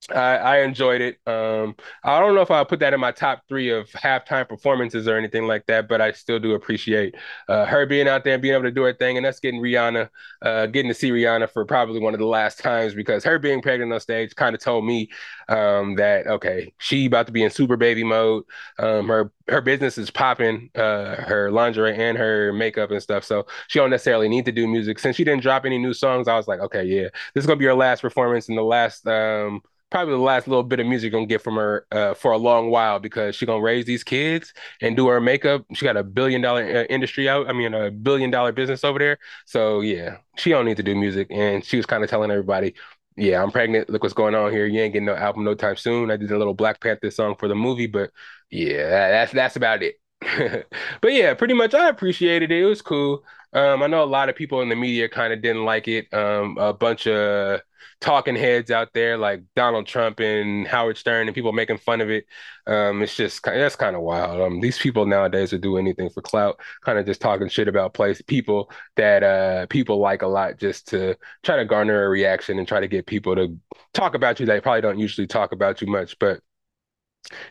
I, 0.09 0.37
I 0.37 0.57
enjoyed 0.61 1.01
it. 1.01 1.17
Um, 1.27 1.75
I 2.01 2.19
don't 2.21 2.33
know 2.33 2.41
if 2.41 2.49
I'll 2.49 2.63
put 2.63 2.79
that 2.79 2.93
in 2.93 2.99
my 2.99 3.11
top 3.11 3.41
three 3.49 3.71
of 3.71 3.89
halftime 3.89 4.47
performances 4.47 5.05
or 5.05 5.17
anything 5.17 5.47
like 5.47 5.65
that, 5.65 5.89
but 5.89 5.99
I 5.99 6.13
still 6.13 6.39
do 6.39 6.53
appreciate 6.53 7.15
uh, 7.49 7.65
her 7.65 7.85
being 7.85 8.07
out 8.07 8.23
there 8.23 8.33
and 8.33 8.41
being 8.41 8.53
able 8.53 8.63
to 8.63 8.71
do 8.71 8.83
her 8.83 8.93
thing. 8.93 9.17
And 9.17 9.25
that's 9.25 9.41
getting 9.41 9.59
Rihanna, 9.61 10.07
uh, 10.43 10.67
getting 10.67 10.87
to 10.89 10.93
see 10.95 11.09
Rihanna 11.11 11.49
for 11.49 11.65
probably 11.65 11.99
one 11.99 12.13
of 12.13 12.21
the 12.21 12.25
last 12.25 12.59
times 12.59 12.93
because 12.93 13.25
her 13.25 13.37
being 13.37 13.61
pregnant 13.61 13.91
on 13.91 13.99
stage 13.99 14.33
kind 14.33 14.55
of 14.55 14.61
told 14.61 14.85
me 14.85 15.09
um, 15.49 15.95
that 15.95 16.25
okay, 16.27 16.73
she 16.77 17.07
about 17.07 17.25
to 17.25 17.33
be 17.33 17.43
in 17.43 17.49
super 17.49 17.75
baby 17.75 18.05
mode. 18.05 18.43
Um, 18.79 19.09
her 19.09 19.31
her 19.49 19.59
business 19.59 19.97
is 19.97 20.09
popping, 20.09 20.69
uh, 20.75 21.15
her 21.15 21.51
lingerie 21.51 21.95
and 21.97 22.17
her 22.17 22.53
makeup 22.53 22.91
and 22.91 23.01
stuff. 23.03 23.25
So 23.25 23.45
she 23.67 23.79
don't 23.79 23.89
necessarily 23.89 24.29
need 24.29 24.45
to 24.45 24.53
do 24.53 24.67
music. 24.67 24.99
Since 24.99 25.17
she 25.17 25.25
didn't 25.25 25.41
drop 25.41 25.65
any 25.65 25.77
new 25.79 25.93
songs, 25.93 26.29
I 26.29 26.37
was 26.37 26.47
like, 26.47 26.61
okay, 26.61 26.83
yeah, 26.85 27.09
this 27.33 27.43
is 27.43 27.45
gonna 27.45 27.57
be 27.57 27.65
her 27.65 27.73
last 27.73 28.01
performance 28.01 28.47
and 28.47 28.57
the 28.57 28.61
last 28.63 29.05
um 29.05 29.61
probably 29.89 30.13
the 30.13 30.19
last 30.19 30.47
little 30.47 30.63
bit 30.63 30.79
of 30.79 30.87
music 30.87 31.11
gonna 31.11 31.25
get 31.25 31.41
from 31.41 31.55
her 31.55 31.85
uh, 31.91 32.13
for 32.13 32.31
a 32.31 32.37
long 32.37 32.69
while 32.69 32.99
because 32.99 33.35
she 33.35 33.45
gonna 33.45 33.61
raise 33.61 33.85
these 33.85 34.03
kids 34.03 34.53
and 34.81 34.95
do 34.97 35.07
her 35.07 35.21
makeup. 35.21 35.65
She 35.73 35.85
got 35.85 35.97
a 35.97 36.03
billion 36.03 36.41
dollar 36.41 36.63
uh, 36.63 36.83
industry 36.85 37.29
out. 37.29 37.49
I 37.49 37.53
mean, 37.53 37.73
a 37.73 37.91
billion 37.91 38.31
dollar 38.31 38.51
business 38.51 38.83
over 38.83 38.99
there. 38.99 39.17
So 39.45 39.81
yeah, 39.81 40.17
she 40.37 40.49
don't 40.49 40.65
need 40.65 40.77
to 40.77 40.83
do 40.83 40.95
music. 40.95 41.27
And 41.31 41.63
she 41.63 41.77
was 41.77 41.85
kind 41.85 42.03
of 42.03 42.09
telling 42.09 42.31
everybody, 42.31 42.75
"Yeah, 43.15 43.41
I'm 43.41 43.51
pregnant. 43.51 43.89
Look 43.89 44.03
what's 44.03 44.13
going 44.13 44.35
on 44.35 44.51
here. 44.51 44.65
You 44.65 44.81
ain't 44.81 44.93
getting 44.93 45.05
no 45.07 45.15
album 45.15 45.43
no 45.43 45.55
time 45.55 45.77
soon." 45.77 46.11
I 46.11 46.17
did 46.17 46.31
a 46.31 46.37
little 46.37 46.53
Black 46.53 46.81
Panther 46.81 47.11
song 47.11 47.35
for 47.35 47.47
the 47.47 47.55
movie, 47.55 47.87
but 47.87 48.11
yeah, 48.49 49.09
that's 49.11 49.31
that's 49.31 49.55
about 49.55 49.83
it. 49.83 49.95
but 51.01 51.13
yeah, 51.13 51.33
pretty 51.33 51.53
much 51.53 51.73
I 51.73 51.89
appreciated 51.89 52.51
it. 52.51 52.61
It 52.61 52.65
was 52.65 52.81
cool. 52.81 53.23
Um, 53.53 53.81
I 53.81 53.87
know 53.87 54.03
a 54.03 54.05
lot 54.05 54.29
of 54.29 54.35
people 54.35 54.61
in 54.61 54.69
the 54.69 54.75
media 54.75 55.07
kind 55.09 55.31
of 55.33 55.41
didn't 55.41 55.65
like 55.65 55.87
it. 55.87 56.11
Um, 56.13 56.57
a 56.57 56.73
bunch 56.73 57.07
of 57.07 57.61
talking 57.99 58.35
heads 58.35 58.69
out 58.69 58.89
there 58.93 59.17
like 59.17 59.41
Donald 59.55 59.87
Trump 59.87 60.19
and 60.19 60.67
Howard 60.67 60.97
Stern 60.97 61.27
and 61.27 61.33
people 61.33 61.51
making 61.51 61.77
fun 61.77 62.01
of 62.01 62.09
it. 62.09 62.25
Um, 62.67 63.01
it's 63.01 63.15
just 63.15 63.43
that's 63.43 63.75
kind 63.75 63.95
of 63.95 64.01
wild. 64.01 64.41
Um, 64.41 64.59
these 64.59 64.77
people 64.77 65.05
nowadays 65.05 65.51
will 65.51 65.59
do 65.59 65.77
anything 65.77 66.09
for 66.09 66.21
clout, 66.21 66.59
kind 66.83 66.99
of 66.99 67.05
just 67.05 67.21
talking 67.21 67.47
shit 67.47 67.67
about 67.67 67.93
place 67.93 68.21
people 68.21 68.71
that 68.97 69.23
uh 69.23 69.65
people 69.67 69.99
like 69.99 70.21
a 70.21 70.27
lot 70.27 70.57
just 70.57 70.87
to 70.89 71.15
try 71.43 71.55
to 71.57 71.65
garner 71.65 72.05
a 72.05 72.09
reaction 72.09 72.59
and 72.59 72.67
try 72.67 72.79
to 72.79 72.87
get 72.87 73.05
people 73.05 73.35
to 73.35 73.55
talk 73.93 74.15
about 74.15 74.39
you. 74.39 74.45
They 74.45 74.61
probably 74.61 74.81
don't 74.81 74.99
usually 74.99 75.27
talk 75.27 75.51
about 75.51 75.81
you 75.81 75.87
much, 75.87 76.17
but 76.19 76.41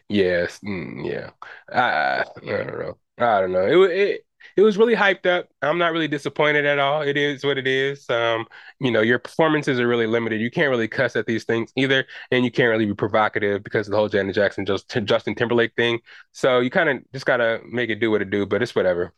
yes, 0.08 0.60
mm, 0.60 1.04
yeah. 1.10 1.30
I, 1.72 2.20
I 2.22 2.24
don't 2.64 2.78
know. 2.78 2.98
I 3.18 3.40
don't 3.40 3.52
know. 3.52 3.84
It 3.84 3.90
it 3.90 4.20
it 4.56 4.62
was 4.62 4.78
really 4.78 4.94
hyped 4.94 5.26
up. 5.26 5.48
I'm 5.62 5.78
not 5.78 5.92
really 5.92 6.08
disappointed 6.08 6.64
at 6.66 6.78
all. 6.78 7.02
It 7.02 7.16
is 7.16 7.44
what 7.44 7.58
it 7.58 7.66
is. 7.66 8.08
Um, 8.10 8.46
you 8.80 8.90
know, 8.90 9.00
your 9.00 9.18
performances 9.18 9.80
are 9.80 9.88
really 9.88 10.06
limited. 10.06 10.40
You 10.40 10.50
can't 10.50 10.70
really 10.70 10.88
cuss 10.88 11.16
at 11.16 11.26
these 11.26 11.44
things 11.44 11.72
either, 11.76 12.06
and 12.30 12.44
you 12.44 12.50
can't 12.50 12.70
really 12.70 12.86
be 12.86 12.94
provocative 12.94 13.62
because 13.64 13.86
of 13.88 13.92
the 13.92 13.96
whole 13.96 14.08
Janet 14.08 14.34
Jackson 14.34 14.66
just 14.66 14.88
Justin 15.04 15.34
Timberlake 15.34 15.74
thing. 15.76 16.00
So 16.32 16.60
you 16.60 16.70
kind 16.70 16.88
of 16.88 16.98
just 17.12 17.26
gotta 17.26 17.60
make 17.68 17.90
it 17.90 17.96
do 18.00 18.10
what 18.10 18.22
it 18.22 18.30
do. 18.30 18.46
But 18.46 18.62
it's 18.62 18.74
whatever. 18.74 19.12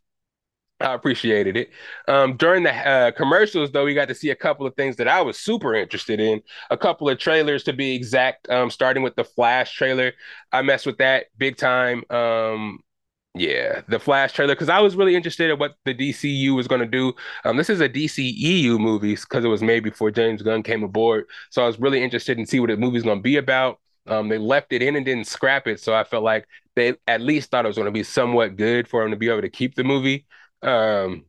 I 0.80 0.94
appreciated 0.94 1.56
it. 1.56 1.70
Um, 2.06 2.36
during 2.36 2.62
the 2.62 2.72
uh, 2.72 3.10
commercials, 3.10 3.72
though, 3.72 3.84
we 3.84 3.94
got 3.94 4.08
to 4.08 4.14
see 4.14 4.30
a 4.30 4.36
couple 4.36 4.64
of 4.64 4.76
things 4.76 4.94
that 4.96 5.08
I 5.08 5.20
was 5.22 5.36
super 5.36 5.74
interested 5.74 6.20
in. 6.20 6.40
A 6.70 6.76
couple 6.76 7.08
of 7.08 7.18
trailers, 7.18 7.64
to 7.64 7.72
be 7.72 7.96
exact. 7.96 8.48
Um, 8.48 8.70
starting 8.70 9.02
with 9.02 9.16
the 9.16 9.24
Flash 9.24 9.74
trailer, 9.74 10.12
I 10.52 10.62
messed 10.62 10.86
with 10.86 10.98
that 10.98 11.26
big 11.36 11.56
time. 11.56 12.04
Um, 12.10 12.78
yeah, 13.34 13.82
the 13.88 13.98
Flash 13.98 14.32
trailer 14.32 14.54
because 14.54 14.68
I 14.68 14.80
was 14.80 14.96
really 14.96 15.14
interested 15.16 15.50
in 15.50 15.58
what 15.58 15.74
the 15.84 15.94
DCU 15.94 16.54
was 16.56 16.68
going 16.68 16.80
to 16.80 16.86
do. 16.86 17.12
Um, 17.44 17.56
this 17.56 17.70
is 17.70 17.80
a 17.80 17.88
DCEU 17.88 18.78
movie 18.78 19.14
because 19.16 19.44
it 19.44 19.48
was 19.48 19.62
made 19.62 19.84
before 19.84 20.10
James 20.10 20.42
Gunn 20.42 20.62
came 20.62 20.82
aboard, 20.84 21.26
so 21.50 21.62
I 21.62 21.66
was 21.66 21.78
really 21.80 22.02
interested 22.02 22.38
in 22.38 22.46
see 22.46 22.60
what 22.60 22.70
the 22.70 22.76
movie's 22.76 23.02
going 23.04 23.18
to 23.18 23.22
be 23.22 23.36
about. 23.36 23.80
Um, 24.06 24.28
they 24.28 24.38
left 24.38 24.72
it 24.72 24.82
in 24.82 24.96
and 24.96 25.04
didn't 25.04 25.26
scrap 25.26 25.66
it, 25.66 25.80
so 25.80 25.94
I 25.94 26.04
felt 26.04 26.24
like 26.24 26.46
they 26.74 26.94
at 27.06 27.20
least 27.20 27.50
thought 27.50 27.64
it 27.64 27.68
was 27.68 27.76
going 27.76 27.86
to 27.86 27.92
be 27.92 28.02
somewhat 28.02 28.56
good 28.56 28.88
for 28.88 29.04
him 29.04 29.10
to 29.10 29.16
be 29.16 29.28
able 29.28 29.42
to 29.42 29.50
keep 29.50 29.74
the 29.74 29.84
movie. 29.84 30.26
Um, 30.62 31.24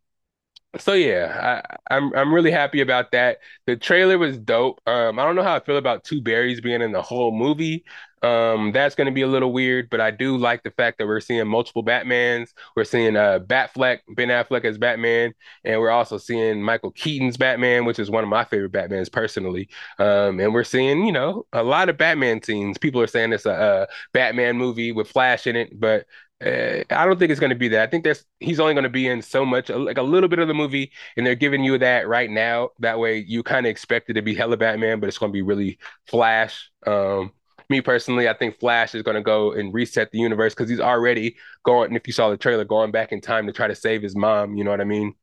so 0.80 0.94
yeah, 0.94 1.62
I, 1.90 1.96
I'm 1.96 2.14
I'm 2.16 2.34
really 2.34 2.52
happy 2.52 2.82
about 2.82 3.12
that. 3.14 3.40
The 3.68 3.78
trailer 3.78 4.18
was 4.18 4.38
dope. 4.40 4.82
Um, 4.88 5.20
I 5.20 5.26
don't 5.26 5.36
know 5.36 5.44
how 5.44 5.56
I 5.56 5.62
feel 5.62 5.78
about 5.78 6.04
Two 6.06 6.22
Barrys 6.22 6.62
being 6.62 6.82
in 6.82 6.92
the 6.94 7.02
whole 7.02 7.32
movie. 7.38 7.86
Um, 8.24 8.72
that's 8.74 8.96
going 8.96 9.08
to 9.08 9.14
be 9.14 9.22
a 9.24 9.28
little 9.28 9.54
weird, 9.54 9.90
but 9.90 10.02
I 10.02 10.12
do 10.12 10.38
like 10.38 10.64
the 10.64 10.72
fact 10.72 10.98
that 11.00 11.08
we're 11.08 11.22
seeing 11.22 11.48
multiple 11.48 11.84
Batmans. 11.86 12.50
We're 12.76 12.84
seeing 12.86 13.16
uh 13.18 13.40
Batfleck, 13.40 14.00
Ben 14.16 14.30
Affleck 14.30 14.66
as 14.66 14.78
Batman, 14.78 15.34
and 15.66 15.80
we're 15.82 15.92
also 15.92 16.18
seeing 16.18 16.62
Michael 16.64 16.92
Keaton's 16.92 17.38
Batman, 17.38 17.86
which 17.86 18.00
is 18.00 18.12
one 18.12 18.24
of 18.24 18.30
my 18.30 18.46
favorite 18.46 18.74
Batmans 18.74 19.12
personally. 19.12 19.70
Um, 20.00 20.40
and 20.40 20.54
we're 20.54 20.64
seeing, 20.66 21.06
you 21.06 21.14
know, 21.14 21.46
a 21.54 21.64
lot 21.64 21.90
of 21.90 21.98
Batman 21.98 22.44
scenes. 22.44 22.78
People 22.78 23.02
are 23.02 23.08
saying 23.08 23.34
it's 23.34 23.46
a, 23.46 23.52
a 23.52 23.88
Batman 24.14 24.58
movie 24.58 24.92
with 24.92 25.10
Flash 25.10 25.48
in 25.48 25.56
it, 25.56 25.80
but 25.80 26.06
uh, 26.46 26.84
I 26.90 27.06
don't 27.06 27.20
think 27.20 27.32
it's 27.32 27.40
going 27.40 27.50
to 27.50 27.56
be 27.56 27.68
that. 27.70 27.82
I 27.82 27.88
think 27.88 28.04
there's 28.04 28.24
he's 28.40 28.60
only 28.60 28.74
going 28.74 28.84
to 28.84 28.90
be 28.90 29.08
in 29.08 29.22
so 29.22 29.46
much, 29.46 29.70
like 29.70 29.98
a 29.98 30.04
little 30.04 30.30
bit 30.30 30.40
of 30.40 30.48
the 30.48 30.54
movie, 30.54 30.92
and 31.18 31.26
they're 31.26 31.36
giving 31.36 31.64
you 31.64 31.78
that 31.80 32.08
right 32.08 32.30
now. 32.30 32.70
That 32.80 33.00
way, 33.00 33.18
you 33.18 33.44
kind 33.44 33.66
of 33.66 33.70
expect 33.70 34.10
it 34.10 34.14
to 34.14 34.22
be 34.22 34.36
hella 34.36 34.58
Batman, 34.58 35.00
but 35.00 35.08
it's 35.08 35.18
going 35.18 35.32
to 35.32 35.34
be 35.34 35.42
really 35.42 35.80
Flash. 36.08 36.70
Um, 36.88 37.34
me 37.70 37.82
personally, 37.82 38.30
I 38.30 38.34
think 38.34 38.60
Flash 38.60 38.96
is 38.96 39.04
going 39.04 39.16
to 39.16 39.22
go 39.22 39.52
and 39.52 39.74
reset 39.74 40.12
the 40.12 40.20
universe 40.20 40.54
because 40.56 40.70
he's 40.70 40.80
already 40.80 41.36
going. 41.64 41.94
If 41.96 42.08
you 42.08 42.14
saw 42.14 42.30
the 42.30 42.38
trailer, 42.38 42.64
going 42.64 42.92
back 42.92 43.12
in 43.12 43.22
time 43.22 43.46
to 43.48 43.54
try 43.54 43.68
to 43.68 43.76
save 43.76 44.02
his 44.02 44.16
mom. 44.16 44.56
You 44.56 44.64
know 44.64 44.72
what 44.72 44.82
I 44.82 44.86
mean? 44.86 45.16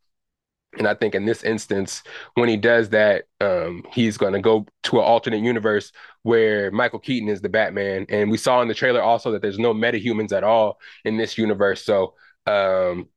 And 0.79 0.87
I 0.87 0.95
think 0.95 1.15
in 1.15 1.25
this 1.25 1.43
instance, 1.43 2.03
when 2.35 2.49
he 2.49 2.57
does 2.57 2.91
that, 2.91 3.25
um, 3.41 3.83
he's 3.93 4.19
going 4.19 4.35
to 4.35 4.41
go 4.41 4.67
to 4.85 4.99
an 4.99 5.05
alternate 5.05 5.41
universe 5.41 5.91
where 6.23 6.71
Michael 6.71 6.99
Keaton 6.99 7.29
is 7.29 7.41
the 7.41 7.49
Batman. 7.49 8.07
And 8.09 8.31
we 8.31 8.37
saw 8.37 8.61
in 8.61 8.69
the 8.69 8.75
trailer 8.75 9.03
also 9.03 9.33
that 9.33 9.43
there's 9.43 9.59
no 9.59 9.73
metahumans 9.73 10.33
at 10.33 10.45
all 10.45 10.79
in 11.05 11.17
this 11.17 11.39
universe. 11.39 11.85
So 11.85 12.15
um, 12.47 13.09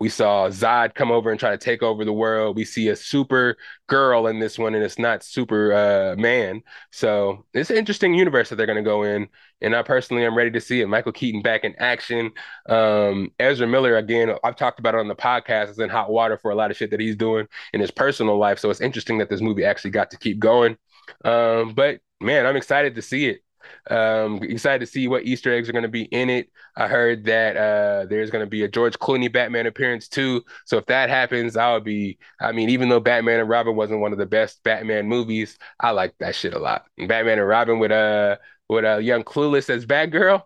we 0.00 0.08
saw 0.08 0.48
Zod 0.48 0.94
come 0.94 1.10
over 1.10 1.30
and 1.30 1.40
try 1.40 1.50
to 1.50 1.58
take 1.58 1.82
over 1.82 2.04
the 2.04 2.12
world. 2.12 2.56
We 2.56 2.64
see 2.64 2.88
a 2.88 2.96
super 2.96 3.56
girl 3.88 4.28
in 4.28 4.38
this 4.38 4.56
one, 4.58 4.74
and 4.74 4.84
it's 4.84 4.98
not 4.98 5.24
super 5.24 5.72
uh, 5.72 6.16
man. 6.16 6.62
So 6.92 7.44
it's 7.52 7.70
an 7.70 7.76
interesting 7.76 8.14
universe 8.14 8.48
that 8.48 8.56
they're 8.56 8.66
going 8.66 8.76
to 8.76 8.82
go 8.82 9.02
in. 9.02 9.28
And 9.60 9.74
I 9.74 9.82
personally 9.82 10.24
am 10.24 10.36
ready 10.36 10.52
to 10.52 10.60
see 10.60 10.80
it. 10.80 10.86
Michael 10.86 11.10
Keaton 11.10 11.42
back 11.42 11.64
in 11.64 11.74
action. 11.78 12.30
Um, 12.68 13.32
Ezra 13.40 13.66
Miller, 13.66 13.96
again, 13.96 14.36
I've 14.44 14.54
talked 14.54 14.78
about 14.78 14.94
it 14.94 15.00
on 15.00 15.08
the 15.08 15.16
podcast, 15.16 15.70
is 15.70 15.80
in 15.80 15.88
hot 15.88 16.10
water 16.10 16.38
for 16.38 16.52
a 16.52 16.54
lot 16.54 16.70
of 16.70 16.76
shit 16.76 16.92
that 16.92 17.00
he's 17.00 17.16
doing 17.16 17.48
in 17.72 17.80
his 17.80 17.90
personal 17.90 18.38
life. 18.38 18.60
So 18.60 18.70
it's 18.70 18.80
interesting 18.80 19.18
that 19.18 19.28
this 19.28 19.40
movie 19.40 19.64
actually 19.64 19.90
got 19.90 20.12
to 20.12 20.18
keep 20.18 20.38
going. 20.38 20.76
Um, 21.24 21.74
but 21.74 22.00
man, 22.20 22.46
I'm 22.46 22.56
excited 22.56 22.94
to 22.94 23.02
see 23.02 23.26
it. 23.26 23.42
Um, 23.90 24.40
excited 24.42 24.80
to 24.80 24.86
see 24.86 25.08
what 25.08 25.24
Easter 25.24 25.52
eggs 25.52 25.68
are 25.68 25.72
going 25.72 25.82
to 25.82 25.88
be 25.88 26.02
in 26.02 26.30
it. 26.30 26.50
I 26.76 26.88
heard 26.88 27.24
that 27.24 27.56
uh, 27.56 28.06
there's 28.06 28.30
going 28.30 28.44
to 28.44 28.50
be 28.50 28.64
a 28.64 28.68
George 28.68 28.98
Clooney 28.98 29.32
Batman 29.32 29.66
appearance 29.66 30.08
too. 30.08 30.44
So 30.66 30.78
if 30.78 30.86
that 30.86 31.10
happens, 31.10 31.56
I 31.56 31.72
would 31.72 31.84
be. 31.84 32.18
I 32.40 32.52
mean, 32.52 32.70
even 32.70 32.88
though 32.88 33.00
Batman 33.00 33.40
and 33.40 33.48
Robin 33.48 33.76
wasn't 33.76 34.00
one 34.00 34.12
of 34.12 34.18
the 34.18 34.26
best 34.26 34.62
Batman 34.62 35.06
movies, 35.06 35.58
I 35.80 35.90
like 35.90 36.14
that 36.18 36.34
shit 36.34 36.54
a 36.54 36.58
lot. 36.58 36.84
Batman 36.96 37.38
and 37.38 37.48
Robin 37.48 37.78
with 37.78 37.92
uh 37.92 38.36
with 38.68 38.84
a 38.84 38.94
uh, 38.94 38.98
young 38.98 39.24
Clueless 39.24 39.70
as 39.70 39.86
Batgirl. 39.86 40.42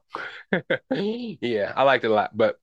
yeah, 1.40 1.72
I 1.74 1.82
liked 1.82 2.04
it 2.04 2.10
a 2.10 2.14
lot, 2.14 2.36
but 2.36 2.58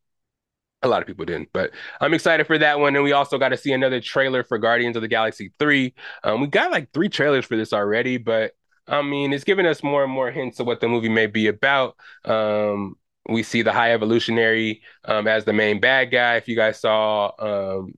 a 0.82 0.88
lot 0.88 1.02
of 1.02 1.08
people 1.08 1.26
didn't, 1.26 1.50
but 1.54 1.72
I'm 2.00 2.14
excited 2.14 2.48
for 2.48 2.58
that 2.58 2.80
one. 2.80 2.96
And 2.96 3.04
we 3.04 3.12
also 3.12 3.38
got 3.38 3.50
to 3.50 3.58
see 3.58 3.74
another 3.74 4.00
trailer 4.00 4.44
for 4.44 4.58
Guardians 4.58 4.96
of 4.96 5.02
the 5.02 5.08
Galaxy 5.08 5.52
3. 5.60 5.94
Um, 6.24 6.42
we 6.42 6.48
got 6.48 6.72
like 6.72 6.92
three 6.94 7.10
trailers 7.10 7.46
for 7.46 7.58
this 7.58 7.74
already, 7.74 8.18
but 8.18 8.54
I 8.90 9.02
mean, 9.02 9.34
it's 9.34 9.44
giving 9.44 9.66
us 9.66 9.84
more 9.84 10.04
and 10.04 10.12
more 10.12 10.32
hints 10.32 10.60
of 10.60 10.68
what 10.68 10.82
the 10.82 10.88
movie 10.88 11.10
may 11.10 11.28
be 11.28 11.48
about. 11.48 11.96
Um, 12.26 12.96
we 13.28 13.44
see 13.44 13.62
the 13.62 13.74
High 13.74 13.94
Evolutionary 13.94 14.82
um, 15.06 15.28
as 15.28 15.46
the 15.46 15.54
main 15.54 15.80
bad 15.80 16.12
guy. 16.12 16.36
If 16.38 16.48
you 16.48 16.56
guys 16.56 16.80
saw 16.80 17.32
um, 17.40 17.94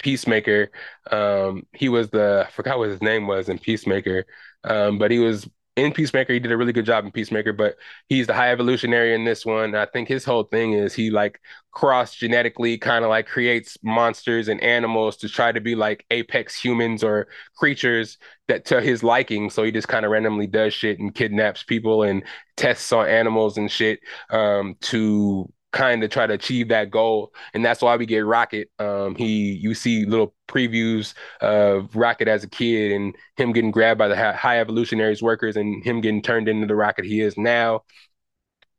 Peacemaker, 0.00 0.70
um, 1.10 1.66
he 1.74 1.88
was 1.88 2.10
the 2.10 2.46
I 2.48 2.50
forgot 2.52 2.78
what 2.78 2.90
his 2.90 3.02
name 3.02 3.26
was 3.26 3.48
in 3.48 3.58
Peacemaker, 3.58 4.26
um, 4.64 4.98
but 4.98 5.10
he 5.10 5.20
was 5.20 5.48
in 5.76 5.92
Peacemaker, 5.92 6.32
he 6.32 6.38
did 6.38 6.52
a 6.52 6.56
really 6.56 6.72
good 6.72 6.86
job 6.86 7.04
in 7.04 7.10
Peacemaker, 7.10 7.52
but 7.52 7.76
he's 8.08 8.28
the 8.28 8.34
high 8.34 8.52
evolutionary 8.52 9.14
in 9.14 9.24
this 9.24 9.44
one. 9.44 9.74
I 9.74 9.86
think 9.86 10.06
his 10.06 10.24
whole 10.24 10.44
thing 10.44 10.72
is 10.72 10.94
he 10.94 11.10
like 11.10 11.40
cross 11.72 12.14
genetically 12.14 12.78
kind 12.78 13.04
of 13.04 13.08
like 13.08 13.26
creates 13.26 13.76
monsters 13.82 14.46
and 14.48 14.62
animals 14.62 15.16
to 15.18 15.28
try 15.28 15.50
to 15.50 15.60
be 15.60 15.74
like 15.74 16.06
apex 16.12 16.60
humans 16.60 17.02
or 17.02 17.26
creatures 17.56 18.18
that 18.46 18.64
to 18.66 18.80
his 18.80 19.02
liking. 19.02 19.50
So 19.50 19.64
he 19.64 19.72
just 19.72 19.88
kind 19.88 20.04
of 20.04 20.12
randomly 20.12 20.46
does 20.46 20.72
shit 20.72 21.00
and 21.00 21.12
kidnaps 21.12 21.64
people 21.64 22.04
and 22.04 22.22
tests 22.56 22.92
on 22.92 23.08
animals 23.08 23.58
and 23.58 23.68
shit 23.68 23.98
um, 24.30 24.76
to 24.82 25.52
kind 25.74 26.02
of 26.04 26.10
try 26.10 26.26
to 26.26 26.34
achieve 26.34 26.68
that 26.68 26.90
goal. 26.90 27.34
And 27.52 27.64
that's 27.64 27.82
why 27.82 27.96
we 27.96 28.06
get 28.06 28.24
Rocket. 28.24 28.70
Um, 28.78 29.14
he 29.16 29.52
you 29.52 29.74
see 29.74 30.06
little 30.06 30.34
previews 30.48 31.14
of 31.40 31.94
Rocket 31.94 32.28
as 32.28 32.44
a 32.44 32.48
kid 32.48 32.92
and 32.92 33.14
him 33.36 33.52
getting 33.52 33.72
grabbed 33.72 33.98
by 33.98 34.08
the 34.08 34.32
high 34.32 34.60
evolutionaries 34.60 35.22
workers 35.22 35.56
and 35.56 35.84
him 35.84 36.00
getting 36.00 36.22
turned 36.22 36.48
into 36.48 36.66
the 36.66 36.76
Rocket 36.76 37.04
he 37.04 37.20
is 37.20 37.36
now. 37.36 37.82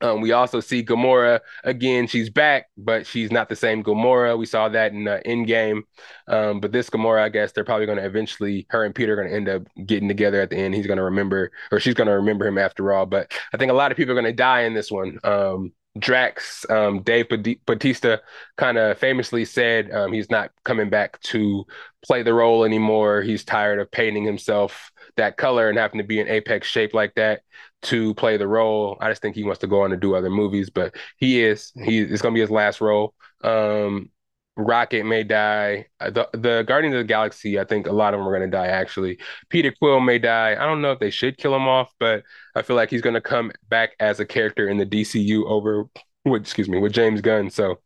Um, 0.01 0.21
we 0.21 0.33
also 0.33 0.59
see 0.59 0.83
Gamora 0.83 1.39
again. 1.63 2.07
She's 2.07 2.29
back, 2.29 2.67
but 2.77 3.07
she's 3.07 3.31
not 3.31 3.49
the 3.49 3.55
same 3.55 3.81
Gamora. 3.83 4.37
We 4.37 4.45
saw 4.45 4.67
that 4.69 4.91
in 4.91 5.07
uh, 5.07 5.19
Endgame. 5.25 5.81
Um, 6.27 6.59
but 6.59 6.71
this 6.73 6.89
Gamora, 6.89 7.21
I 7.21 7.29
guess 7.29 7.53
they're 7.53 7.63
probably 7.63 7.85
going 7.85 7.97
to 7.97 8.05
eventually, 8.05 8.67
her 8.69 8.83
and 8.83 8.93
Peter 8.93 9.13
are 9.13 9.15
going 9.15 9.29
to 9.29 9.35
end 9.35 9.49
up 9.49 9.63
getting 9.85 10.09
together 10.09 10.41
at 10.41 10.49
the 10.49 10.57
end. 10.57 10.75
He's 10.75 10.87
going 10.87 10.97
to 10.97 11.03
remember, 11.03 11.51
or 11.71 11.79
she's 11.79 11.93
going 11.93 12.07
to 12.07 12.13
remember 12.13 12.45
him 12.45 12.57
after 12.57 12.91
all. 12.91 13.05
But 13.05 13.31
I 13.53 13.57
think 13.57 13.71
a 13.71 13.75
lot 13.75 13.91
of 13.91 13.97
people 13.97 14.11
are 14.11 14.21
going 14.21 14.25
to 14.25 14.33
die 14.33 14.61
in 14.63 14.73
this 14.73 14.91
one. 14.91 15.17
Um, 15.23 15.71
Drax, 15.97 16.65
um, 16.69 17.01
Dave 17.03 17.27
Batista, 17.65 18.17
kind 18.57 18.77
of 18.77 18.97
famously 18.97 19.45
said 19.45 19.91
um, 19.91 20.11
he's 20.11 20.29
not 20.29 20.51
coming 20.63 20.89
back 20.89 21.19
to 21.21 21.65
play 22.05 22.21
the 22.21 22.33
role 22.33 22.65
anymore. 22.65 23.21
He's 23.21 23.45
tired 23.45 23.79
of 23.79 23.91
painting 23.91 24.25
himself 24.25 24.91
that 25.15 25.37
color 25.37 25.69
and 25.69 25.77
having 25.77 25.99
to 25.99 26.03
be 26.03 26.19
an 26.19 26.27
apex 26.27 26.67
shape 26.67 26.93
like 26.93 27.15
that 27.15 27.41
to 27.83 28.13
play 28.15 28.35
the 28.37 28.47
role. 28.47 28.97
I 28.99 29.09
just 29.09 29.21
think 29.21 29.35
he 29.35 29.43
wants 29.43 29.59
to 29.59 29.67
go 29.67 29.83
on 29.83 29.91
to 29.91 29.97
do 29.97 30.15
other 30.15 30.29
movies, 30.29 30.69
but 30.69 30.95
he 31.17 31.41
is. 31.41 31.71
He 31.75 31.99
it's 32.01 32.21
gonna 32.21 32.33
be 32.33 32.41
his 32.41 32.51
last 32.51 32.81
role. 32.81 33.13
Um, 33.41 34.09
Rocket 34.57 35.05
may 35.05 35.23
die. 35.23 35.87
Uh, 35.99 36.11
the 36.11 36.29
the 36.33 36.63
Guardians 36.63 36.95
of 36.95 36.99
the 36.99 37.03
Galaxy, 37.05 37.59
I 37.59 37.65
think 37.65 37.87
a 37.87 37.91
lot 37.91 38.13
of 38.13 38.19
them 38.19 38.27
are 38.27 38.37
going 38.37 38.49
to 38.49 38.57
die 38.57 38.67
actually. 38.67 39.19
Peter 39.49 39.73
Quill 39.77 39.99
may 39.99 40.17
die. 40.17 40.51
I 40.51 40.65
don't 40.65 40.81
know 40.81 40.91
if 40.93 40.99
they 40.99 41.09
should 41.09 41.37
kill 41.37 41.55
him 41.55 41.67
off, 41.67 41.93
but 41.99 42.23
I 42.55 42.61
feel 42.61 42.77
like 42.77 42.89
he's 42.89 43.01
going 43.01 43.15
to 43.15 43.21
come 43.21 43.51
back 43.69 43.91
as 43.99 44.19
a 44.19 44.25
character 44.25 44.69
in 44.69 44.77
the 44.77 44.85
DCU 44.85 45.45
over 45.45 45.85
with 46.23 46.41
excuse 46.41 46.69
me, 46.69 46.79
with 46.79 46.93
James 46.93 47.21
Gunn. 47.21 47.49
So 47.49 47.79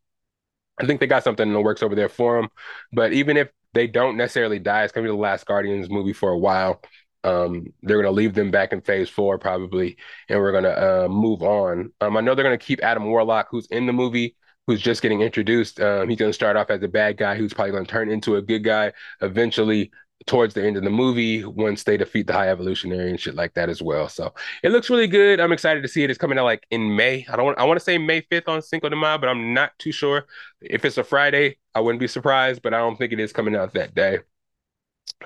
I 0.80 0.86
think 0.86 1.00
they 1.00 1.08
got 1.08 1.24
something 1.24 1.48
in 1.48 1.54
the 1.54 1.62
works 1.62 1.84
over 1.84 1.96
there 1.96 2.10
for 2.10 2.40
him. 2.40 2.50
But 2.94 3.14
even 3.14 3.38
if 3.38 3.50
they 3.74 3.88
don't 3.88 4.18
necessarily 4.18 4.60
die, 4.60 4.84
it's 4.84 4.94
going 4.94 5.06
to 5.06 5.12
be 5.12 5.16
the 5.16 5.22
last 5.22 5.46
Guardians 5.46 5.90
movie 5.90 6.14
for 6.14 6.30
a 6.32 6.38
while. 6.38 6.82
Um, 7.24 7.68
they're 7.84 8.02
going 8.02 8.06
to 8.06 8.12
leave 8.12 8.34
them 8.34 8.50
back 8.50 8.72
in 8.72 8.82
phase 8.82 9.10
four 9.10 9.38
probably, 9.38 9.98
and 10.30 10.40
we're 10.40 10.54
going 10.54 10.64
to 10.64 11.06
uh, 11.06 11.08
move 11.10 11.44
on. 11.44 11.92
Um, 12.00 12.16
I 12.16 12.22
know 12.22 12.34
they're 12.34 12.46
going 12.46 12.58
to 12.58 12.66
keep 12.66 12.82
Adam 12.82 13.06
Warlock, 13.06 13.48
who's 13.52 13.68
in 13.68 13.86
the 13.88 13.94
movie, 13.94 14.38
who's 14.70 14.82
just 14.82 15.02
getting 15.02 15.22
introduced. 15.22 15.82
Um, 15.82 16.08
he's 16.08 16.20
going 16.20 16.30
to 16.30 16.34
start 16.34 16.56
off 16.56 16.70
as 16.70 16.84
a 16.84 16.88
bad 16.88 17.18
guy, 17.18 17.36
who's 17.36 17.56
probably 17.56 17.72
going 17.72 17.86
to 17.86 17.92
turn 17.92 18.12
into 18.12 18.36
a 18.36 18.42
good 18.42 18.64
guy 18.64 18.94
eventually 19.20 19.90
towards 20.28 20.54
the 20.54 20.64
end 20.64 20.78
of 20.78 20.84
the 20.84 20.92
movie 20.92 21.44
once 21.44 21.84
they 21.84 21.98
defeat 21.98 22.28
the 22.28 22.34
High 22.34 22.50
Evolutionary 22.50 23.10
and 23.10 23.20
shit 23.20 23.34
like 23.34 23.56
that 23.56 23.68
as 23.68 23.82
well. 23.82 24.08
So 24.08 24.32
it 24.62 24.72
looks 24.72 24.92
really 24.92 25.08
good. 25.08 25.40
I'm 25.40 25.52
excited 25.52 25.82
to 25.82 25.90
see 25.90 26.04
it. 26.04 26.12
It's 26.12 26.20
coming 26.20 26.38
out 26.38 26.46
like 26.46 26.68
in 26.70 26.96
May. 26.96 27.26
I 27.28 27.36
don't 27.36 27.58
I 27.58 27.64
want 27.64 27.80
to 27.80 27.84
say 27.84 27.98
May 27.98 28.22
5th 28.22 28.48
on 28.48 28.62
Cinco 28.62 28.90
de 28.90 28.96
Mayo, 28.96 29.18
but 29.18 29.28
I'm 29.28 29.56
not 29.56 29.72
too 29.80 29.92
sure. 29.92 30.28
If 30.62 30.86
it's 30.86 31.00
a 31.00 31.04
Friday, 31.04 31.58
I 31.74 31.80
wouldn't 31.80 32.00
be 32.00 32.08
surprised, 32.08 32.62
but 32.62 32.76
I 32.76 32.78
don't 32.78 32.96
think 32.96 33.12
it 33.12 33.20
is 33.20 33.34
coming 33.34 33.56
out 33.56 33.74
that 33.74 33.96
day. 33.96 34.20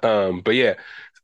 Um, 0.01 0.39
but 0.39 0.55
yeah, 0.55 0.75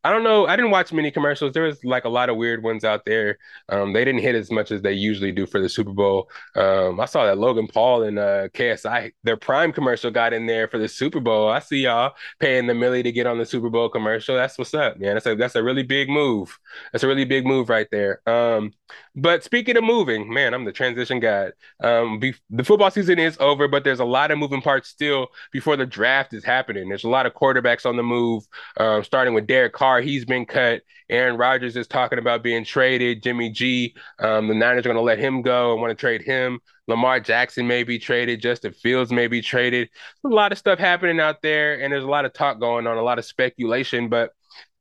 I 0.02 0.12
don't 0.14 0.24
know. 0.24 0.48
I 0.48 0.56
didn't 0.56 0.72
watch 0.72 0.94
many 0.94 1.12
commercials. 1.12 1.52
There 1.52 1.64
was 1.64 1.84
like 1.84 2.06
a 2.06 2.10
lot 2.10 2.30
of 2.30 2.38
weird 2.38 2.64
ones 2.64 2.86
out 2.86 3.04
there. 3.04 3.38
Um, 3.68 3.92
they 3.92 4.06
didn't 4.06 4.22
hit 4.22 4.34
as 4.34 4.50
much 4.50 4.72
as 4.72 4.82
they 4.82 4.94
usually 4.94 5.34
do 5.34 5.46
for 5.46 5.60
the 5.60 5.68
Super 5.68 5.92
Bowl. 5.92 6.30
Um, 6.56 7.02
I 7.02 7.06
saw 7.06 7.26
that 7.26 7.38
Logan 7.38 7.68
Paul 7.68 8.04
and 8.04 8.18
uh, 8.18 8.48
KSI, 8.54 9.12
their 9.24 9.36
Prime 9.36 9.74
commercial 9.74 10.10
got 10.10 10.32
in 10.32 10.46
there 10.46 10.70
for 10.70 10.78
the 10.78 10.88
Super 10.88 11.20
Bowl. 11.20 11.50
I 11.50 11.60
see 11.60 11.84
y'all 11.84 12.14
paying 12.40 12.66
the 12.66 12.74
millie 12.74 13.04
to 13.04 13.12
get 13.12 13.28
on 13.28 13.40
the 13.40 13.46
Super 13.46 13.70
Bowl 13.70 13.90
commercial. 13.90 14.36
That's 14.36 14.58
what's 14.58 14.74
up, 14.74 14.98
man. 15.00 15.16
That's 15.16 15.26
a 15.26 15.36
that's 15.36 15.56
a 15.56 15.64
really 15.64 15.84
big 15.84 16.08
move. 16.10 16.58
That's 16.94 17.04
a 17.04 17.08
really 17.08 17.26
big 17.26 17.46
move 17.46 17.68
right 17.68 17.88
there. 17.92 18.22
Um, 18.26 18.72
but 19.16 19.44
speaking 19.44 19.76
of 19.76 19.84
moving, 19.84 20.32
man, 20.34 20.54
I'm 20.54 20.64
the 20.64 20.72
transition 20.72 21.20
guy. 21.20 21.52
Um, 21.84 22.20
be- 22.20 22.36
the 22.50 22.64
football 22.64 22.90
season 22.90 23.20
is 23.20 23.36
over, 23.42 23.68
but 23.68 23.84
there's 23.84 24.00
a 24.00 24.06
lot 24.06 24.32
of 24.32 24.38
moving 24.38 24.62
parts 24.62 24.88
still 24.88 25.28
before 25.52 25.76
the 25.76 25.86
draft 25.86 26.34
is 26.34 26.46
happening. 26.46 26.88
There's 26.88 27.04
a 27.04 27.10
lot 27.10 27.26
of 27.26 27.34
quarterbacks 27.34 27.86
on 27.86 27.98
the 27.98 28.04
move, 28.04 28.46
um, 28.78 29.04
starting 29.04 29.34
with 29.34 29.46
Derek 29.46 29.74
Carr. 29.74 29.89
He's 29.98 30.26
been 30.26 30.46
cut. 30.46 30.82
Aaron 31.10 31.38
Rodgers 31.38 31.76
is 31.76 31.88
talking 31.88 32.20
about 32.20 32.44
being 32.44 32.64
traded. 32.64 33.24
Jimmy 33.24 33.50
G, 33.50 33.96
um, 34.20 34.48
the 34.48 34.54
Niners 34.54 34.86
are 34.86 34.90
going 34.90 34.96
to 34.96 35.02
let 35.02 35.20
him 35.20 35.42
go 35.42 35.74
and 35.74 35.82
want 35.82 35.92
to 35.92 35.96
trade 35.96 36.22
him. 36.22 36.60
Lamar 36.88 37.20
Jackson 37.20 37.68
may 37.68 37.84
be 37.84 38.00
traded. 38.00 38.42
Justin 38.42 38.74
Fields 38.74 39.12
may 39.12 39.28
be 39.28 39.42
traded. 39.42 39.90
A 40.24 40.28
lot 40.28 40.52
of 40.52 40.58
stuff 40.58 40.80
happening 40.80 41.20
out 41.20 41.42
there, 41.42 41.82
and 41.82 41.92
there's 41.92 42.04
a 42.04 42.08
lot 42.10 42.26
of 42.26 42.34
talk 42.34 42.60
going 42.60 42.88
on, 42.88 42.98
a 42.98 43.02
lot 43.02 43.20
of 43.20 43.26
speculation. 43.26 44.10
But 44.10 44.34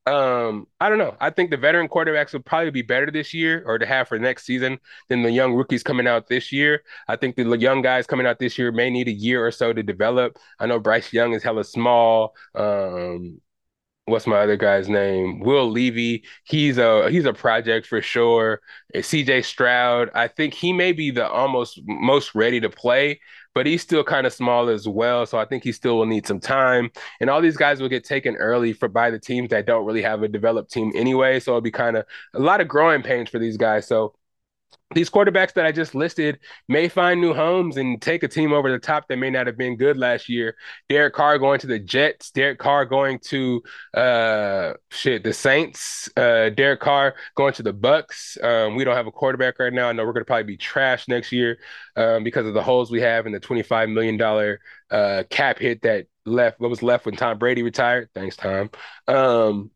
um, 0.09 0.67
I 0.81 0.89
don't 0.89 0.99
know. 0.99 1.17
I 1.21 1.31
think 1.31 1.51
the 1.51 1.59
veteran 1.59 1.89
quarterbacks 1.89 2.33
will 2.33 2.41
probably 2.41 2.71
be 2.71 2.83
better 2.83 3.11
this 3.11 3.35
year 3.35 3.63
or 3.67 3.79
to 3.79 3.85
have 3.85 4.09
for 4.09 4.19
next 4.19 4.47
season 4.47 4.79
than 5.09 5.23
the 5.23 5.31
young 5.31 5.53
rookies 5.53 5.83
coming 5.83 6.07
out 6.07 6.29
this 6.29 6.51
year. 6.51 6.83
I 7.09 7.17
think 7.17 7.37
the 7.37 7.45
young 7.59 7.83
guys 7.83 8.07
coming 8.07 8.27
out 8.27 8.39
this 8.39 8.57
year 8.59 8.73
may 8.73 8.89
need 8.89 9.09
a 9.09 9.13
year 9.13 9.47
or 9.47 9.51
so 9.51 9.73
to 9.73 9.83
develop. 9.83 10.39
I 10.59 10.67
know 10.67 10.79
Bryce 10.79 11.13
Young 11.13 11.35
is 11.35 11.43
hella 11.43 11.65
small. 11.65 12.35
Um, 12.55 13.41
what's 14.09 14.27
my 14.27 14.39
other 14.39 14.57
guy's 14.57 14.89
name? 14.89 15.41
Will 15.41 15.71
Levy. 15.71 16.25
He's 16.45 16.79
a 16.79 17.11
he's 17.11 17.25
a 17.25 17.33
project 17.33 17.87
for 17.87 18.03
sure. 18.03 18.61
CJ 18.95 19.45
Stroud. 19.45 20.11
I 20.15 20.29
think 20.29 20.55
he 20.55 20.73
may 20.73 20.93
be 20.93 21.11
the 21.11 21.29
almost 21.29 21.81
most 21.85 22.35
ready 22.35 22.61
to 22.61 22.71
play, 22.71 23.21
but 23.55 23.67
he's 23.67 23.83
still 23.83 24.05
kind 24.05 24.27
of 24.27 24.33
small 24.33 24.69
as 24.69 24.89
well. 24.89 25.27
So 25.27 25.39
I 25.39 25.45
think 25.45 25.65
he 25.65 25.73
still 25.73 25.97
will 25.99 26.07
need 26.07 26.27
some 26.27 26.41
time. 26.41 26.91
And 27.21 27.31
all 27.31 27.41
these 27.41 27.57
guys 27.57 27.81
will 27.81 27.89
get 27.89 28.05
taken 28.05 28.37
early 28.37 28.73
for 28.73 28.89
by 28.89 29.11
the 29.11 29.19
teams 29.19 29.51
that 29.51 29.67
don't 29.67 29.85
really 29.85 30.03
have 30.03 30.23
a 30.23 30.29
developed 30.29 30.73
team 30.73 30.93
anyway. 30.95 31.41
So 31.41 31.53
it'll 31.53 31.61
be 31.61 31.71
kind 31.71 31.97
of 31.97 32.05
a 32.35 32.41
lot 32.41 32.61
of 32.61 32.69
growing 32.69 33.03
pains 33.03 33.31
for 33.31 33.39
these 33.39 33.57
guys. 33.57 33.87
So 33.87 34.15
these 34.95 35.11
quarterbacks 35.11 35.53
that 35.53 35.67
I 35.67 35.73
just 35.73 35.95
listed 35.95 36.39
may 36.67 36.89
find 36.89 37.21
new 37.21 37.35
homes 37.35 37.77
and 37.77 38.01
take 38.01 38.23
a 38.23 38.29
team 38.29 38.55
over 38.55 38.71
the 38.71 38.79
top 38.79 39.07
that 39.09 39.19
may 39.19 39.29
not 39.29 39.47
have 39.47 39.59
been 39.59 39.77
good 39.77 39.99
last 39.99 40.31
year. 40.31 40.57
Derek 40.89 41.13
Carr 41.13 41.39
going 41.39 41.61
to 41.61 41.67
the 41.67 41.79
Jets, 41.79 42.31
Derek 42.31 42.59
Carr 42.59 42.87
going 42.87 43.19
to 43.25 43.63
uh 43.93 44.73
shit, 44.91 45.25
the 45.25 45.33
Saints, 45.33 46.09
uh 46.17 46.49
Derek 46.51 46.81
Carr 46.81 47.17
going 47.35 47.53
to 47.55 47.63
the 47.63 47.75
Bucs. 47.75 48.43
Um, 48.43 48.77
we 48.77 48.85
don't 48.85 48.97
have 48.97 49.07
a 49.07 49.13
quarterback 49.13 49.59
right 49.59 49.73
now. 49.73 49.91
I 49.91 49.93
know 49.93 50.07
we're 50.07 50.15
gonna 50.15 50.25
probably 50.25 50.45
be 50.45 50.57
trash 50.57 51.07
next 51.07 51.33
year 51.33 51.59
um, 51.97 52.25
because 52.25 52.47
of 52.47 52.55
the 52.55 52.63
holes 52.63 52.91
we 52.91 53.03
have 53.03 53.27
in 53.27 53.33
the 53.33 53.41
$25 53.41 53.93
million 53.93 54.59
uh 54.91 55.23
cap 55.29 55.59
hit 55.59 55.83
that 55.83 56.07
left 56.25 56.61
what 56.61 56.71
was 56.71 56.83
left 56.83 57.05
when 57.05 57.15
Tom 57.15 57.39
Brady 57.39 57.63
retired. 57.63 58.09
Thanks, 58.15 58.37
Tom. 58.37 58.71
Um, 59.07 59.71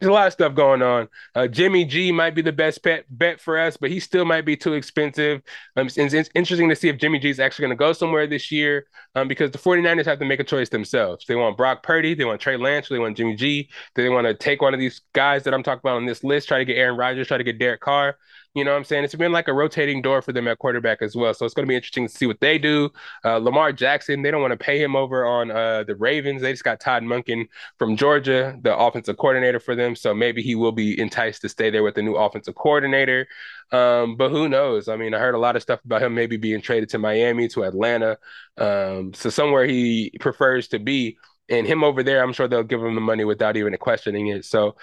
there's 0.00 0.10
a 0.10 0.12
lot 0.12 0.28
of 0.28 0.32
stuff 0.32 0.54
going 0.54 0.80
on. 0.80 1.08
Uh, 1.34 1.48
Jimmy 1.48 1.84
G 1.84 2.12
might 2.12 2.34
be 2.34 2.42
the 2.42 2.52
best 2.52 2.82
bet 2.82 3.04
bet 3.10 3.40
for 3.40 3.58
us, 3.58 3.76
but 3.76 3.90
he 3.90 3.98
still 3.98 4.24
might 4.24 4.44
be 4.44 4.56
too 4.56 4.74
expensive. 4.74 5.42
Um, 5.76 5.86
it's, 5.88 5.98
it's 5.98 6.30
interesting 6.34 6.68
to 6.68 6.76
see 6.76 6.88
if 6.88 6.98
Jimmy 6.98 7.18
G 7.18 7.30
is 7.30 7.40
actually 7.40 7.64
going 7.64 7.76
to 7.76 7.84
go 7.84 7.92
somewhere 7.92 8.26
this 8.26 8.52
year 8.52 8.86
um, 9.16 9.26
because 9.26 9.50
the 9.50 9.58
49ers 9.58 10.04
have 10.04 10.20
to 10.20 10.24
make 10.24 10.38
a 10.38 10.44
choice 10.44 10.68
themselves. 10.68 11.24
They 11.26 11.34
want 11.34 11.56
Brock 11.56 11.82
Purdy, 11.82 12.14
they 12.14 12.24
want 12.24 12.40
Trey 12.40 12.56
Lance, 12.56 12.88
they 12.88 12.98
want 12.98 13.16
Jimmy 13.16 13.34
G. 13.34 13.68
They 13.96 14.08
want 14.08 14.26
to 14.26 14.34
take 14.34 14.62
one 14.62 14.72
of 14.72 14.80
these 14.80 15.00
guys 15.14 15.42
that 15.44 15.54
I'm 15.54 15.64
talking 15.64 15.80
about 15.82 15.96
on 15.96 16.06
this 16.06 16.22
list, 16.22 16.46
try 16.48 16.58
to 16.58 16.64
get 16.64 16.76
Aaron 16.76 16.96
Rodgers, 16.96 17.26
try 17.26 17.38
to 17.38 17.44
get 17.44 17.58
Derek 17.58 17.80
Carr. 17.80 18.16
You 18.58 18.64
know 18.64 18.72
what 18.72 18.78
I'm 18.78 18.84
saying? 18.84 19.04
It's 19.04 19.14
been 19.14 19.32
like 19.32 19.46
a 19.46 19.52
rotating 19.52 20.02
door 20.02 20.20
for 20.20 20.32
them 20.32 20.48
at 20.48 20.58
quarterback 20.58 21.00
as 21.00 21.14
well. 21.14 21.32
So 21.32 21.46
it's 21.46 21.54
going 21.54 21.64
to 21.64 21.68
be 21.68 21.76
interesting 21.76 22.08
to 22.08 22.12
see 22.12 22.26
what 22.26 22.40
they 22.40 22.58
do. 22.58 22.90
Uh, 23.24 23.38
Lamar 23.38 23.72
Jackson, 23.72 24.22
they 24.22 24.32
don't 24.32 24.42
want 24.42 24.52
to 24.52 24.58
pay 24.58 24.82
him 24.82 24.96
over 24.96 25.24
on 25.24 25.50
uh, 25.50 25.84
the 25.84 25.94
Ravens. 25.94 26.42
They 26.42 26.52
just 26.52 26.64
got 26.64 26.80
Todd 26.80 27.04
Monken 27.04 27.48
from 27.78 27.96
Georgia, 27.96 28.58
the 28.60 28.76
offensive 28.76 29.16
coordinator 29.16 29.60
for 29.60 29.76
them. 29.76 29.94
So 29.94 30.12
maybe 30.12 30.42
he 30.42 30.56
will 30.56 30.72
be 30.72 30.98
enticed 31.00 31.42
to 31.42 31.48
stay 31.48 31.70
there 31.70 31.84
with 31.84 31.94
the 31.94 32.02
new 32.02 32.16
offensive 32.16 32.56
coordinator. 32.56 33.28
Um, 33.70 34.16
but 34.16 34.30
who 34.30 34.48
knows? 34.48 34.88
I 34.88 34.96
mean, 34.96 35.14
I 35.14 35.18
heard 35.18 35.36
a 35.36 35.38
lot 35.38 35.54
of 35.54 35.62
stuff 35.62 35.78
about 35.84 36.02
him 36.02 36.14
maybe 36.14 36.36
being 36.36 36.60
traded 36.60 36.88
to 36.90 36.98
Miami, 36.98 37.46
to 37.48 37.62
Atlanta. 37.62 38.18
Um, 38.56 39.14
so 39.14 39.30
somewhere 39.30 39.66
he 39.66 40.12
prefers 40.18 40.68
to 40.68 40.78
be 40.78 41.16
and 41.48 41.66
him 41.66 41.82
over 41.82 42.02
there, 42.02 42.22
I'm 42.22 42.32
sure 42.32 42.46
they'll 42.46 42.62
give 42.62 42.82
him 42.82 42.94
the 42.94 43.00
money 43.00 43.24
without 43.24 43.56
even 43.56 43.76
questioning 43.78 44.28
it. 44.28 44.44
So 44.44 44.76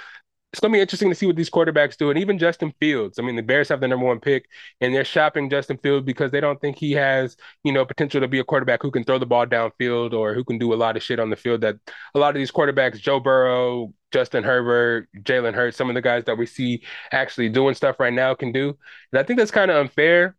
it's 0.56 0.62
going 0.62 0.72
to 0.72 0.78
be 0.78 0.82
interesting 0.82 1.10
to 1.10 1.16
see 1.16 1.26
what 1.26 1.36
these 1.36 1.50
quarterbacks 1.50 1.98
do. 1.98 2.10
And 2.10 2.18
even 2.18 2.40
Justin 2.40 2.74
Fields. 2.80 3.20
I 3.20 3.24
mean, 3.24 3.36
the 3.36 3.44
Bears 3.44 3.68
have 3.68 3.82
the 3.82 3.90
number 3.90 4.06
one 4.06 4.22
pick, 4.22 4.48
and 4.80 4.96
they're 4.96 5.04
shopping 5.04 5.50
Justin 5.50 5.78
Fields 5.78 6.06
because 6.06 6.32
they 6.32 6.40
don't 6.40 6.62
think 6.62 6.78
he 6.78 6.94
has, 6.94 7.36
you 7.66 7.74
know, 7.74 7.84
potential 7.84 8.22
to 8.22 8.28
be 8.30 8.40
a 8.40 8.44
quarterback 8.46 8.82
who 8.82 8.90
can 8.90 9.04
throw 9.04 9.20
the 9.20 9.26
ball 9.26 9.46
downfield 9.46 10.14
or 10.14 10.34
who 10.34 10.46
can 10.46 10.58
do 10.58 10.74
a 10.74 10.76
lot 10.76 10.96
of 10.96 11.04
shit 11.04 11.20
on 11.20 11.30
the 11.30 11.36
field 11.36 11.60
that 11.60 11.76
a 12.14 12.20
lot 12.20 12.30
of 12.30 12.36
these 12.36 12.52
quarterbacks, 12.52 13.02
Joe 13.02 13.20
Burrow, 13.20 13.94
Justin 14.14 14.46
Herbert, 14.46 15.10
Jalen 15.24 15.54
Hurts, 15.54 15.76
some 15.76 15.90
of 15.90 15.96
the 15.96 16.02
guys 16.02 16.24
that 16.24 16.38
we 16.38 16.46
see 16.46 16.84
actually 17.12 17.50
doing 17.50 17.76
stuff 17.76 18.00
right 18.00 18.14
now 18.14 18.34
can 18.34 18.54
do. 18.54 18.78
And 19.12 19.20
I 19.20 19.24
think 19.24 19.38
that's 19.38 19.52
kind 19.52 19.70
of 19.70 19.76
unfair, 19.76 20.38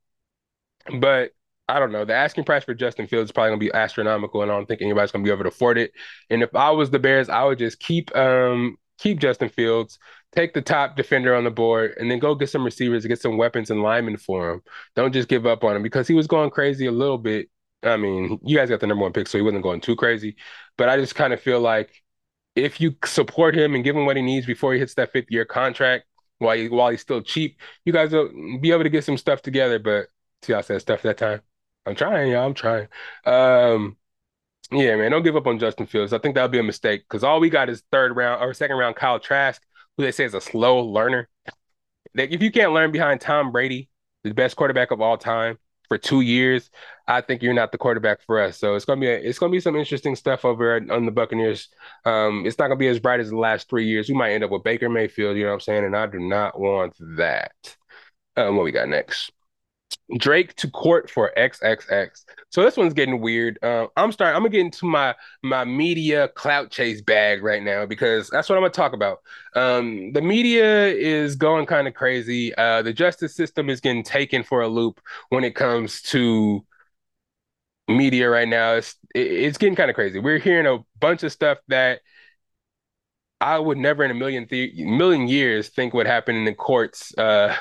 but 0.98 1.32
I 1.68 1.78
don't 1.78 1.92
know. 1.92 2.06
The 2.06 2.14
asking 2.14 2.44
price 2.44 2.64
for 2.64 2.72
Justin 2.72 3.06
Fields 3.06 3.28
is 3.28 3.32
probably 3.32 3.50
gonna 3.50 3.58
be 3.58 3.74
astronomical, 3.74 4.40
and 4.40 4.50
I 4.50 4.54
don't 4.54 4.64
think 4.64 4.80
anybody's 4.80 5.12
gonna 5.12 5.24
be 5.24 5.30
able 5.30 5.42
to 5.42 5.48
afford 5.48 5.76
it. 5.76 5.92
And 6.30 6.42
if 6.42 6.54
I 6.54 6.70
was 6.70 6.90
the 6.90 6.98
Bears, 6.98 7.28
I 7.28 7.44
would 7.44 7.58
just 7.58 7.80
keep 7.80 8.16
um 8.16 8.78
keep 8.98 9.18
Justin 9.18 9.48
Fields, 9.48 9.98
take 10.32 10.54
the 10.54 10.62
top 10.62 10.96
defender 10.96 11.34
on 11.34 11.44
the 11.44 11.50
board, 11.50 11.94
and 11.98 12.10
then 12.10 12.18
go 12.18 12.34
get 12.34 12.50
some 12.50 12.64
receivers, 12.64 13.06
get 13.06 13.20
some 13.20 13.36
weapons 13.36 13.70
and 13.70 13.82
linemen 13.82 14.16
for 14.16 14.50
him. 14.50 14.62
Don't 14.94 15.12
just 15.12 15.28
give 15.28 15.46
up 15.46 15.64
on 15.64 15.76
him 15.76 15.82
because 15.82 16.08
he 16.08 16.14
was 16.14 16.26
going 16.26 16.50
crazy 16.50 16.86
a 16.86 16.92
little 16.92 17.18
bit. 17.18 17.48
I 17.82 17.96
mean, 17.96 18.38
you 18.44 18.56
guys 18.56 18.68
got 18.68 18.80
the 18.80 18.86
number 18.86 19.02
one 19.02 19.12
pick, 19.12 19.28
so 19.28 19.38
he 19.38 19.42
wasn't 19.42 19.62
going 19.62 19.80
too 19.80 19.96
crazy. 19.96 20.36
But 20.76 20.88
I 20.88 20.96
just 20.96 21.14
kind 21.14 21.32
of 21.32 21.40
feel 21.40 21.60
like 21.60 21.90
if 22.54 22.80
you 22.80 22.94
support 23.04 23.54
him 23.54 23.74
and 23.74 23.84
give 23.84 23.96
him 23.96 24.06
what 24.06 24.16
he 24.16 24.22
needs 24.22 24.46
before 24.46 24.72
he 24.72 24.78
hits 24.78 24.94
that 24.94 25.12
fifth 25.12 25.30
year 25.30 25.44
contract, 25.44 26.06
while 26.38 26.56
he, 26.56 26.68
while 26.68 26.90
he's 26.90 27.00
still 27.00 27.22
cheap, 27.22 27.60
you 27.84 27.92
guys 27.92 28.12
will 28.12 28.30
be 28.60 28.72
able 28.72 28.82
to 28.82 28.90
get 28.90 29.04
some 29.04 29.16
stuff 29.18 29.42
together. 29.42 29.78
But 29.78 30.08
see, 30.42 30.54
I 30.54 30.62
said 30.62 30.80
stuff 30.80 31.02
that 31.02 31.18
time. 31.18 31.40
I'm 31.84 31.94
trying, 31.94 32.30
y'all. 32.32 32.46
I'm 32.46 32.54
trying. 32.54 32.88
Um, 33.24 33.96
yeah, 34.72 34.96
man, 34.96 35.10
don't 35.10 35.22
give 35.22 35.36
up 35.36 35.46
on 35.46 35.58
Justin 35.58 35.86
Fields. 35.86 36.12
I 36.12 36.18
think 36.18 36.34
that'll 36.34 36.48
be 36.48 36.58
a 36.58 36.62
mistake 36.62 37.04
because 37.08 37.22
all 37.24 37.40
we 37.40 37.50
got 37.50 37.68
is 37.68 37.82
third 37.92 38.16
round 38.16 38.42
or 38.42 38.52
second 38.54 38.76
round 38.76 38.96
Kyle 38.96 39.20
Trask, 39.20 39.62
who 39.96 40.02
they 40.04 40.12
say 40.12 40.24
is 40.24 40.34
a 40.34 40.40
slow 40.40 40.80
learner. 40.80 41.28
Like, 42.14 42.32
if 42.32 42.42
you 42.42 42.50
can't 42.50 42.72
learn 42.72 42.92
behind 42.92 43.20
Tom 43.20 43.52
Brady, 43.52 43.88
the 44.24 44.32
best 44.32 44.56
quarterback 44.56 44.90
of 44.90 45.00
all 45.00 45.18
time, 45.18 45.58
for 45.88 45.98
two 45.98 46.20
years, 46.20 46.70
I 47.06 47.20
think 47.20 47.42
you're 47.42 47.54
not 47.54 47.72
the 47.72 47.78
quarterback 47.78 48.22
for 48.22 48.40
us. 48.40 48.58
So 48.58 48.74
it's 48.74 48.84
gonna 48.84 49.00
be 49.00 49.08
a, 49.08 49.16
it's 49.16 49.38
gonna 49.38 49.52
be 49.52 49.60
some 49.60 49.76
interesting 49.76 50.16
stuff 50.16 50.44
over 50.44 50.76
on 50.90 51.06
the 51.06 51.12
Buccaneers. 51.12 51.68
Um, 52.04 52.44
it's 52.46 52.58
not 52.58 52.68
gonna 52.68 52.76
be 52.76 52.88
as 52.88 52.98
bright 52.98 53.20
as 53.20 53.30
the 53.30 53.36
last 53.36 53.68
three 53.68 53.86
years. 53.86 54.08
We 54.08 54.14
might 54.14 54.32
end 54.32 54.44
up 54.44 54.50
with 54.50 54.64
Baker 54.64 54.88
Mayfield, 54.88 55.36
you 55.36 55.44
know 55.44 55.50
what 55.50 55.54
I'm 55.54 55.60
saying? 55.60 55.84
And 55.84 55.96
I 55.96 56.06
do 56.06 56.18
not 56.18 56.58
want 56.58 56.94
that. 57.16 57.76
Um, 58.36 58.56
what 58.56 58.64
we 58.64 58.72
got 58.72 58.88
next? 58.88 59.32
Drake 60.18 60.54
to 60.56 60.70
court 60.70 61.10
for 61.10 61.32
XXX. 61.36 62.24
So 62.50 62.62
this 62.62 62.76
one's 62.76 62.94
getting 62.94 63.20
weird. 63.20 63.58
Uh, 63.62 63.88
I'm 63.96 64.12
starting. 64.12 64.36
I'm 64.36 64.42
gonna 64.42 64.50
get 64.50 64.60
into 64.60 64.86
my 64.86 65.14
my 65.42 65.64
media 65.64 66.28
clout 66.28 66.70
chase 66.70 67.00
bag 67.00 67.42
right 67.42 67.62
now 67.62 67.86
because 67.86 68.30
that's 68.30 68.48
what 68.48 68.56
I'm 68.56 68.62
gonna 68.62 68.72
talk 68.72 68.92
about. 68.92 69.18
Um, 69.56 70.12
the 70.12 70.22
media 70.22 70.86
is 70.86 71.34
going 71.34 71.66
kind 71.66 71.88
of 71.88 71.94
crazy. 71.94 72.54
Uh, 72.54 72.82
the 72.82 72.92
justice 72.92 73.34
system 73.34 73.68
is 73.68 73.80
getting 73.80 74.04
taken 74.04 74.44
for 74.44 74.62
a 74.62 74.68
loop 74.68 75.00
when 75.30 75.42
it 75.42 75.56
comes 75.56 76.02
to 76.02 76.64
media 77.88 78.28
right 78.28 78.48
now. 78.48 78.74
It's 78.74 78.94
it's 79.14 79.58
getting 79.58 79.76
kind 79.76 79.90
of 79.90 79.96
crazy. 79.96 80.18
We're 80.20 80.38
hearing 80.38 80.66
a 80.66 80.84
bunch 81.00 81.22
of 81.22 81.32
stuff 81.32 81.58
that 81.68 82.00
I 83.40 83.58
would 83.58 83.76
never 83.76 84.02
in 84.02 84.10
a 84.10 84.14
million 84.14 84.46
th- 84.48 84.74
million 84.76 85.28
years 85.28 85.68
think 85.68 85.92
would 85.92 86.06
happen 86.06 86.36
in 86.36 86.44
the 86.46 86.54
courts 86.54 87.16
uh, 87.18 87.54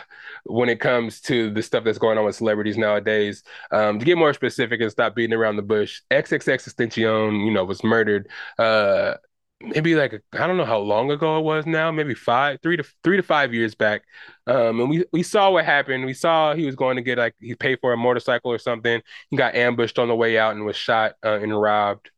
when 0.45 0.69
it 0.69 0.79
comes 0.79 1.19
to 1.21 1.51
the 1.51 1.61
stuff 1.61 1.83
that's 1.83 1.97
going 1.97 2.17
on 2.17 2.23
with 2.25 2.35
celebrities 2.35 2.77
nowadays. 2.77 3.43
Um, 3.71 3.99
to 3.99 4.05
get 4.05 4.17
more 4.17 4.33
specific 4.33 4.79
and 4.79 4.89
stop 4.91 5.15
beating 5.15 5.35
around 5.35 5.57
the 5.57 5.61
bush, 5.63 6.01
XXXTentacion, 6.11 7.45
you 7.45 7.51
know, 7.51 7.65
was 7.65 7.83
murdered. 7.83 8.29
Uh, 8.57 9.15
maybe 9.61 9.95
like 9.95 10.21
I 10.33 10.47
don't 10.47 10.55
know 10.57 10.65
how 10.65 10.79
long 10.79 11.11
ago 11.11 11.39
it 11.39 11.43
was 11.43 11.65
now, 11.65 11.91
maybe 11.91 12.13
five, 12.13 12.59
three 12.63 12.77
to 12.77 12.83
three 13.03 13.17
to 13.17 13.23
five 13.23 13.53
years 13.53 13.75
back. 13.75 14.03
Um, 14.47 14.79
and 14.79 14.89
we 14.89 15.03
we 15.11 15.23
saw 15.23 15.51
what 15.51 15.65
happened. 15.65 16.05
We 16.05 16.13
saw 16.13 16.55
he 16.55 16.65
was 16.65 16.75
going 16.75 16.95
to 16.95 17.01
get 17.01 17.17
like 17.17 17.35
he 17.39 17.53
paid 17.53 17.79
for 17.81 17.91
a 17.91 17.97
motorcycle 17.97 18.49
or 18.51 18.59
something. 18.59 19.01
He 19.29 19.35
got 19.35 19.55
ambushed 19.55 19.99
on 19.99 20.07
the 20.07 20.15
way 20.15 20.38
out 20.38 20.55
and 20.55 20.65
was 20.65 20.77
shot 20.77 21.15
uh, 21.23 21.39
and 21.41 21.59
robbed 21.59 22.11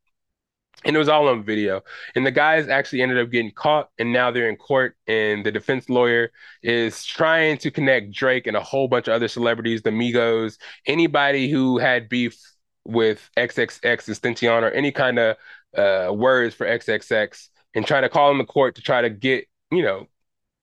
and 0.85 0.95
it 0.95 0.99
was 0.99 1.09
all 1.09 1.27
on 1.27 1.43
video. 1.43 1.81
And 2.15 2.25
the 2.25 2.31
guys 2.31 2.67
actually 2.67 3.01
ended 3.01 3.17
up 3.17 3.31
getting 3.31 3.51
caught, 3.51 3.89
and 3.97 4.13
now 4.13 4.31
they're 4.31 4.49
in 4.49 4.55
court. 4.55 4.95
And 5.07 5.45
the 5.45 5.51
defense 5.51 5.89
lawyer 5.89 6.31
is 6.61 7.03
trying 7.03 7.57
to 7.59 7.71
connect 7.71 8.11
Drake 8.11 8.47
and 8.47 8.55
a 8.55 8.61
whole 8.61 8.87
bunch 8.87 9.07
of 9.07 9.13
other 9.13 9.27
celebrities, 9.27 9.81
the 9.81 9.89
Migos, 9.89 10.57
anybody 10.85 11.49
who 11.49 11.77
had 11.77 12.09
beef 12.09 12.39
with 12.85 13.29
XXXTentacion 13.37 14.61
or 14.61 14.69
any 14.69 14.91
kind 14.91 15.19
of 15.19 15.37
uh, 15.75 16.13
words 16.13 16.55
for 16.55 16.65
XXX, 16.65 17.49
and 17.75 17.85
trying 17.85 18.03
to 18.03 18.09
call 18.09 18.29
them 18.29 18.39
to 18.39 18.45
court 18.45 18.75
to 18.75 18.81
try 18.81 19.01
to 19.01 19.09
get 19.09 19.45
you 19.71 19.83
know 19.83 20.07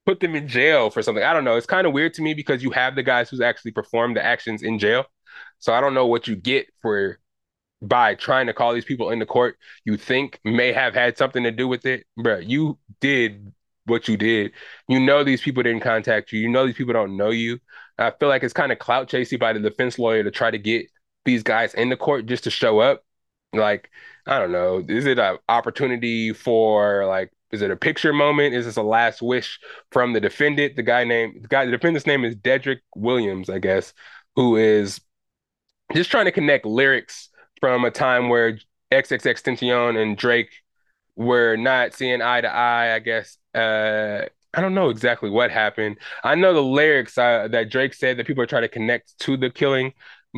put 0.07 0.21
them 0.21 0.35
in 0.35 0.49
jail 0.49 0.91
for 0.91 1.03
something. 1.03 1.25
I 1.25 1.33
don't 1.33 1.45
know. 1.45 1.57
It's 1.57 1.67
kind 1.67 1.87
of 1.87 1.93
weird 1.93 2.15
to 2.15 2.23
me 2.23 2.35
because 2.35 2.63
you 2.63 2.71
have 2.71 2.95
the 2.95 3.03
guys 3.03 3.31
who's 3.31 3.41
actually 3.41 3.71
performed 3.73 4.17
the 4.17 4.25
actions 4.25 4.63
in 4.63 4.79
jail. 4.79 5.05
So 5.59 5.73
I 5.73 5.81
don't 5.81 5.95
know 5.95 6.07
what 6.07 6.29
you 6.29 6.37
get 6.37 6.67
for 6.83 7.19
by 7.89 8.15
trying 8.15 8.47
to 8.47 8.55
call 8.55 8.73
these 8.73 8.85
people 8.85 9.11
into 9.11 9.27
court 9.27 9.57
you 9.85 9.97
think 9.97 10.41
may 10.45 10.73
have 10.73 10.95
had 10.95 11.19
something 11.19 11.43
to 11.45 11.51
do 11.51 11.69
with 11.69 11.87
it, 11.87 12.05
bro, 12.17 12.39
you 12.39 12.79
did 13.01 13.53
what 13.87 14.09
you 14.09 14.17
did. 14.17 14.53
You 14.89 15.01
know 15.01 15.25
these 15.25 15.43
people 15.43 15.63
didn't 15.63 15.83
contact 15.83 16.33
you. 16.33 16.41
You 16.41 16.49
know 16.49 16.67
these 16.67 16.77
people 16.77 16.95
don't 16.95 17.17
know 17.17 17.31
you. 17.31 17.59
I 17.99 18.11
feel 18.11 18.29
like 18.29 18.43
it's 18.43 18.55
kind 18.55 18.73
of 18.73 18.79
clout 18.79 19.09
chasey 19.09 19.39
by 19.39 19.53
the 19.53 19.61
defense 19.61 19.99
lawyer 19.99 20.25
to 20.25 20.31
try 20.31 20.51
to 20.51 20.59
get 20.59 20.87
these 21.25 21.43
guys 21.43 21.75
in 21.75 21.91
the 21.91 21.97
court 21.97 22.27
just 22.27 22.45
to 22.45 22.51
show 22.51 22.81
up. 22.81 23.05
Like, 23.53 23.91
I 24.27 24.39
don't 24.39 24.53
know. 24.53 24.83
Is 24.89 25.07
it 25.07 25.19
an 25.19 25.39
opportunity 25.49 26.33
for 26.33 27.07
like 27.07 27.31
is 27.53 27.63
it 27.63 27.71
a 27.71 27.77
picture 27.77 28.13
moment? 28.13 28.55
Is 28.55 28.65
this 28.65 28.77
a 28.77 28.83
last 28.83 29.23
wish 29.23 29.61
from 29.93 30.13
the 30.13 30.21
defendant? 30.21 30.75
The 30.75 30.83
guy 30.83 31.05
named 31.05 31.43
the 31.43 31.49
guy 31.49 31.65
the 31.65 31.71
defendant's 31.71 32.07
name 32.07 32.25
is 32.25 32.35
Dedrick 32.35 32.81
Williams, 32.97 33.49
I 33.49 33.59
guess, 33.61 33.93
who 34.35 34.57
is 34.57 35.01
just 35.95 36.11
trying 36.11 36.25
to 36.25 36.33
connect 36.33 36.67
lyrics 36.67 37.29
from 37.61 37.85
a 37.85 37.91
time 37.91 38.29
where 38.29 38.59
XXXTentacion 38.93 40.01
and 40.01 40.17
Drake 40.17 40.51
were 41.17 41.57
not 41.57 41.95
seeing 41.95 42.23
eye 42.23 42.41
to 42.41 42.49
eye. 42.49 42.95
I 42.95 42.99
guess 42.99 43.39
uh, 43.55 44.27
I 44.53 44.61
don't 44.61 44.75
know 44.75 44.91
exactly 44.91 45.31
what 45.31 45.51
happened. 45.51 45.99
I 46.23 46.35
know 46.35 46.53
the 46.53 46.63
lyrics 46.63 47.17
uh, 47.19 47.49
that 47.51 47.71
Drake 47.71 47.95
said 47.95 48.17
that 48.17 48.27
people 48.27 48.43
are 48.43 48.47
trying 48.47 48.63
to 48.63 48.69
connect 48.69 49.19
to 49.21 49.37
the 49.37 49.51
killing, 49.51 49.93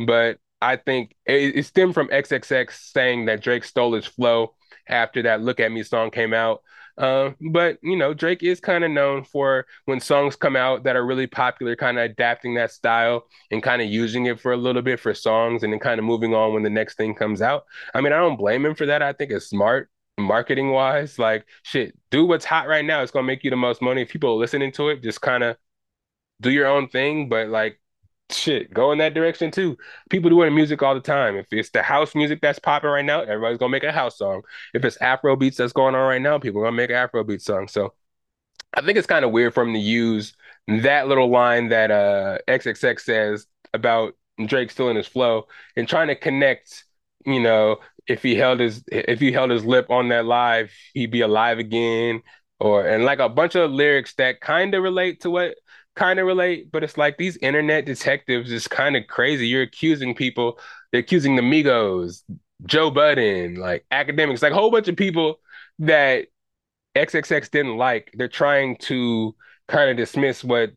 but 0.05 0.37
I 0.61 0.75
think 0.75 1.15
it, 1.25 1.55
it 1.55 1.65
stemmed 1.65 1.93
from 1.93 2.07
XXX 2.09 2.71
saying 2.71 3.25
that 3.25 3.41
Drake 3.41 3.63
stole 3.63 3.93
his 3.93 4.05
flow 4.05 4.55
after 4.87 5.23
that 5.23 5.41
"Look 5.41 5.59
at 5.59 5.71
Me" 5.71 5.83
song 5.83 6.11
came 6.11 6.33
out. 6.33 6.61
Uh, 6.97 7.31
but 7.51 7.77
you 7.83 7.95
know, 7.95 8.13
Drake 8.13 8.43
is 8.43 8.59
kind 8.59 8.83
of 8.83 8.91
known 8.91 9.23
for 9.23 9.65
when 9.85 9.99
songs 9.99 10.35
come 10.35 10.55
out 10.55 10.83
that 10.83 10.95
are 10.95 11.05
really 11.05 11.27
popular, 11.27 11.75
kind 11.75 11.97
of 11.99 12.05
adapting 12.05 12.55
that 12.55 12.71
style 12.71 13.25
and 13.51 13.61
kind 13.61 13.81
of 13.81 13.87
using 13.87 14.25
it 14.25 14.39
for 14.39 14.51
a 14.53 14.57
little 14.57 14.81
bit 14.81 14.99
for 14.99 15.13
songs, 15.13 15.63
and 15.63 15.71
then 15.71 15.79
kind 15.79 15.99
of 15.99 16.05
moving 16.05 16.33
on 16.33 16.53
when 16.53 16.63
the 16.63 16.69
next 16.69 16.95
thing 16.95 17.13
comes 17.13 17.41
out. 17.41 17.65
I 17.93 18.01
mean, 18.01 18.13
I 18.13 18.17
don't 18.17 18.37
blame 18.37 18.65
him 18.65 18.75
for 18.75 18.85
that. 18.87 19.01
I 19.01 19.13
think 19.13 19.31
it's 19.31 19.47
smart 19.47 19.89
marketing 20.17 20.71
wise. 20.71 21.19
Like, 21.19 21.45
shit, 21.63 21.95
do 22.09 22.25
what's 22.25 22.45
hot 22.45 22.67
right 22.67 22.85
now. 22.85 23.01
It's 23.01 23.11
gonna 23.11 23.27
make 23.27 23.43
you 23.43 23.49
the 23.51 23.55
most 23.55 23.81
money. 23.81 24.01
If 24.01 24.09
people 24.09 24.31
are 24.31 24.37
listening 24.37 24.71
to 24.73 24.89
it, 24.89 25.03
just 25.03 25.21
kind 25.21 25.43
of 25.43 25.57
do 26.41 26.51
your 26.51 26.67
own 26.67 26.87
thing, 26.89 27.29
but 27.29 27.49
like 27.49 27.79
shit, 28.31 28.73
go 28.73 28.91
in 28.91 28.97
that 28.99 29.13
direction 29.13 29.51
too. 29.51 29.77
People 30.09 30.29
doing 30.29 30.53
music 30.53 30.81
all 30.83 30.93
the 30.93 31.01
time. 31.01 31.35
If 31.37 31.47
it's 31.51 31.69
the 31.69 31.81
house 31.81 32.15
music 32.15 32.41
that's 32.41 32.59
popping 32.59 32.89
right 32.89 33.05
now, 33.05 33.21
everybody's 33.21 33.57
gonna 33.57 33.71
make 33.71 33.83
a 33.83 33.91
house 33.91 34.17
song. 34.17 34.41
If 34.73 34.83
it's 34.85 34.97
Afro 34.97 35.35
beats 35.35 35.57
that's 35.57 35.73
going 35.73 35.95
on 35.95 36.07
right 36.07 36.21
now, 36.21 36.37
people 36.39 36.61
are 36.61 36.65
gonna 36.65 36.75
make 36.77 36.91
Afro 36.91 37.23
beat 37.23 37.41
song. 37.41 37.67
So 37.67 37.93
I 38.73 38.81
think 38.81 38.97
it's 38.97 39.07
kind 39.07 39.25
of 39.25 39.31
weird 39.31 39.53
for 39.53 39.63
him 39.63 39.73
to 39.73 39.79
use 39.79 40.33
that 40.67 41.07
little 41.07 41.29
line 41.29 41.69
that 41.69 41.91
uh 41.91 42.39
XXX 42.47 42.99
says 42.99 43.47
about 43.73 44.13
Drake 44.45 44.71
still 44.71 44.89
in 44.89 44.95
his 44.97 45.07
flow 45.07 45.47
and 45.75 45.87
trying 45.87 46.07
to 46.07 46.15
connect, 46.15 46.85
you 47.25 47.39
know, 47.39 47.77
if 48.07 48.23
he 48.23 48.35
held 48.35 48.59
his 48.59 48.83
if 48.91 49.19
he 49.19 49.31
held 49.31 49.51
his 49.51 49.65
lip 49.65 49.89
on 49.89 50.09
that 50.09 50.25
live, 50.25 50.71
he'd 50.93 51.11
be 51.11 51.21
alive 51.21 51.59
again. 51.59 52.21
Or 52.59 52.87
and 52.87 53.05
like 53.05 53.19
a 53.19 53.29
bunch 53.29 53.55
of 53.55 53.71
lyrics 53.71 54.15
that 54.15 54.41
kind 54.41 54.73
of 54.73 54.83
relate 54.83 55.21
to 55.21 55.29
what 55.29 55.55
kind 55.97 56.19
of 56.19 56.27
relate, 56.27 56.71
but 56.71 56.83
it's 56.83 56.97
like 56.97 57.17
these 57.17 57.37
internet 57.37 57.85
detectives 57.85 58.51
is 58.51 58.67
kind 58.67 58.95
of 58.95 59.07
crazy. 59.07 59.47
You're 59.47 59.63
accusing 59.63 60.13
people, 60.15 60.59
they're 60.91 61.01
accusing 61.01 61.35
the 61.35 61.41
Migos, 61.41 62.21
Joe 62.65 62.91
Budden, 62.91 63.55
like 63.55 63.85
Akademiks, 63.91 64.43
like 64.43 64.51
a 64.51 64.55
whole 64.55 64.71
bunch 64.71 64.87
of 64.87 64.95
people 64.95 65.39
that 65.79 66.27
XXX 66.95 67.49
didn't 67.49 67.77
like. 67.77 68.11
They're 68.13 68.27
trying 68.27 68.77
to 68.81 69.35
kind 69.67 69.89
of 69.89 69.97
dismiss 69.97 70.43
what 70.43 70.71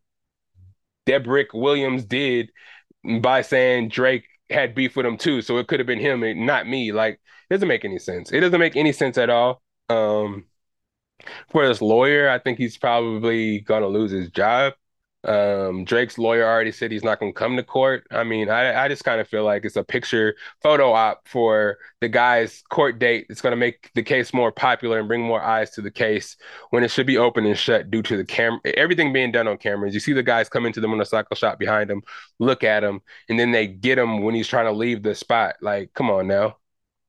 Dedrick 1.07 1.49
Williams 1.53 2.05
did 2.05 2.51
by 3.21 3.43
saying 3.43 3.91
Drake 3.91 4.25
had 4.49 4.75
beef 4.75 4.97
with 4.97 5.07
him 5.07 5.19
too. 5.19 5.43
So 5.43 5.59
it 5.59 5.69
could 5.69 5.81
have 5.81 5.87
been 5.87 6.01
him 6.01 6.23
and 6.23 6.47
not 6.47 6.67
me. 6.67 6.93
Like, 6.93 7.21
it 7.49 7.55
doesn't 7.55 7.69
make 7.69 7.85
any 7.85 7.99
sense. 7.99 8.33
It 8.33 8.41
doesn't 8.41 8.61
make 8.61 8.77
any 8.77 8.93
sense 8.93 9.19
at 9.19 9.31
all. 9.31 9.63
Um, 9.89 10.47
for 11.51 11.67
this 11.67 11.83
lawyer, 11.83 12.31
I 12.31 12.39
think 12.39 12.59
he's 12.59 12.79
probably 12.79 13.61
gonna 13.61 13.89
lose 13.89 14.11
his 14.11 14.31
job 14.31 14.73
um, 15.23 15.85
Drake's 15.85 16.17
lawyer 16.17 16.47
already 16.47 16.73
said 16.73 16.91
he's 16.91 17.05
not 17.05 17.21
going 17.21 17.33
to 17.33 17.39
come 17.39 17.57
to 17.57 17.63
court. 17.63 18.07
I 18.11 18.25
mean, 18.25 18.49
I, 18.49 18.85
I 18.85 18.89
just 18.89 19.05
kind 19.05 19.21
of 19.21 19.29
feel 19.29 19.45
like 19.45 19.65
it's 19.67 19.77
a 19.77 19.85
picture 19.85 20.35
photo 20.63 20.93
op 20.93 21.29
for 21.29 21.77
the 22.01 22.09
guy's 22.09 22.63
court 22.71 22.99
date. 22.99 23.27
It's 23.29 23.43
going 23.43 23.53
to 23.53 23.57
make 23.57 23.91
the 23.95 24.03
case 24.03 24.33
more 24.33 24.51
popular 24.51 24.99
and 24.99 25.09
bring 25.09 25.23
more 25.23 25.43
eyes 25.43 25.71
to 25.73 25.83
the 25.83 25.91
case 25.91 26.37
when 26.71 26.83
it 26.85 26.91
should 26.91 27.07
be 27.07 27.19
open 27.19 27.45
and 27.45 27.59
shut 27.59 27.91
due 27.91 28.03
to 28.03 28.17
the 28.17 28.25
camera, 28.25 28.61
everything 28.65 29.13
being 29.13 29.31
done 29.31 29.47
on 29.47 29.59
cameras. 29.59 29.93
You 29.93 30.01
see 30.01 30.15
the 30.15 30.23
guys 30.23 30.49
come 30.49 30.65
into 30.65 30.81
the 30.81 30.89
motorcycle 30.89 31.37
shop 31.37 31.59
behind 31.59 31.91
him, 31.91 32.03
look 32.39 32.65
at 32.65 32.83
him, 32.83 33.03
and 33.29 33.39
then 33.39 33.51
they 33.51 33.67
get 33.67 33.99
him 33.99 34.23
when 34.23 34.35
he's 34.35 34.49
trying 34.49 34.67
to 34.67 34.73
leave 34.73 35.03
the 35.03 35.15
spot. 35.15 35.57
Like, 35.61 35.93
come 35.93 36.11
on 36.11 36.29
now. 36.29 36.57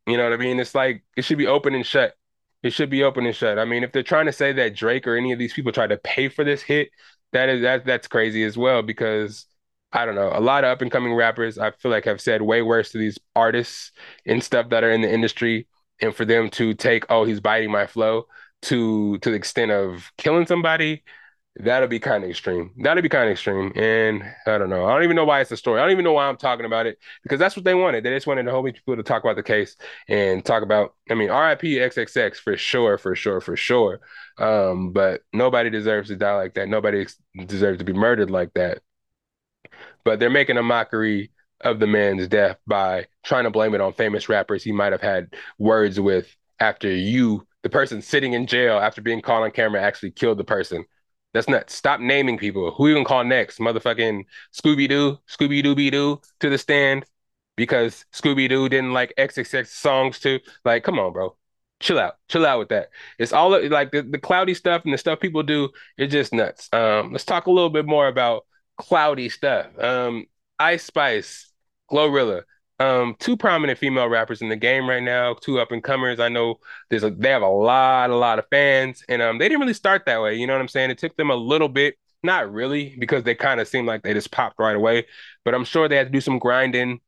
You 0.05 0.17
know 0.17 0.23
what 0.23 0.33
I 0.33 0.37
mean? 0.37 0.59
It's 0.59 0.75
like 0.75 1.03
it 1.15 1.23
should 1.23 1.37
be 1.37 1.47
open 1.47 1.75
and 1.75 1.85
shut. 1.85 2.15
It 2.63 2.73
should 2.73 2.89
be 2.89 3.03
open 3.03 3.25
and 3.25 3.35
shut. 3.35 3.57
I 3.57 3.65
mean, 3.65 3.83
if 3.83 3.91
they're 3.91 4.03
trying 4.03 4.25
to 4.27 4.33
say 4.33 4.51
that 4.53 4.75
Drake 4.75 5.07
or 5.07 5.15
any 5.15 5.31
of 5.31 5.39
these 5.39 5.53
people 5.53 5.71
tried 5.71 5.87
to 5.87 5.97
pay 5.97 6.29
for 6.29 6.43
this 6.43 6.61
hit, 6.61 6.89
that 7.33 7.49
is 7.49 7.61
that 7.61 7.85
that's 7.85 8.07
crazy 8.07 8.43
as 8.43 8.57
well 8.57 8.81
because 8.81 9.45
I 9.93 10.05
don't 10.05 10.15
know 10.15 10.31
a 10.33 10.39
lot 10.39 10.63
of 10.63 10.69
up 10.71 10.81
and 10.81 10.91
coming 10.91 11.13
rappers 11.13 11.57
I 11.57 11.71
feel 11.71 11.91
like 11.91 12.05
have 12.05 12.21
said 12.21 12.41
way 12.41 12.61
worse 12.61 12.91
to 12.91 12.97
these 12.97 13.17
artists 13.35 13.91
and 14.25 14.43
stuff 14.43 14.69
that 14.69 14.83
are 14.83 14.91
in 14.91 15.01
the 15.01 15.13
industry, 15.13 15.67
and 16.01 16.15
for 16.15 16.25
them 16.25 16.49
to 16.51 16.73
take 16.73 17.05
oh 17.09 17.25
he's 17.25 17.39
biting 17.39 17.71
my 17.71 17.87
flow 17.87 18.27
to 18.63 19.17
to 19.19 19.29
the 19.29 19.35
extent 19.35 19.71
of 19.71 20.11
killing 20.17 20.45
somebody 20.45 21.03
That'll 21.57 21.89
be 21.89 21.99
kind 21.99 22.23
of 22.23 22.29
extreme. 22.29 22.71
That'll 22.81 23.03
be 23.03 23.09
kind 23.09 23.25
of 23.25 23.33
extreme. 23.33 23.73
And 23.75 24.23
I 24.47 24.57
don't 24.57 24.69
know. 24.69 24.85
I 24.85 24.93
don't 24.93 25.03
even 25.03 25.17
know 25.17 25.25
why 25.25 25.41
it's 25.41 25.51
a 25.51 25.57
story. 25.57 25.81
I 25.81 25.83
don't 25.83 25.91
even 25.91 26.05
know 26.05 26.13
why 26.13 26.27
I'm 26.27 26.37
talking 26.37 26.65
about 26.65 26.85
it 26.85 26.97
because 27.23 27.39
that's 27.39 27.57
what 27.57 27.65
they 27.65 27.73
wanted. 27.75 28.05
They 28.05 28.09
just 28.11 28.25
wanted 28.25 28.47
a 28.47 28.51
whole 28.51 28.63
bunch 28.63 28.77
of 28.77 28.85
people 28.85 28.95
to 28.95 29.03
talk 29.03 29.21
about 29.23 29.35
the 29.35 29.43
case 29.43 29.75
and 30.07 30.45
talk 30.45 30.63
about, 30.63 30.95
I 31.09 31.13
mean, 31.13 31.29
RIP 31.29 31.63
XXX 31.63 32.37
for 32.37 32.55
sure, 32.55 32.97
for 32.97 33.15
sure, 33.15 33.41
for 33.41 33.57
sure. 33.57 33.99
Um, 34.37 34.93
but 34.93 35.21
nobody 35.33 35.69
deserves 35.69 36.07
to 36.07 36.15
die 36.15 36.37
like 36.37 36.53
that. 36.53 36.69
Nobody 36.69 37.05
deserves 37.45 37.79
to 37.79 37.83
be 37.83 37.93
murdered 37.93 38.31
like 38.31 38.53
that. 38.53 38.79
But 40.05 40.19
they're 40.19 40.29
making 40.29 40.57
a 40.57 40.63
mockery 40.63 41.31
of 41.59 41.79
the 41.79 41.87
man's 41.87 42.27
death 42.29 42.57
by 42.65 43.07
trying 43.23 43.43
to 43.43 43.51
blame 43.51 43.75
it 43.75 43.81
on 43.81 43.93
famous 43.93 44.29
rappers 44.29 44.63
he 44.63 44.71
might 44.71 44.93
have 44.93 45.01
had 45.01 45.35
words 45.59 45.99
with 45.99 46.33
after 46.59 46.89
you, 46.89 47.45
the 47.63 47.69
person 47.69 48.01
sitting 48.01 48.33
in 48.33 48.47
jail 48.47 48.79
after 48.79 49.01
being 49.01 49.21
caught 49.21 49.43
on 49.43 49.51
camera, 49.51 49.81
actually 49.81 50.11
killed 50.11 50.37
the 50.37 50.43
person. 50.43 50.85
That's 51.33 51.47
nuts. 51.47 51.75
Stop 51.75 51.99
naming 51.99 52.37
people. 52.37 52.71
Who 52.71 52.87
you 52.87 52.93
gonna 52.93 53.05
call 53.05 53.23
next? 53.23 53.59
Motherfucking 53.59 54.25
Scooby 54.53 54.89
Doo, 54.89 55.17
Scooby 55.29 55.63
Dooby 55.63 55.91
Doo 55.91 56.21
to 56.41 56.49
the 56.49 56.57
stand 56.57 57.05
because 57.55 58.05
Scooby 58.13 58.49
Doo 58.49 58.67
didn't 58.69 58.93
like 58.93 59.13
XXX 59.17 59.73
songs 59.73 60.19
too. 60.19 60.39
Like, 60.65 60.83
come 60.83 60.99
on, 60.99 61.13
bro. 61.13 61.35
Chill 61.79 61.99
out. 61.99 62.17
Chill 62.27 62.45
out 62.45 62.59
with 62.59 62.69
that. 62.69 62.89
It's 63.17 63.33
all 63.33 63.49
like 63.69 63.91
the, 63.91 64.03
the 64.03 64.19
cloudy 64.19 64.53
stuff 64.53 64.83
and 64.83 64.93
the 64.93 64.97
stuff 64.97 65.19
people 65.19 65.43
do. 65.43 65.69
It's 65.97 66.11
just 66.11 66.33
nuts. 66.33 66.69
Um, 66.73 67.11
let's 67.11 67.25
talk 67.25 67.47
a 67.47 67.51
little 67.51 67.69
bit 67.69 67.85
more 67.85 68.07
about 68.07 68.45
cloudy 68.77 69.29
stuff. 69.29 69.67
Um, 69.79 70.25
Ice 70.59 70.83
Spice, 70.83 71.51
Glorilla. 71.91 72.43
Um, 72.81 73.15
two 73.19 73.37
prominent 73.37 73.77
female 73.77 74.09
rappers 74.09 74.41
in 74.41 74.49
the 74.49 74.55
game 74.55 74.89
right 74.89 75.03
now, 75.03 75.35
two 75.35 75.59
up 75.59 75.71
and 75.71 75.83
comers. 75.83 76.19
I 76.19 76.29
know 76.29 76.59
there's 76.89 77.03
a, 77.03 77.11
they 77.11 77.29
have 77.29 77.43
a 77.43 77.47
lot, 77.47 78.09
a 78.09 78.15
lot 78.15 78.39
of 78.39 78.45
fans, 78.49 79.03
and 79.07 79.21
um, 79.21 79.37
they 79.37 79.47
didn't 79.47 79.61
really 79.61 79.73
start 79.75 80.03
that 80.07 80.19
way. 80.19 80.35
You 80.35 80.47
know 80.47 80.53
what 80.53 80.61
I'm 80.61 80.67
saying? 80.67 80.89
It 80.89 80.97
took 80.97 81.15
them 81.15 81.29
a 81.29 81.35
little 81.35 81.69
bit, 81.69 81.95
not 82.23 82.51
really, 82.51 82.95
because 82.97 83.23
they 83.23 83.35
kind 83.35 83.59
of 83.59 83.67
seemed 83.67 83.87
like 83.87 84.01
they 84.01 84.13
just 84.15 84.31
popped 84.31 84.57
right 84.59 84.75
away. 84.75 85.05
But 85.45 85.53
I'm 85.53 85.63
sure 85.63 85.87
they 85.87 85.95
had 85.95 86.07
to 86.07 86.11
do 86.11 86.21
some 86.21 86.39
grinding 86.39 87.01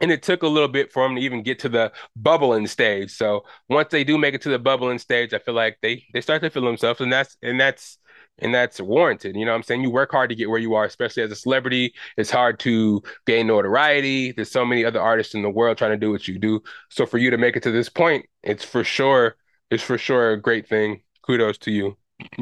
and 0.00 0.10
it 0.12 0.22
took 0.22 0.42
a 0.42 0.48
little 0.48 0.68
bit 0.68 0.92
for 0.92 1.02
them 1.02 1.16
to 1.16 1.22
even 1.22 1.42
get 1.42 1.58
to 1.60 1.68
the 1.68 1.92
bubbling 2.16 2.66
stage. 2.66 3.10
So 3.10 3.44
once 3.68 3.88
they 3.90 4.04
do 4.04 4.18
make 4.18 4.34
it 4.34 4.42
to 4.42 4.48
the 4.48 4.58
bubbling 4.58 4.98
stage, 4.98 5.34
I 5.34 5.38
feel 5.38 5.54
like 5.54 5.78
they 5.82 6.04
they 6.12 6.20
start 6.20 6.42
to 6.42 6.50
feel 6.50 6.64
themselves, 6.64 7.00
and 7.00 7.12
that's 7.12 7.36
and 7.42 7.60
that's 7.60 7.98
and 8.38 8.54
that's 8.54 8.80
warranted. 8.80 9.36
You 9.36 9.44
know 9.44 9.54
I'm 9.54 9.62
saying? 9.62 9.82
You 9.82 9.90
work 9.90 10.12
hard 10.12 10.30
to 10.30 10.36
get 10.36 10.50
where 10.50 10.58
you 10.58 10.74
are, 10.74 10.84
especially 10.84 11.22
as 11.22 11.32
a 11.32 11.36
celebrity. 11.36 11.94
It's 12.16 12.30
hard 12.30 12.58
to 12.60 13.02
gain 13.26 13.46
notoriety. 13.46 14.32
There's 14.32 14.50
so 14.50 14.64
many 14.64 14.84
other 14.84 15.00
artists 15.00 15.34
in 15.34 15.42
the 15.42 15.50
world 15.50 15.78
trying 15.78 15.92
to 15.92 15.96
do 15.96 16.10
what 16.10 16.28
you 16.28 16.38
do. 16.38 16.62
So 16.88 17.06
for 17.06 17.18
you 17.18 17.30
to 17.30 17.38
make 17.38 17.56
it 17.56 17.62
to 17.64 17.70
this 17.70 17.88
point, 17.88 18.26
it's 18.42 18.64
for 18.64 18.84
sure, 18.84 19.36
it's 19.70 19.82
for 19.82 19.98
sure 19.98 20.32
a 20.32 20.40
great 20.40 20.68
thing. 20.68 21.02
Kudos 21.22 21.58
to 21.58 21.70
you. 21.70 21.96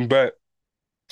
But 0.06 0.38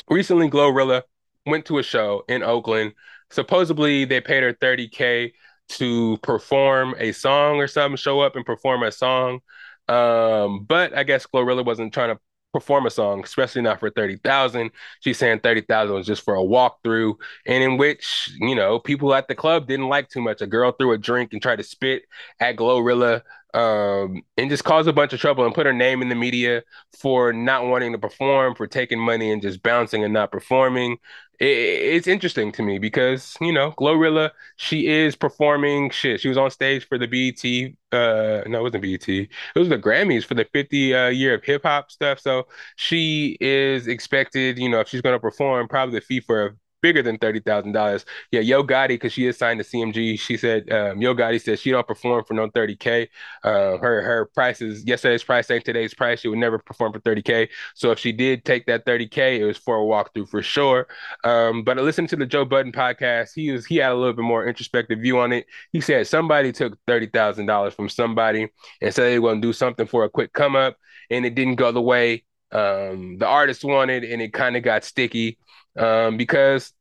recently 0.09 0.49
Glorilla 0.49 1.03
went 1.47 1.67
to 1.67 1.79
a 1.79 1.83
show 1.83 2.25
in 2.29 2.43
Oakland. 2.43 2.95
Supposedly 3.31 4.05
they 4.05 4.21
paid 4.21 4.43
her 4.43 4.53
30K 4.53 5.33
to 5.69 6.19
perform 6.19 6.95
a 6.99 7.13
song 7.13 7.57
or 7.57 7.67
something, 7.67 7.97
show 7.97 8.21
up 8.21 8.37
and 8.37 8.45
perform 8.45 8.83
a 8.83 8.93
song. 8.93 9.41
Um, 9.89 10.65
but 10.65 10.97
I 10.97 11.03
guess 11.03 11.27
Glorilla 11.27 11.65
wasn't 11.65 11.93
trying 11.93 12.15
to 12.15 12.21
perform 12.55 12.87
a 12.87 12.91
song, 12.91 13.23
especially 13.25 13.63
not 13.63 13.81
for 13.81 13.91
30,000. 13.91 14.71
She's 15.01 15.19
saying 15.19 15.41
30,000 15.41 15.95
was 15.95 16.07
just 16.07 16.25
for 16.25 16.37
a 16.37 16.39
walkthrough, 16.39 17.15
and 17.47 17.63
in 17.63 17.77
which, 17.77 18.31
you 18.39 18.55
know, 18.55 18.79
people 18.79 19.13
at 19.13 19.29
the 19.29 19.35
club 19.35 19.67
didn't 19.67 19.89
like 19.89 20.09
too 20.09 20.23
much. 20.23 20.41
A 20.41 20.47
girl 20.47 20.73
threw 20.73 20.93
a 20.93 20.99
drink 20.99 21.33
and 21.33 21.43
tried 21.43 21.57
to 21.57 21.65
spit 21.65 22.05
at 22.41 22.57
Glorilla 22.57 23.23
um, 23.55 24.23
and 24.37 24.51
just 24.51 24.65
caused 24.65 24.89
a 24.89 24.93
bunch 24.93 25.13
of 25.13 25.21
trouble 25.21 25.45
and 25.45 25.55
put 25.55 25.67
her 25.67 25.73
name 25.73 26.03
in 26.03 26.09
the 26.09 26.15
media 26.15 26.63
for 26.99 27.33
not 27.33 27.67
wanting 27.67 27.93
to 27.93 27.99
perform, 27.99 28.55
for 28.55 28.67
taking 28.67 28.99
money 28.99 29.31
and 29.31 29.43
just 29.43 29.63
bouncing 29.63 30.05
and 30.05 30.13
not 30.13 30.33
performing 30.33 30.99
it, 31.41 31.47
it's 31.47 32.07
interesting 32.07 32.53
to 32.53 32.63
me 32.63 32.79
because 32.79 33.37
you 33.41 33.53
know 33.53 33.73
Glorilla, 33.73 34.31
she 34.57 34.87
is 34.89 35.17
performing 35.17 35.91
shit. 35.91 36.21
She 36.21 36.29
was 36.29 36.39
on 36.39 36.51
stage 36.51 36.87
for 36.87 36.99
the 36.99 37.07
BET. 37.07 37.45
Uh, 37.93 38.43
no, 38.49 38.61
it 38.61 38.63
wasn't 38.63 38.83
BET. 38.83 39.09
It 39.09 39.29
was 39.55 39.69
the 39.69 39.79
Grammys 39.79 40.25
for 40.25 40.35
the 40.35 40.45
50 40.53 40.95
uh, 40.95 41.09
year 41.09 41.35
of 41.35 41.45
hip 41.45 41.63
hop 41.65 41.91
stuff. 41.91 42.21
So 42.21 42.47
she 42.77 43.37
is 43.41 43.87
expected, 43.87 44.59
you 44.59 44.69
know, 44.69 44.81
if 44.81 44.89
she's 44.89 45.03
going 45.03 45.15
to 45.15 45.21
perform, 45.21 45.69
probably 45.69 45.99
the 45.99 46.05
fee 46.05 46.21
for 46.21 46.47
a 46.47 46.51
bigger 46.85 47.03
than 47.03 47.17
thirty 47.17 47.41
thousand 47.41 47.73
dollars. 47.73 48.05
Yeah, 48.31 48.41
Yo 48.41 48.63
Gotti, 48.63 48.89
because 48.89 49.15
she 49.15 49.27
is 49.27 49.39
signed 49.39 49.59
to 49.59 49.65
CMG. 49.65 50.21
She 50.21 50.37
said 50.37 50.71
um, 50.71 51.01
Yo 51.01 51.15
Gotti 51.15 51.41
said 51.43 51.59
she 51.59 51.71
don't 51.71 51.89
perform 51.89 52.25
for 52.25 52.35
no 52.35 52.51
thirty 52.51 52.77
k. 52.77 53.09
Uh, 53.43 53.79
her 53.79 54.03
her 54.03 54.27
prices 54.35 54.85
yesterday's 54.85 55.25
price 55.25 55.51
ain't 55.51 55.65
today's 55.65 55.95
price. 55.95 56.21
She 56.21 56.29
would 56.29 56.39
never 56.39 56.59
perform 56.59 56.93
for 56.93 57.01
thirty 57.01 57.23
k. 57.23 57.49
So 57.75 57.91
if 57.91 57.99
she 57.99 58.13
did 58.13 58.45
take 58.45 58.67
that 58.67 58.85
thirty 58.85 59.09
k, 59.09 59.41
it 59.41 59.45
was 59.45 59.57
for 59.57 59.79
a 59.79 59.81
walkthrough 59.83 60.29
for 60.29 60.43
sure. 60.43 60.87
Um, 61.25 61.65
but 61.65 61.79
I 61.79 61.81
listened 61.81 62.11
to 62.11 62.17
the 62.17 62.27
Joe 62.27 62.45
Budden 62.45 62.73
podcast. 62.73 63.31
He 63.35 63.51
was 63.51 63.65
he 63.65 63.77
had 63.77 63.93
a 63.93 63.95
little 63.95 64.13
bit 64.13 64.23
more 64.23 64.47
introspective 64.47 64.99
view 65.01 65.19
on 65.21 65.33
it. 65.33 65.47
He 65.73 65.81
said 65.81 66.07
somebody 66.07 66.53
took 66.53 66.77
thirty 66.87 67.07
thousand 67.07 67.47
dollars 67.47 67.73
from 67.73 67.89
somebody 67.89 68.49
and 68.83 68.95
said 68.95 69.05
they 69.05 69.19
were 69.19 69.31
going 69.31 69.41
to 69.41 69.49
do 69.49 69.55
something 69.55 69.87
for 69.87 70.05
a 70.05 70.11
quick 70.11 70.35
come 70.35 70.55
up, 70.55 70.77
and 71.09 71.25
it 71.25 71.35
didn't 71.35 71.57
go 71.57 71.73
the 71.73 71.81
way 71.81 72.25
um, 72.53 73.17
the 73.19 73.27
artist 73.27 73.65
wanted, 73.65 74.05
and 74.05 74.21
it 74.21 74.35
kind 74.35 74.55
of 74.57 74.63
got 74.63 74.85
sticky 74.85 75.39
um, 75.79 76.17
because 76.17 76.73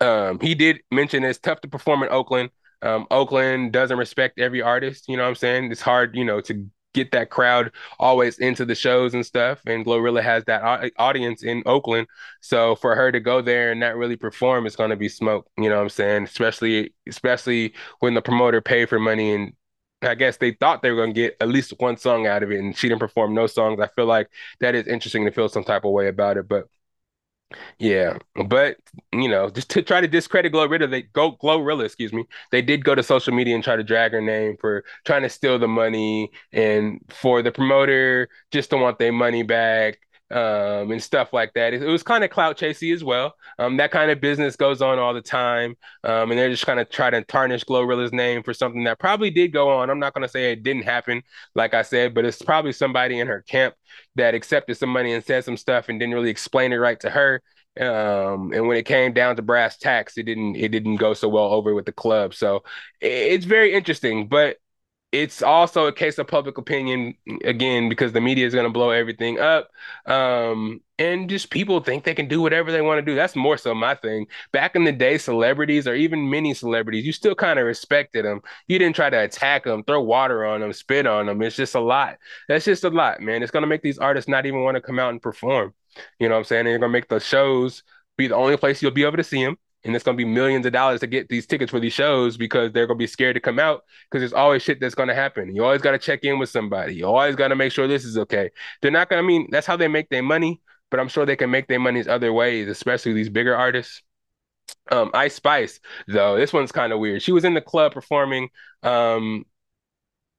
um, 0.00 0.38
he 0.40 0.54
did 0.54 0.80
mention 0.90 1.24
it's 1.24 1.38
tough 1.38 1.60
to 1.62 1.68
perform 1.68 2.02
in 2.02 2.08
Oakland. 2.10 2.50
Um, 2.82 3.06
Oakland 3.10 3.72
doesn't 3.72 3.98
respect 3.98 4.38
every 4.38 4.62
artist. 4.62 5.08
You 5.08 5.16
know 5.16 5.24
what 5.24 5.30
I'm 5.30 5.34
saying? 5.34 5.72
It's 5.72 5.80
hard, 5.80 6.16
you 6.16 6.24
know, 6.24 6.40
to 6.42 6.66
get 6.94 7.10
that 7.12 7.30
crowd 7.30 7.72
always 7.98 8.38
into 8.38 8.64
the 8.64 8.74
shows 8.74 9.14
and 9.14 9.24
stuff. 9.24 9.60
And 9.66 9.84
Glorilla 9.84 10.22
has 10.22 10.44
that 10.44 10.92
audience 10.98 11.42
in 11.42 11.62
Oakland. 11.66 12.06
So 12.40 12.76
for 12.76 12.94
her 12.94 13.12
to 13.12 13.20
go 13.20 13.42
there 13.42 13.70
and 13.70 13.80
not 13.80 13.96
really 13.96 14.16
perform 14.16 14.66
is 14.66 14.76
going 14.76 14.90
to 14.90 14.96
be 14.96 15.08
smoke. 15.08 15.48
You 15.56 15.68
know 15.68 15.76
what 15.76 15.82
I'm 15.82 15.88
saying? 15.88 16.24
Especially, 16.24 16.94
especially 17.08 17.74
when 18.00 18.14
the 18.14 18.22
promoter 18.22 18.60
paid 18.60 18.88
for 18.88 18.98
money 18.98 19.34
and 19.34 19.52
I 20.00 20.14
guess 20.14 20.36
they 20.36 20.52
thought 20.52 20.82
they 20.82 20.90
were 20.90 20.96
going 20.96 21.14
to 21.14 21.20
get 21.20 21.36
at 21.40 21.48
least 21.48 21.74
one 21.78 21.96
song 21.96 22.26
out 22.28 22.44
of 22.44 22.52
it, 22.52 22.60
and 22.60 22.76
she 22.76 22.88
didn't 22.88 23.00
perform 23.00 23.34
no 23.34 23.48
songs. 23.48 23.80
I 23.80 23.88
feel 23.88 24.06
like 24.06 24.28
that 24.60 24.76
is 24.76 24.86
interesting 24.86 25.24
to 25.24 25.32
feel 25.32 25.48
some 25.48 25.64
type 25.64 25.84
of 25.84 25.90
way 25.90 26.06
about 26.06 26.36
it. 26.36 26.48
But 26.48 26.68
yeah, 27.78 28.18
but 28.46 28.76
you 29.12 29.28
know, 29.28 29.48
just 29.50 29.70
to 29.70 29.82
try 29.82 30.00
to 30.00 30.08
discredit 30.08 30.52
Glorilla, 30.52 30.90
they 30.90 31.02
go 31.02 31.32
Glorilla, 31.32 31.84
excuse 31.86 32.12
me. 32.12 32.24
They 32.50 32.62
did 32.62 32.84
go 32.84 32.94
to 32.94 33.02
social 33.02 33.32
media 33.34 33.54
and 33.54 33.64
try 33.64 33.76
to 33.76 33.82
drag 33.82 34.12
her 34.12 34.20
name 34.20 34.56
for 34.60 34.84
trying 35.04 35.22
to 35.22 35.28
steal 35.28 35.58
the 35.58 35.68
money 35.68 36.30
and 36.52 37.00
for 37.08 37.42
the 37.42 37.52
promoter 37.52 38.28
just 38.50 38.70
to 38.70 38.76
want 38.76 38.98
their 38.98 39.12
money 39.12 39.42
back 39.42 39.98
um, 40.30 40.90
and 40.90 41.02
stuff 41.02 41.32
like 41.32 41.52
that. 41.54 41.72
It, 41.74 41.82
it 41.82 41.88
was 41.88 42.02
kind 42.02 42.24
of 42.24 42.30
clout 42.30 42.58
chasey 42.58 42.92
as 42.92 43.02
well. 43.02 43.34
Um, 43.58 43.76
that 43.78 43.90
kind 43.90 44.10
of 44.10 44.20
business 44.20 44.56
goes 44.56 44.82
on 44.82 44.98
all 44.98 45.14
the 45.14 45.22
time, 45.22 45.76
um, 46.04 46.30
and 46.30 46.38
they're 46.38 46.50
just 46.50 46.66
kind 46.66 46.80
of 46.80 46.90
trying 46.90 47.12
to 47.12 47.22
tarnish 47.22 47.64
Glorilla's 47.64 48.12
name 48.12 48.42
for 48.42 48.52
something 48.52 48.84
that 48.84 48.98
probably 48.98 49.30
did 49.30 49.52
go 49.52 49.70
on. 49.70 49.90
I'm 49.90 49.98
not 49.98 50.14
going 50.14 50.22
to 50.22 50.28
say 50.28 50.52
it 50.52 50.62
didn't 50.62 50.82
happen, 50.82 51.22
like 51.54 51.74
I 51.74 51.82
said, 51.82 52.14
but 52.14 52.24
it's 52.24 52.42
probably 52.42 52.72
somebody 52.72 53.18
in 53.18 53.26
her 53.26 53.42
camp 53.42 53.74
that 54.16 54.34
accepted 54.34 54.76
some 54.76 54.90
money 54.90 55.12
and 55.12 55.24
said 55.24 55.44
some 55.44 55.56
stuff 55.56 55.88
and 55.88 55.98
didn't 55.98 56.14
really 56.14 56.30
explain 56.30 56.72
it 56.72 56.76
right 56.76 57.00
to 57.00 57.10
her. 57.10 57.42
Um, 57.80 58.52
and 58.52 58.66
when 58.66 58.76
it 58.76 58.86
came 58.86 59.12
down 59.12 59.36
to 59.36 59.42
brass 59.42 59.78
tacks, 59.78 60.18
it 60.18 60.24
didn't 60.24 60.56
it 60.56 60.70
didn't 60.70 60.96
go 60.96 61.14
so 61.14 61.28
well 61.28 61.44
over 61.44 61.74
with 61.74 61.86
the 61.86 61.92
club. 61.92 62.34
So 62.34 62.64
it's 63.00 63.44
very 63.44 63.72
interesting, 63.72 64.26
but 64.26 64.56
it's 65.10 65.40
also 65.40 65.86
a 65.86 65.92
case 65.92 66.18
of 66.18 66.26
public 66.26 66.58
opinion 66.58 67.14
again 67.42 67.88
because 67.88 68.12
the 68.12 68.20
media 68.20 68.46
is 68.46 68.52
going 68.52 68.66
to 68.66 68.72
blow 68.72 68.90
everything 68.90 69.40
up 69.40 69.70
um, 70.04 70.82
and 70.98 71.30
just 71.30 71.50
people 71.50 71.80
think 71.80 72.04
they 72.04 72.14
can 72.14 72.28
do 72.28 72.42
whatever 72.42 72.70
they 72.70 72.82
want 72.82 72.98
to 72.98 73.02
do. 73.10 73.14
That's 73.14 73.34
more 73.34 73.56
so 73.56 73.74
my 73.74 73.94
thing. 73.94 74.26
Back 74.52 74.76
in 74.76 74.84
the 74.84 74.92
day 74.92 75.16
celebrities 75.16 75.88
or 75.88 75.94
even 75.94 76.28
mini 76.28 76.52
celebrities 76.52 77.06
you 77.06 77.12
still 77.12 77.34
kind 77.34 77.58
of 77.58 77.64
respected 77.64 78.26
them 78.26 78.42
you 78.66 78.78
didn't 78.78 78.96
try 78.96 79.08
to 79.08 79.24
attack 79.24 79.64
them 79.64 79.82
throw 79.84 80.02
water 80.02 80.44
on 80.44 80.60
them 80.60 80.72
spit 80.74 81.06
on 81.06 81.26
them 81.26 81.40
it's 81.40 81.56
just 81.56 81.74
a 81.74 81.80
lot. 81.80 82.18
That's 82.46 82.66
just 82.66 82.84
a 82.84 82.90
lot 82.90 83.22
man. 83.22 83.42
It's 83.42 83.52
going 83.52 83.62
to 83.62 83.68
make 83.68 83.82
these 83.82 83.98
artists 83.98 84.28
not 84.28 84.44
even 84.44 84.62
want 84.62 84.74
to 84.74 84.82
come 84.82 84.98
out 84.98 85.10
and 85.10 85.22
perform. 85.22 85.72
You 86.20 86.28
know 86.28 86.34
what 86.34 86.40
i'm 86.40 86.44
saying? 86.44 86.64
They're 86.66 86.78
going 86.78 86.90
to 86.90 86.92
make 86.92 87.08
the 87.08 87.18
shows 87.18 87.82
be 88.18 88.26
the 88.26 88.36
only 88.36 88.56
place 88.58 88.82
you'll 88.82 88.90
be 88.90 89.04
able 89.04 89.16
to 89.16 89.24
see 89.24 89.42
them 89.42 89.56
and 89.84 89.94
it's 89.94 90.04
going 90.04 90.16
to 90.16 90.22
be 90.22 90.28
millions 90.28 90.66
of 90.66 90.72
dollars 90.72 91.00
to 91.00 91.06
get 91.06 91.28
these 91.28 91.46
tickets 91.46 91.70
for 91.70 91.80
these 91.80 91.92
shows 91.92 92.36
because 92.36 92.72
they're 92.72 92.86
going 92.86 92.98
to 92.98 93.02
be 93.02 93.06
scared 93.06 93.34
to 93.34 93.40
come 93.40 93.58
out 93.58 93.84
because 94.10 94.20
there's 94.20 94.32
always 94.32 94.62
shit 94.62 94.80
that's 94.80 94.94
going 94.94 95.08
to 95.08 95.14
happen. 95.14 95.54
You 95.54 95.64
always 95.64 95.82
got 95.82 95.92
to 95.92 95.98
check 95.98 96.24
in 96.24 96.38
with 96.38 96.48
somebody. 96.48 96.94
You 96.96 97.06
always 97.06 97.36
got 97.36 97.48
to 97.48 97.56
make 97.56 97.72
sure 97.72 97.86
this 97.86 98.04
is 98.04 98.18
okay. 98.18 98.50
They're 98.82 98.90
not 98.90 99.08
going 99.08 99.20
to 99.20 99.24
I 99.24 99.26
mean 99.26 99.48
that's 99.50 99.66
how 99.66 99.76
they 99.76 99.88
make 99.88 100.08
their 100.08 100.22
money, 100.22 100.60
but 100.90 101.00
I'm 101.00 101.08
sure 101.08 101.24
they 101.24 101.36
can 101.36 101.50
make 101.50 101.68
their 101.68 101.80
money 101.80 102.06
other 102.06 102.32
ways, 102.32 102.68
especially 102.68 103.12
these 103.12 103.28
bigger 103.28 103.56
artists. 103.56 104.02
Um, 104.90 105.10
Ice 105.14 105.34
Spice, 105.34 105.80
though, 106.06 106.36
this 106.36 106.52
one's 106.52 106.72
kind 106.72 106.92
of 106.92 106.98
weird. 106.98 107.22
She 107.22 107.32
was 107.32 107.44
in 107.44 107.54
the 107.54 107.60
club 107.60 107.92
performing 107.92 108.48
um 108.82 109.44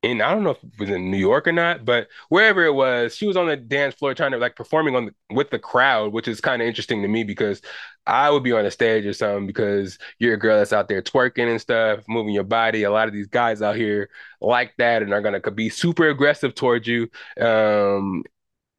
in 0.02 0.22
I 0.22 0.34
don't 0.34 0.44
know 0.44 0.52
if 0.52 0.64
it 0.64 0.80
was 0.80 0.90
in 0.90 1.12
New 1.12 1.18
York 1.18 1.48
or 1.48 1.52
not, 1.52 1.84
but 1.84 2.08
wherever 2.30 2.64
it 2.64 2.74
was, 2.74 3.16
she 3.16 3.28
was 3.28 3.36
on 3.36 3.48
the 3.48 3.58
dance 3.58 3.96
floor 3.96 4.14
trying 4.14 4.32
to 4.32 4.38
like 4.38 4.56
performing 4.56 4.96
on 4.96 5.06
the, 5.08 5.36
with 5.36 5.50
the 5.50 5.60
crowd, 5.60 6.14
which 6.14 6.28
is 6.28 6.40
kind 6.40 6.62
of 6.62 6.68
interesting 6.68 7.02
to 7.02 7.08
me 7.08 7.24
because 7.24 7.62
I 8.08 8.30
would 8.30 8.44
be 8.44 8.54
on 8.54 8.64
the 8.64 8.72
stage 8.72 9.06
or 9.06 9.14
something 9.14 9.46
because 9.46 9.98
you're 10.18 10.36
a 10.36 10.40
girl 10.40 10.58
that's 10.58 10.72
out 10.74 10.88
there 10.88 11.02
twerking 11.02 11.50
and 11.50 11.60
stuff, 11.60 12.04
moving 12.08 12.34
your 12.34 12.46
body. 12.46 12.84
A 12.84 12.92
lot 12.92 13.08
of 13.10 13.14
these 13.14 13.28
guys 13.28 13.62
out 13.62 13.76
here 13.76 14.10
like 14.40 14.74
that 14.78 15.02
and 15.04 15.14
are 15.14 15.22
gonna 15.22 15.42
be 15.52 15.70
super 15.70 16.08
aggressive 16.10 16.56
towards 16.56 16.88
you, 16.88 17.10
um, 17.40 18.24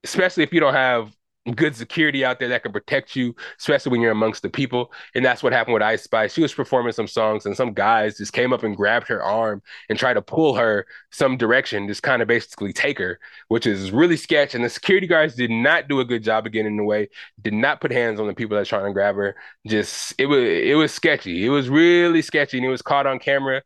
especially 0.05 0.43
if 0.45 0.53
you 0.55 0.61
don't 0.61 0.75
have 0.75 1.15
good 1.55 1.75
security 1.75 2.25
out 2.25 2.39
there 2.39 2.49
that 2.49 2.63
can 2.63 2.73
protect 2.73 3.17
you, 3.17 3.35
especially 3.59 3.91
when 3.91 4.01
you're 4.01 4.11
amongst 4.11 4.43
the 4.43 4.51
people. 4.51 4.93
And 5.15 5.25
that's 5.25 5.43
what 5.43 5.53
happened 5.53 5.75
with 5.75 5.83
Ice 5.83 6.03
Spice. 6.03 6.35
She 6.35 6.43
was 6.43 6.53
performing 6.53 6.93
some 6.93 7.07
songs, 7.07 7.47
and 7.47 7.57
some 7.57 7.73
guys 7.73 8.19
just 8.19 8.33
came 8.33 8.53
up 8.53 8.63
and 8.63 8.77
grabbed 8.77 9.09
her 9.09 9.23
arm 9.23 9.63
and 9.89 9.99
tried 9.99 10.15
to 10.15 10.23
pull 10.23 10.55
her 10.55 10.87
some 11.11 11.37
direction, 11.37 11.89
just 11.89 12.03
kind 12.03 12.21
of 12.23 12.29
basically 12.29 12.73
take 12.73 12.99
her, 12.99 13.19
which 13.49 13.67
is 13.67 13.91
really 13.91 14.17
sketch. 14.17 14.55
And 14.55 14.65
the 14.65 14.69
security 14.71 15.07
guards 15.07 15.35
did 15.35 15.51
not 15.51 15.89
do 15.89 16.01
a 16.01 16.05
good 16.05 16.23
job 16.23 16.45
getting 16.51 16.67
in 16.67 16.77
the 16.77 16.85
way, 16.85 17.09
did 17.41 17.55
not 17.55 17.81
put 17.81 17.91
hands 17.91 18.21
on 18.21 18.27
the 18.27 18.35
people 18.35 18.57
that's 18.57 18.69
trying 18.69 18.85
to 18.85 18.93
grab 18.93 19.17
her. 19.17 19.35
Just 19.67 20.15
it 20.19 20.27
was 20.27 20.43
it 20.43 20.77
was 20.77 20.93
sketchy. 20.93 21.45
It 21.45 21.51
was 21.51 21.69
really 21.69 22.23
sketchy, 22.23 22.59
and 22.59 22.67
it 22.67 22.71
was 22.71 22.83
caught 22.83 23.07
on 23.07 23.19
camera. 23.19 23.63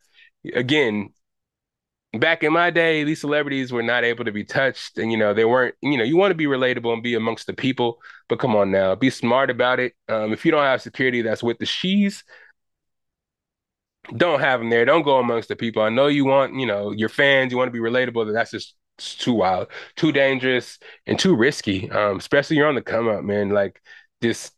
Again, 0.54 1.10
back 2.20 2.42
in 2.42 2.52
my 2.52 2.70
day, 2.70 3.04
these 3.04 3.20
celebrities 3.20 3.72
were 3.72 3.82
not 3.82 4.04
able 4.04 4.24
to 4.24 4.32
be 4.32 4.44
touched, 4.44 4.98
and 4.98 5.10
you 5.12 5.18
know 5.18 5.34
they 5.34 5.44
weren't. 5.44 5.74
You 5.82 5.98
know, 5.98 6.04
you 6.04 6.16
want 6.16 6.30
to 6.30 6.36
be 6.36 6.46
relatable 6.46 6.92
and 6.92 7.02
be 7.02 7.14
amongst 7.14 7.46
the 7.46 7.52
people, 7.54 8.00
but 8.28 8.38
come 8.38 8.56
on 8.56 8.70
now, 8.70 8.94
be 8.94 9.10
smart 9.10 9.50
about 9.50 9.80
it. 9.80 9.94
Um, 10.08 10.32
if 10.32 10.44
you 10.44 10.50
don't 10.52 10.64
have 10.64 10.82
security 10.82 11.22
that's 11.22 11.42
with 11.42 11.58
the 11.58 11.66
she's, 11.66 12.24
don't 14.16 14.40
have 14.40 14.60
them 14.60 14.70
there. 14.70 14.84
Don't 14.84 15.02
go 15.02 15.18
amongst 15.18 15.48
the 15.48 15.56
people. 15.56 15.82
I 15.82 15.88
know 15.88 16.08
you 16.08 16.24
want, 16.24 16.54
you 16.54 16.66
know, 16.66 16.90
your 16.92 17.08
fans. 17.08 17.52
You 17.52 17.58
want 17.58 17.68
to 17.68 17.72
be 17.72 17.78
relatable. 17.78 18.26
But 18.26 18.32
That's 18.32 18.50
just 18.50 18.74
too 18.98 19.32
wild, 19.34 19.68
too 19.96 20.12
dangerous, 20.12 20.78
and 21.06 21.18
too 21.18 21.34
risky. 21.34 21.90
Um, 21.90 22.18
especially 22.18 22.56
you're 22.56 22.68
on 22.68 22.74
the 22.74 22.82
come 22.82 23.08
up, 23.08 23.24
man. 23.24 23.50
Like 23.50 23.80
just, 24.22 24.52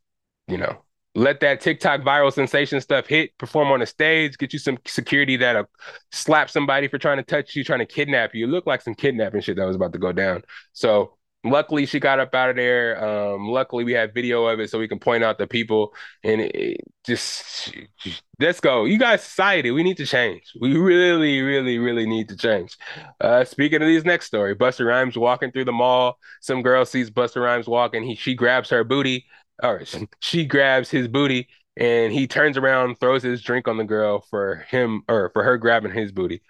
you 0.49 0.59
know, 0.59 0.83
let 1.17 1.41
that 1.41 1.63
TikTok 1.63 2.03
viral 2.03 2.33
sensation 2.33 2.81
stuff 2.81 3.07
hit, 3.07 3.37
perform 3.39 3.73
on 3.73 3.81
a 3.81 3.87
stage, 3.87 4.37
get 4.37 4.53
you 4.53 4.59
some 4.59 4.77
security 4.87 5.39
that'll 5.39 5.65
slap 6.13 6.51
somebody 6.51 6.89
for 6.89 6.99
trying 6.99 7.17
to 7.17 7.23
touch 7.23 7.57
you, 7.57 7.65
trying 7.65 7.79
to 7.79 7.87
kidnap 7.87 8.35
you. 8.35 8.47
It 8.47 8.51
looked 8.51 8.67
like 8.67 8.83
some 8.83 8.95
kidnapping 8.95 9.41
shit 9.41 9.57
that 9.57 9.65
was 9.65 9.77
about 9.77 9.95
to 9.95 9.99
go 9.99 10.13
down. 10.13 10.43
So 10.75 11.15
luckily 11.43 11.87
she 11.87 12.01
got 12.01 12.21
up 12.21 12.35
out 12.35 12.51
of 12.51 12.57
there. 12.57 13.03
Um, 13.03 13.49
luckily 13.49 13.83
we 13.83 13.93
have 13.93 14.13
video 14.13 14.45
of 14.45 14.61
it 14.61 14.69
so 14.69 14.79
we 14.79 14.89
can 14.89 14.99
point 14.99 15.25
out 15.25 15.39
the 15.39 15.47
people 15.47 15.95
and 16.23 16.43
it, 16.43 16.83
just, 17.07 17.75
just 17.99 18.23
let's 18.39 18.61
go. 18.61 18.85
You 18.85 18.99
guys 18.99 19.23
society, 19.23 19.71
we 19.71 19.83
need 19.83 19.97
to 19.97 20.07
change. 20.07 20.53
We 20.61 20.77
really, 20.77 21.41
really, 21.41 21.79
really 21.79 22.05
need 22.05 22.29
to 22.29 22.37
change. 22.37 22.77
Uh, 23.23 23.43
speaking 23.45 23.81
of 23.81 23.89
these 23.89 24.05
next 24.05 24.27
story, 24.27 24.55
Busta 24.55 24.85
Rhymes 24.87 25.17
walking 25.17 25.51
through 25.51 25.65
the 25.65 25.73
mall. 25.73 26.19
Some 26.43 26.61
girl 26.61 26.85
sees 26.85 27.11
Busta 27.11 27.43
Rhymes 27.43 27.69
walking. 27.69 28.03
He 28.03 28.17
she 28.17 28.35
grabs 28.35 28.69
her 28.69 28.85
booty, 28.85 29.25
or 29.63 29.83
she 30.21 30.45
grabs 30.45 30.91
his 30.91 31.09
booty, 31.09 31.49
and 31.77 32.13
he 32.13 32.27
turns 32.27 32.57
around, 32.57 32.99
throws 33.01 33.23
his 33.23 33.43
drink 33.43 33.69
on 33.69 33.77
the 33.77 33.85
girl 33.85 34.21
for 34.21 34.57
him 34.69 35.03
or 35.09 35.31
for 35.33 35.43
her 35.45 35.59
grabbing 35.59 35.93
his 35.93 36.13
booty. 36.13 36.43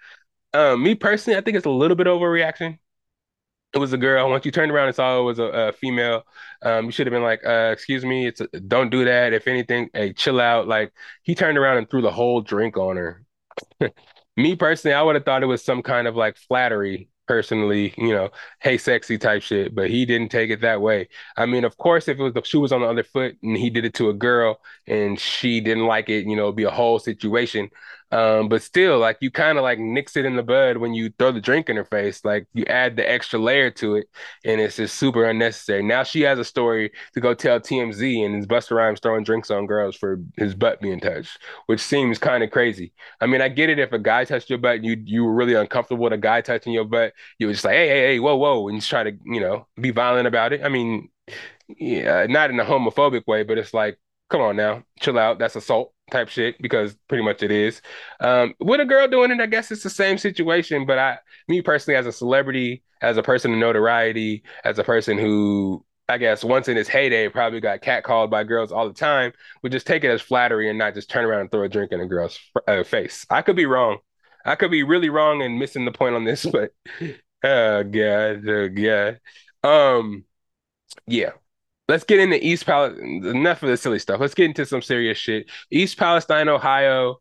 Um, 0.53 0.83
me 0.83 0.95
personally, 0.95 1.37
I 1.37 1.41
think 1.41 1.57
it's 1.57 1.65
a 1.65 1.71
little 1.71 1.97
bit 1.97 2.07
overreaction 2.07 2.79
it 3.73 3.79
was 3.79 3.93
a 3.93 3.97
girl. 3.97 4.29
Once 4.29 4.45
you 4.45 4.51
turned 4.51 4.71
around 4.71 4.87
and 4.87 4.95
saw 4.95 5.19
it 5.19 5.23
was 5.23 5.39
a, 5.39 5.43
a 5.43 5.71
female, 5.73 6.23
um, 6.61 6.85
you 6.85 6.91
should 6.91 7.05
have 7.07 7.11
been 7.11 7.23
like, 7.23 7.45
uh, 7.45 7.69
"Excuse 7.73 8.05
me, 8.05 8.25
it's 8.27 8.41
a, 8.41 8.47
don't 8.61 8.89
do 8.89 9.05
that. 9.05 9.33
If 9.33 9.47
anything, 9.47 9.89
hey, 9.93 10.13
chill 10.13 10.39
out." 10.39 10.67
Like 10.67 10.93
he 11.23 11.35
turned 11.35 11.57
around 11.57 11.77
and 11.77 11.89
threw 11.89 12.01
the 12.01 12.11
whole 12.11 12.41
drink 12.41 12.77
on 12.77 12.97
her. 12.97 13.23
Me 14.37 14.55
personally, 14.55 14.95
I 14.95 15.01
would 15.01 15.15
have 15.15 15.25
thought 15.25 15.43
it 15.43 15.47
was 15.47 15.63
some 15.63 15.83
kind 15.83 16.07
of 16.07 16.15
like 16.15 16.37
flattery 16.37 17.09
personally, 17.27 17.93
you 17.97 18.09
know, 18.13 18.29
hey 18.59 18.77
sexy 18.77 19.17
type 19.17 19.41
shit, 19.41 19.75
but 19.75 19.89
he 19.89 20.05
didn't 20.05 20.29
take 20.29 20.49
it 20.49 20.61
that 20.61 20.81
way. 20.81 21.09
I 21.35 21.45
mean, 21.45 21.63
of 21.65 21.77
course, 21.77 22.07
if 22.07 22.19
it 22.19 22.23
was 22.23 22.33
the 22.33 22.43
shoe 22.43 22.61
was 22.61 22.71
on 22.71 22.81
the 22.81 22.87
other 22.87 23.03
foot 23.03 23.37
and 23.43 23.57
he 23.57 23.69
did 23.69 23.85
it 23.85 23.93
to 23.95 24.09
a 24.09 24.13
girl 24.13 24.59
and 24.87 25.19
she 25.19 25.59
didn't 25.61 25.85
like 25.85 26.09
it, 26.09 26.25
you 26.25 26.35
know, 26.35 26.51
be 26.51 26.63
a 26.63 26.71
whole 26.71 26.99
situation. 26.99 27.69
Um, 28.11 28.47
but 28.47 28.61
still, 28.61 28.99
like 28.99 29.17
you 29.21 29.31
kind 29.31 29.57
of 29.57 29.63
like 29.63 29.79
nix 29.79 30.15
it 30.15 30.25
in 30.25 30.35
the 30.35 30.43
bud 30.43 30.77
when 30.77 30.93
you 30.93 31.11
throw 31.19 31.31
the 31.31 31.41
drink 31.41 31.69
in 31.69 31.75
her 31.75 31.85
face. 31.85 32.23
Like 32.23 32.47
you 32.53 32.63
add 32.65 32.95
the 32.95 33.09
extra 33.09 33.37
layer 33.39 33.69
to 33.71 33.95
it, 33.95 34.07
and 34.45 34.61
it's 34.61 34.77
just 34.77 34.97
super 34.97 35.25
unnecessary. 35.25 35.83
Now 35.83 36.03
she 36.03 36.21
has 36.21 36.39
a 36.39 36.45
story 36.45 36.91
to 37.13 37.19
go 37.21 37.33
tell 37.33 37.59
TMZ, 37.59 38.25
and 38.25 38.35
it's 38.35 38.45
Busta 38.47 38.71
Rhymes 38.75 38.99
throwing 39.01 39.23
drinks 39.23 39.51
on 39.51 39.65
girls 39.67 39.95
for 39.95 40.19
his 40.37 40.55
butt 40.55 40.79
being 40.81 40.99
touched, 40.99 41.37
which 41.65 41.81
seems 41.81 42.17
kind 42.17 42.43
of 42.43 42.51
crazy. 42.51 42.93
I 43.19 43.25
mean, 43.25 43.41
I 43.41 43.49
get 43.49 43.69
it 43.69 43.79
if 43.79 43.91
a 43.91 43.99
guy 43.99 44.23
touched 44.25 44.49
your 44.49 44.59
butt, 44.59 44.77
and 44.77 44.85
you 44.85 44.97
you 45.03 45.23
were 45.25 45.33
really 45.33 45.53
uncomfortable 45.55 46.03
with 46.03 46.13
a 46.13 46.17
guy 46.17 46.41
touching 46.41 46.73
your 46.73 46.85
butt, 46.85 47.13
you 47.39 47.47
were 47.47 47.53
just 47.53 47.65
like, 47.65 47.73
hey, 47.75 47.87
hey, 47.87 48.01
hey, 48.13 48.19
whoa, 48.19 48.35
whoa, 48.37 48.67
and 48.69 48.79
just 48.79 48.89
try 48.89 49.03
to 49.03 49.11
you 49.25 49.39
know 49.41 49.67
be 49.79 49.91
violent 49.91 50.27
about 50.27 50.53
it. 50.53 50.63
I 50.63 50.69
mean, 50.69 51.09
yeah, 51.67 52.25
not 52.27 52.49
in 52.49 52.59
a 52.59 52.65
homophobic 52.65 53.27
way, 53.27 53.43
but 53.43 53.57
it's 53.57 53.73
like, 53.73 53.99
come 54.29 54.41
on 54.41 54.55
now, 54.55 54.83
chill 54.99 55.17
out. 55.17 55.39
That's 55.39 55.55
assault 55.55 55.93
type 56.11 56.29
shit 56.29 56.61
because 56.61 56.95
pretty 57.07 57.23
much 57.23 57.43
it 57.43 57.51
is. 57.51 57.81
Um, 58.19 58.53
with 58.59 58.79
a 58.79 58.85
girl 58.85 59.07
doing 59.07 59.31
it, 59.31 59.39
I 59.39 59.45
guess 59.45 59.71
it's 59.71 59.83
the 59.83 59.89
same 59.89 60.17
situation. 60.17 60.85
But 60.85 60.99
I, 60.99 61.17
me 61.47 61.61
personally, 61.61 61.97
as 61.97 62.05
a 62.05 62.11
celebrity, 62.11 62.83
as 63.01 63.17
a 63.17 63.23
person 63.23 63.53
of 63.53 63.59
notoriety, 63.59 64.43
as 64.63 64.79
a 64.79 64.83
person 64.83 65.17
who 65.17 65.85
I 66.09 66.17
guess 66.17 66.43
once 66.43 66.69
in 66.69 66.77
his 66.77 66.87
heyday 66.87 67.27
probably 67.29 67.59
got 67.59 67.81
catcalled 67.81 68.29
by 68.29 68.43
girls 68.43 68.71
all 68.71 68.87
the 68.87 68.93
time, 68.93 69.33
would 69.61 69.71
just 69.71 69.87
take 69.87 70.03
it 70.03 70.09
as 70.09 70.21
flattery 70.21 70.69
and 70.69 70.77
not 70.77 70.93
just 70.93 71.09
turn 71.09 71.25
around 71.25 71.41
and 71.41 71.51
throw 71.51 71.63
a 71.63 71.69
drink 71.69 71.91
in 71.91 71.99
a 71.99 72.05
girl's 72.05 72.39
uh, 72.67 72.83
face. 72.83 73.25
I 73.29 73.41
could 73.41 73.55
be 73.55 73.65
wrong. 73.65 73.97
I 74.45 74.55
could 74.55 74.71
be 74.71 74.83
really 74.83 75.09
wrong 75.09 75.41
and 75.41 75.59
missing 75.59 75.83
the 75.83 75.91
point 75.91 76.15
on 76.15 76.23
this, 76.23 76.45
but 76.51 76.71
oh 77.43 77.83
god, 77.83 78.47
oh 78.47 78.69
god. 78.69 79.19
Um, 79.63 80.23
yeah, 81.05 81.31
let's 81.87 82.03
get 82.03 82.19
into 82.19 82.45
East 82.45 82.65
Palestine. 82.65 83.25
Enough 83.25 83.63
of 83.63 83.69
the 83.69 83.77
silly 83.77 83.99
stuff. 83.99 84.19
Let's 84.19 84.33
get 84.33 84.45
into 84.45 84.65
some 84.65 84.81
serious 84.81 85.17
shit. 85.17 85.49
East 85.71 85.97
Palestine, 85.97 86.49
Ohio, 86.49 87.19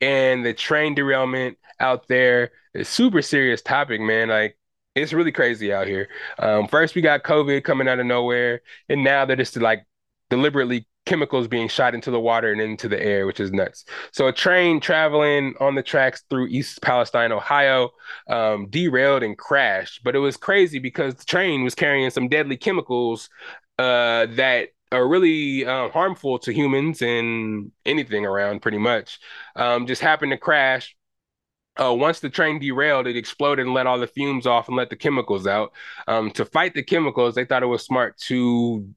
and 0.00 0.44
the 0.44 0.54
train 0.54 0.94
derailment 0.94 1.58
out 1.80 2.08
there. 2.08 2.50
is 2.74 2.88
super 2.88 3.22
serious 3.22 3.62
topic, 3.62 4.00
man. 4.00 4.28
Like 4.28 4.58
it's 4.94 5.12
really 5.12 5.32
crazy 5.32 5.72
out 5.72 5.86
here. 5.86 6.08
Um, 6.38 6.68
first 6.68 6.94
we 6.94 7.02
got 7.02 7.22
COVID 7.22 7.64
coming 7.64 7.88
out 7.88 8.00
of 8.00 8.06
nowhere, 8.06 8.62
and 8.88 9.04
now 9.04 9.24
they're 9.24 9.36
just 9.36 9.56
like 9.56 9.86
deliberately 10.30 10.86
chemicals 11.06 11.48
being 11.48 11.68
shot 11.68 11.94
into 11.94 12.10
the 12.10 12.20
water 12.20 12.52
and 12.52 12.60
into 12.60 12.86
the 12.86 13.02
air, 13.02 13.26
which 13.26 13.40
is 13.40 13.50
nuts. 13.50 13.86
So 14.12 14.26
a 14.26 14.32
train 14.32 14.78
traveling 14.78 15.54
on 15.58 15.74
the 15.74 15.82
tracks 15.82 16.22
through 16.28 16.48
East 16.48 16.82
Palestine, 16.82 17.32
Ohio, 17.32 17.90
um, 18.28 18.68
derailed 18.68 19.22
and 19.22 19.36
crashed. 19.38 20.04
But 20.04 20.14
it 20.14 20.18
was 20.18 20.36
crazy 20.36 20.78
because 20.78 21.14
the 21.14 21.24
train 21.24 21.64
was 21.64 21.74
carrying 21.74 22.10
some 22.10 22.28
deadly 22.28 22.58
chemicals 22.58 23.30
uh, 23.78 24.26
that 24.30 24.70
are 24.90 25.06
really 25.06 25.66
uh, 25.66 25.88
harmful 25.90 26.38
to 26.40 26.52
humans 26.52 27.02
and 27.02 27.72
anything 27.84 28.24
around, 28.24 28.62
pretty 28.62 28.78
much. 28.78 29.18
Um, 29.54 29.86
just 29.86 30.02
happened 30.02 30.32
to 30.32 30.38
crash. 30.38 30.96
Uh, 31.80 31.94
once 31.94 32.18
the 32.20 32.30
train 32.30 32.58
derailed, 32.58 33.06
it 33.06 33.16
exploded 33.16 33.64
and 33.66 33.74
let 33.74 33.86
all 33.86 34.00
the 34.00 34.06
fumes 34.06 34.46
off 34.46 34.66
and 34.68 34.76
let 34.76 34.90
the 34.90 34.96
chemicals 34.96 35.46
out. 35.46 35.72
Um, 36.08 36.30
to 36.32 36.44
fight 36.44 36.74
the 36.74 36.82
chemicals, 36.82 37.34
they 37.34 37.44
thought 37.44 37.62
it 37.62 37.66
was 37.66 37.84
smart 37.84 38.18
to 38.22 38.88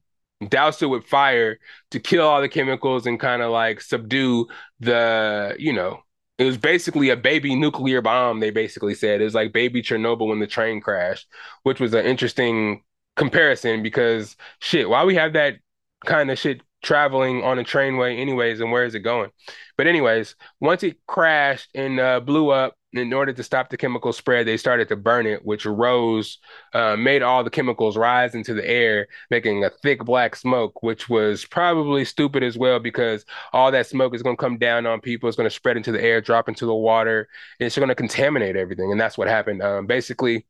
douse 0.48 0.82
it 0.82 0.86
with 0.86 1.04
fire 1.06 1.58
to 1.92 2.00
kill 2.00 2.26
all 2.26 2.40
the 2.40 2.48
chemicals 2.48 3.06
and 3.06 3.20
kind 3.20 3.42
of 3.42 3.52
like 3.52 3.80
subdue 3.80 4.48
the, 4.80 5.54
you 5.58 5.72
know, 5.72 6.00
it 6.38 6.44
was 6.44 6.58
basically 6.58 7.10
a 7.10 7.16
baby 7.16 7.54
nuclear 7.54 8.00
bomb. 8.00 8.40
They 8.40 8.50
basically 8.50 8.94
said 8.94 9.20
it 9.20 9.24
was 9.24 9.34
like 9.34 9.52
baby 9.52 9.82
Chernobyl 9.82 10.28
when 10.28 10.40
the 10.40 10.46
train 10.48 10.80
crashed, 10.80 11.28
which 11.62 11.78
was 11.78 11.94
an 11.94 12.04
interesting 12.04 12.82
comparison 13.16 13.82
because 13.82 14.36
shit, 14.60 14.88
why 14.88 15.04
we 15.04 15.14
have 15.14 15.34
that 15.34 15.56
kind 16.04 16.30
of 16.30 16.38
shit 16.38 16.62
traveling 16.82 17.42
on 17.44 17.58
a 17.58 17.64
trainway 17.64 18.18
anyways 18.18 18.60
and 18.60 18.72
where 18.72 18.84
is 18.84 18.94
it 18.94 19.00
going? 19.00 19.30
But 19.76 19.86
anyways, 19.86 20.34
once 20.60 20.82
it 20.82 20.98
crashed 21.06 21.70
and 21.74 22.00
uh, 22.00 22.20
blew 22.20 22.50
up, 22.50 22.74
in 22.92 23.12
order 23.12 23.32
to 23.32 23.42
stop 23.42 23.70
the 23.70 23.76
chemical 23.76 24.12
spread, 24.12 24.46
they 24.46 24.56
started 24.56 24.88
to 24.88 24.96
burn 24.96 25.26
it, 25.26 25.44
which 25.44 25.64
rose, 25.64 26.38
uh, 26.74 26.94
made 26.96 27.22
all 27.22 27.42
the 27.42 27.50
chemicals 27.50 27.96
rise 27.96 28.34
into 28.34 28.52
the 28.52 28.68
air, 28.68 29.08
making 29.30 29.64
a 29.64 29.70
thick 29.82 30.04
black 30.04 30.36
smoke, 30.36 30.82
which 30.82 31.08
was 31.08 31.44
probably 31.46 32.04
stupid 32.04 32.42
as 32.42 32.58
well 32.58 32.78
because 32.78 33.24
all 33.52 33.70
that 33.70 33.86
smoke 33.86 34.14
is 34.14 34.22
going 34.22 34.36
to 34.36 34.40
come 34.40 34.58
down 34.58 34.86
on 34.86 35.00
people. 35.00 35.28
It's 35.28 35.36
going 35.36 35.48
to 35.48 35.54
spread 35.54 35.76
into 35.76 35.92
the 35.92 36.02
air, 36.02 36.20
drop 36.20 36.48
into 36.48 36.66
the 36.66 36.74
water. 36.74 37.28
It's 37.58 37.76
going 37.76 37.88
to 37.88 37.94
contaminate 37.94 38.56
everything. 38.56 38.92
And 38.92 39.00
that's 39.00 39.16
what 39.16 39.28
happened. 39.28 39.62
Um, 39.62 39.86
basically, 39.86 40.46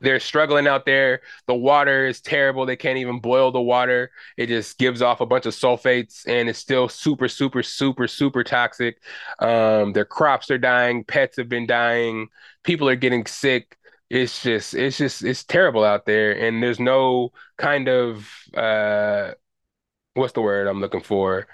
they're 0.00 0.20
struggling 0.20 0.66
out 0.66 0.86
there. 0.86 1.22
The 1.46 1.54
water 1.54 2.06
is 2.06 2.20
terrible. 2.20 2.66
They 2.66 2.76
can't 2.76 2.98
even 2.98 3.20
boil 3.20 3.50
the 3.50 3.60
water. 3.60 4.10
It 4.36 4.46
just 4.46 4.78
gives 4.78 5.02
off 5.02 5.20
a 5.20 5.26
bunch 5.26 5.46
of 5.46 5.54
sulfates 5.54 6.26
and 6.26 6.48
it's 6.48 6.58
still 6.58 6.88
super, 6.88 7.28
super, 7.28 7.62
super, 7.62 8.06
super 8.06 8.44
toxic. 8.44 9.00
Um, 9.38 9.92
their 9.92 10.04
crops 10.04 10.50
are 10.50 10.58
dying. 10.58 11.04
Pets 11.04 11.36
have 11.36 11.48
been 11.48 11.66
dying. 11.66 12.28
People 12.62 12.88
are 12.88 12.96
getting 12.96 13.26
sick. 13.26 13.76
It's 14.10 14.42
just, 14.42 14.74
it's 14.74 14.96
just, 14.98 15.24
it's 15.24 15.44
terrible 15.44 15.84
out 15.84 16.06
there. 16.06 16.32
And 16.32 16.62
there's 16.62 16.80
no 16.80 17.32
kind 17.58 17.88
of, 17.88 18.30
uh, 18.54 19.32
what's 20.14 20.32
the 20.32 20.42
word 20.42 20.66
I'm 20.66 20.80
looking 20.80 21.02
for? 21.02 21.46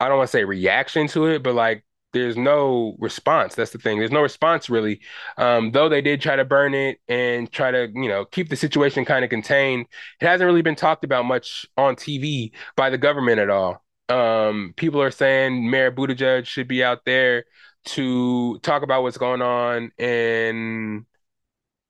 I 0.00 0.08
don't 0.08 0.18
want 0.18 0.28
to 0.28 0.32
say 0.36 0.44
reaction 0.44 1.08
to 1.08 1.26
it, 1.26 1.42
but 1.42 1.54
like 1.54 1.84
there's 2.12 2.36
no 2.36 2.96
response. 2.98 3.54
That's 3.54 3.70
the 3.72 3.78
thing. 3.78 3.98
There's 3.98 4.10
no 4.10 4.22
response 4.22 4.70
really. 4.70 5.00
Um, 5.36 5.72
though 5.72 5.88
they 5.88 6.00
did 6.00 6.20
try 6.20 6.36
to 6.36 6.44
burn 6.44 6.74
it 6.74 7.00
and 7.08 7.50
try 7.50 7.70
to, 7.70 7.88
you 7.94 8.08
know, 8.08 8.24
keep 8.24 8.48
the 8.48 8.56
situation 8.56 9.04
kind 9.04 9.24
of 9.24 9.30
contained. 9.30 9.86
It 10.20 10.26
hasn't 10.26 10.46
really 10.46 10.62
been 10.62 10.74
talked 10.74 11.04
about 11.04 11.26
much 11.26 11.66
on 11.76 11.96
TV 11.96 12.52
by 12.76 12.90
the 12.90 12.98
government 12.98 13.40
at 13.40 13.50
all. 13.50 13.84
Um, 14.08 14.72
people 14.76 15.02
are 15.02 15.10
saying 15.10 15.70
Mayor 15.70 15.92
Buttigieg 15.92 16.46
should 16.46 16.66
be 16.66 16.82
out 16.82 17.04
there 17.04 17.44
to 17.86 18.58
talk 18.60 18.82
about 18.82 19.02
what's 19.02 19.18
going 19.18 19.42
on 19.42 19.92
and 19.98 21.04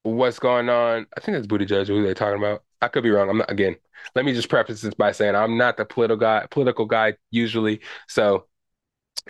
what's 0.03 0.39
going 0.39 0.69
on. 0.69 1.07
I 1.17 1.21
think 1.21 1.37
that's 1.37 1.47
Buttigieg 1.47 1.87
who 1.87 2.03
they're 2.03 2.15
talking 2.15 2.39
about. 2.39 2.65
I 2.81 2.89
could 2.89 3.03
be 3.03 3.11
wrong. 3.11 3.29
I'm 3.29 3.39
not 3.39 3.51
again. 3.51 3.77
Let 4.15 4.25
me 4.25 4.33
just 4.33 4.49
preface 4.49 4.81
this 4.83 4.95
by 4.95 5.13
saying 5.13 5.35
I'm 5.35 5.59
not 5.59 5.77
the 5.77 5.85
political 5.85 6.17
guy, 6.17 6.47
political 6.51 6.87
guy 6.87 7.15
usually. 7.31 7.81
So 8.09 8.47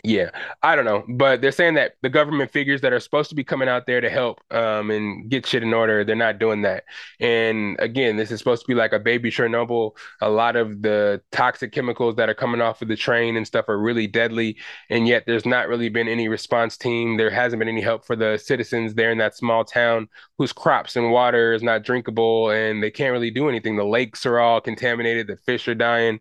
yeah, 0.04 0.30
I 0.62 0.76
don't 0.76 0.84
know, 0.84 1.04
but 1.08 1.40
they're 1.40 1.52
saying 1.52 1.74
that 1.74 1.94
the 2.02 2.08
government 2.08 2.50
figures 2.50 2.80
that 2.82 2.92
are 2.92 3.00
supposed 3.00 3.28
to 3.30 3.34
be 3.34 3.44
coming 3.44 3.68
out 3.68 3.86
there 3.86 4.00
to 4.00 4.10
help 4.10 4.40
um, 4.50 4.90
and 4.90 5.28
get 5.28 5.46
shit 5.46 5.62
in 5.62 5.74
order, 5.74 6.04
they're 6.04 6.16
not 6.16 6.38
doing 6.38 6.62
that. 6.62 6.84
And 7.20 7.76
again, 7.78 8.16
this 8.16 8.30
is 8.30 8.38
supposed 8.38 8.62
to 8.62 8.68
be 8.68 8.74
like 8.74 8.92
a 8.92 8.98
baby 8.98 9.30
Chernobyl. 9.30 9.96
A 10.20 10.30
lot 10.30 10.56
of 10.56 10.82
the 10.82 11.20
toxic 11.32 11.72
chemicals 11.72 12.16
that 12.16 12.28
are 12.28 12.34
coming 12.34 12.60
off 12.60 12.82
of 12.82 12.88
the 12.88 12.96
train 12.96 13.36
and 13.36 13.46
stuff 13.46 13.68
are 13.68 13.78
really 13.78 14.06
deadly, 14.06 14.56
and 14.90 15.08
yet 15.08 15.24
there's 15.26 15.46
not 15.46 15.68
really 15.68 15.88
been 15.88 16.08
any 16.08 16.28
response 16.28 16.76
team. 16.76 17.16
There 17.16 17.30
hasn't 17.30 17.58
been 17.58 17.68
any 17.68 17.82
help 17.82 18.04
for 18.04 18.16
the 18.16 18.38
citizens 18.38 18.94
there 18.94 19.10
in 19.10 19.18
that 19.18 19.36
small 19.36 19.64
town 19.64 20.08
whose 20.38 20.52
crops 20.52 20.96
and 20.96 21.10
water 21.10 21.52
is 21.52 21.62
not 21.62 21.82
drinkable, 21.84 22.50
and 22.50 22.82
they 22.82 22.90
can't 22.90 23.12
really 23.12 23.30
do 23.30 23.48
anything. 23.48 23.76
The 23.76 23.84
lakes 23.84 24.26
are 24.26 24.38
all 24.38 24.60
contaminated. 24.60 25.26
The 25.26 25.36
fish 25.36 25.66
are 25.68 25.74
dying 25.74 26.20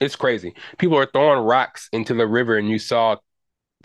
it's 0.00 0.16
crazy. 0.16 0.54
People 0.78 0.98
are 0.98 1.06
throwing 1.06 1.44
rocks 1.44 1.88
into 1.92 2.14
the 2.14 2.26
river, 2.26 2.56
and 2.56 2.68
you 2.68 2.78
saw 2.78 3.16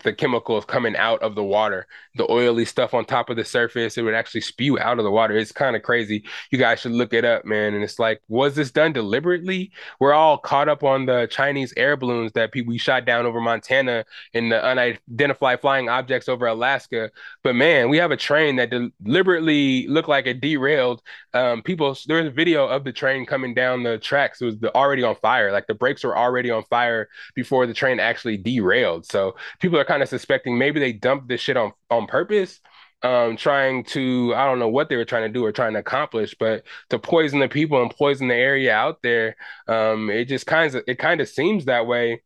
the 0.02 0.12
chemicals 0.12 0.64
coming 0.64 0.94
out 0.96 1.22
of 1.22 1.34
the 1.34 1.42
water, 1.42 1.86
the 2.16 2.30
oily 2.30 2.64
stuff 2.64 2.92
on 2.92 3.04
top 3.04 3.30
of 3.30 3.36
the 3.36 3.44
surface. 3.44 3.96
It 3.96 4.02
would 4.02 4.14
actually 4.14 4.42
spew 4.42 4.78
out 4.78 4.98
of 4.98 5.04
the 5.04 5.10
water. 5.10 5.36
It's 5.36 5.52
kind 5.52 5.74
of 5.74 5.82
crazy. 5.82 6.24
You 6.50 6.58
guys 6.58 6.80
should 6.80 6.92
look 6.92 7.14
it 7.14 7.24
up, 7.24 7.44
man. 7.44 7.74
And 7.74 7.82
it's 7.82 7.98
like, 7.98 8.20
was 8.28 8.54
this 8.54 8.70
done 8.70 8.92
deliberately? 8.92 9.72
We're 9.98 10.12
all 10.12 10.38
caught 10.38 10.68
up 10.68 10.84
on 10.84 11.06
the 11.06 11.26
Chinese 11.30 11.72
air 11.76 11.96
balloons 11.96 12.32
that 12.32 12.52
people 12.52 12.66
we 12.66 12.78
shot 12.78 13.04
down 13.04 13.26
over 13.26 13.40
Montana 13.40 14.04
and 14.34 14.50
the 14.50 14.62
unidentified 14.62 15.60
flying 15.60 15.88
objects 15.88 16.28
over 16.28 16.46
Alaska. 16.46 17.10
But 17.42 17.54
man, 17.54 17.88
we 17.88 17.96
have 17.98 18.10
a 18.10 18.16
train 18.16 18.56
that 18.56 18.70
deliberately 19.02 19.86
looked 19.86 20.08
like 20.08 20.26
it 20.26 20.40
derailed. 20.40 21.00
Um, 21.32 21.62
people, 21.62 21.96
there 22.06 22.18
was 22.18 22.26
a 22.26 22.30
video 22.30 22.66
of 22.66 22.84
the 22.84 22.92
train 22.92 23.24
coming 23.24 23.54
down 23.54 23.82
the 23.82 23.98
tracks. 23.98 24.42
It 24.42 24.46
was 24.46 24.58
the, 24.58 24.74
already 24.74 25.02
on 25.04 25.16
fire. 25.16 25.52
Like 25.52 25.66
the 25.66 25.74
brakes 25.74 26.04
were 26.04 26.16
already 26.18 26.50
on 26.50 26.64
fire 26.64 27.08
before 27.34 27.66
the 27.66 27.74
train 27.74 28.00
actually 28.00 28.36
derailed. 28.36 29.06
So 29.06 29.36
people 29.60 29.78
are 29.78 29.85
kind 29.86 30.02
of 30.02 30.08
suspecting 30.08 30.58
maybe 30.58 30.80
they 30.80 30.92
dumped 30.92 31.28
this 31.28 31.40
shit 31.40 31.56
on 31.56 31.72
on 31.90 32.06
purpose 32.06 32.60
um, 33.02 33.36
trying 33.36 33.84
to 33.84 34.32
I 34.34 34.46
don't 34.46 34.58
know 34.58 34.68
what 34.68 34.88
they 34.88 34.96
were 34.96 35.04
trying 35.04 35.22
to 35.24 35.32
do 35.32 35.44
or 35.44 35.52
trying 35.52 35.74
to 35.74 35.80
accomplish, 35.80 36.34
but 36.38 36.64
to 36.90 36.98
poison 36.98 37.38
the 37.40 37.48
people 37.48 37.80
and 37.80 37.90
poison 37.90 38.28
the 38.28 38.34
area 38.34 38.74
out 38.74 39.02
there, 39.02 39.36
um, 39.68 40.10
it 40.10 40.26
just 40.26 40.46
kind 40.46 40.74
of 40.74 40.82
it 40.86 40.98
kind 40.98 41.20
of 41.20 41.28
seems 41.28 41.66
that 41.66 41.86
way. 41.86 42.22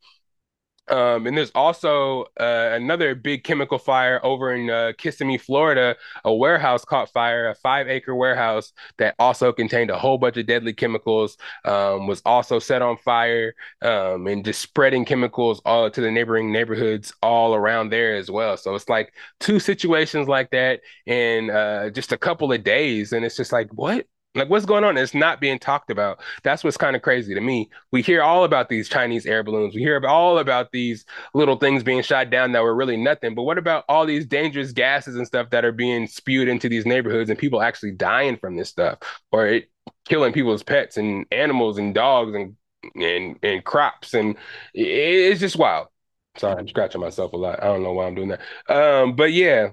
Um, 0.90 1.26
and 1.26 1.36
there's 1.36 1.52
also 1.54 2.24
uh, 2.40 2.70
another 2.72 3.14
big 3.14 3.44
chemical 3.44 3.78
fire 3.78 4.20
over 4.24 4.52
in 4.52 4.68
uh, 4.68 4.92
Kissimmee, 4.98 5.38
Florida. 5.38 5.96
A 6.24 6.34
warehouse 6.34 6.84
caught 6.84 7.10
fire, 7.10 7.48
a 7.48 7.54
five 7.54 7.88
acre 7.88 8.14
warehouse 8.14 8.72
that 8.98 9.14
also 9.18 9.52
contained 9.52 9.90
a 9.90 9.98
whole 9.98 10.18
bunch 10.18 10.36
of 10.36 10.46
deadly 10.46 10.72
chemicals, 10.72 11.36
um, 11.64 12.06
was 12.08 12.20
also 12.26 12.58
set 12.58 12.82
on 12.82 12.96
fire 12.96 13.54
um, 13.82 14.26
and 14.26 14.44
just 14.44 14.60
spreading 14.60 15.04
chemicals 15.04 15.60
all 15.64 15.90
to 15.90 16.00
the 16.00 16.10
neighboring 16.10 16.50
neighborhoods 16.52 17.12
all 17.22 17.54
around 17.54 17.90
there 17.90 18.16
as 18.16 18.30
well. 18.30 18.56
So 18.56 18.74
it's 18.74 18.88
like 18.88 19.12
two 19.38 19.60
situations 19.60 20.28
like 20.28 20.50
that 20.50 20.80
in 21.06 21.50
uh, 21.50 21.90
just 21.90 22.12
a 22.12 22.18
couple 22.18 22.52
of 22.52 22.64
days. 22.64 23.12
And 23.12 23.24
it's 23.24 23.36
just 23.36 23.52
like, 23.52 23.68
what? 23.72 24.06
Like, 24.36 24.48
what's 24.48 24.64
going 24.64 24.84
on? 24.84 24.96
It's 24.96 25.12
not 25.12 25.40
being 25.40 25.58
talked 25.58 25.90
about. 25.90 26.20
That's 26.44 26.62
what's 26.62 26.76
kind 26.76 26.94
of 26.94 27.02
crazy 27.02 27.34
to 27.34 27.40
me. 27.40 27.68
We 27.90 28.00
hear 28.00 28.22
all 28.22 28.44
about 28.44 28.68
these 28.68 28.88
Chinese 28.88 29.26
air 29.26 29.42
balloons. 29.42 29.74
We 29.74 29.80
hear 29.80 30.00
all 30.06 30.38
about 30.38 30.70
these 30.70 31.04
little 31.34 31.56
things 31.56 31.82
being 31.82 32.02
shot 32.02 32.30
down 32.30 32.52
that 32.52 32.62
were 32.62 32.74
really 32.74 32.96
nothing. 32.96 33.34
But 33.34 33.42
what 33.42 33.58
about 33.58 33.84
all 33.88 34.06
these 34.06 34.26
dangerous 34.26 34.70
gases 34.70 35.16
and 35.16 35.26
stuff 35.26 35.50
that 35.50 35.64
are 35.64 35.72
being 35.72 36.06
spewed 36.06 36.46
into 36.46 36.68
these 36.68 36.86
neighborhoods 36.86 37.28
and 37.28 37.38
people 37.38 37.60
actually 37.60 37.90
dying 37.92 38.36
from 38.36 38.56
this 38.56 38.68
stuff 38.68 38.98
or 39.32 39.46
it 39.48 39.68
killing 40.04 40.32
people's 40.32 40.62
pets 40.62 40.96
and 40.96 41.26
animals 41.32 41.78
and 41.78 41.92
dogs 41.94 42.32
and 42.34 42.56
and 42.94 43.36
and 43.42 43.64
crops 43.64 44.14
and 44.14 44.36
it's 44.74 45.40
just 45.40 45.56
wild. 45.56 45.88
Sorry, 46.36 46.56
I'm 46.56 46.68
scratching 46.68 47.00
myself 47.00 47.32
a 47.32 47.36
lot. 47.36 47.62
I 47.62 47.66
don't 47.66 47.82
know 47.82 47.92
why 47.92 48.06
I'm 48.06 48.14
doing 48.14 48.28
that. 48.28 48.40
Um, 48.72 49.16
but 49.16 49.32
yeah, 49.32 49.70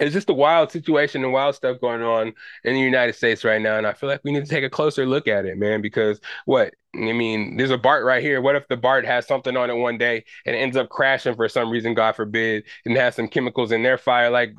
it's 0.00 0.14
just 0.14 0.30
a 0.30 0.34
wild 0.34 0.70
situation 0.72 1.22
and 1.22 1.32
wild 1.32 1.54
stuff 1.54 1.80
going 1.80 2.02
on 2.02 2.32
in 2.64 2.74
the 2.74 2.80
United 2.80 3.14
States 3.14 3.44
right 3.44 3.60
now. 3.60 3.76
And 3.76 3.86
I 3.86 3.92
feel 3.92 4.08
like 4.08 4.22
we 4.24 4.32
need 4.32 4.44
to 4.44 4.50
take 4.50 4.64
a 4.64 4.70
closer 4.70 5.06
look 5.06 5.28
at 5.28 5.44
it, 5.44 5.58
man, 5.58 5.82
because 5.82 6.20
what? 6.46 6.74
I 6.94 7.12
mean, 7.12 7.56
there's 7.56 7.70
a 7.70 7.78
BART 7.78 8.04
right 8.04 8.22
here. 8.22 8.40
What 8.40 8.56
if 8.56 8.66
the 8.66 8.76
BART 8.76 9.04
has 9.06 9.26
something 9.26 9.56
on 9.56 9.70
it 9.70 9.74
one 9.74 9.96
day 9.96 10.24
and 10.44 10.56
ends 10.56 10.76
up 10.76 10.88
crashing 10.88 11.36
for 11.36 11.48
some 11.48 11.70
reason, 11.70 11.94
God 11.94 12.16
forbid, 12.16 12.64
and 12.84 12.96
has 12.96 13.14
some 13.14 13.28
chemicals 13.28 13.70
in 13.70 13.82
their 13.82 13.98
fire? 13.98 14.30
Like, 14.30 14.54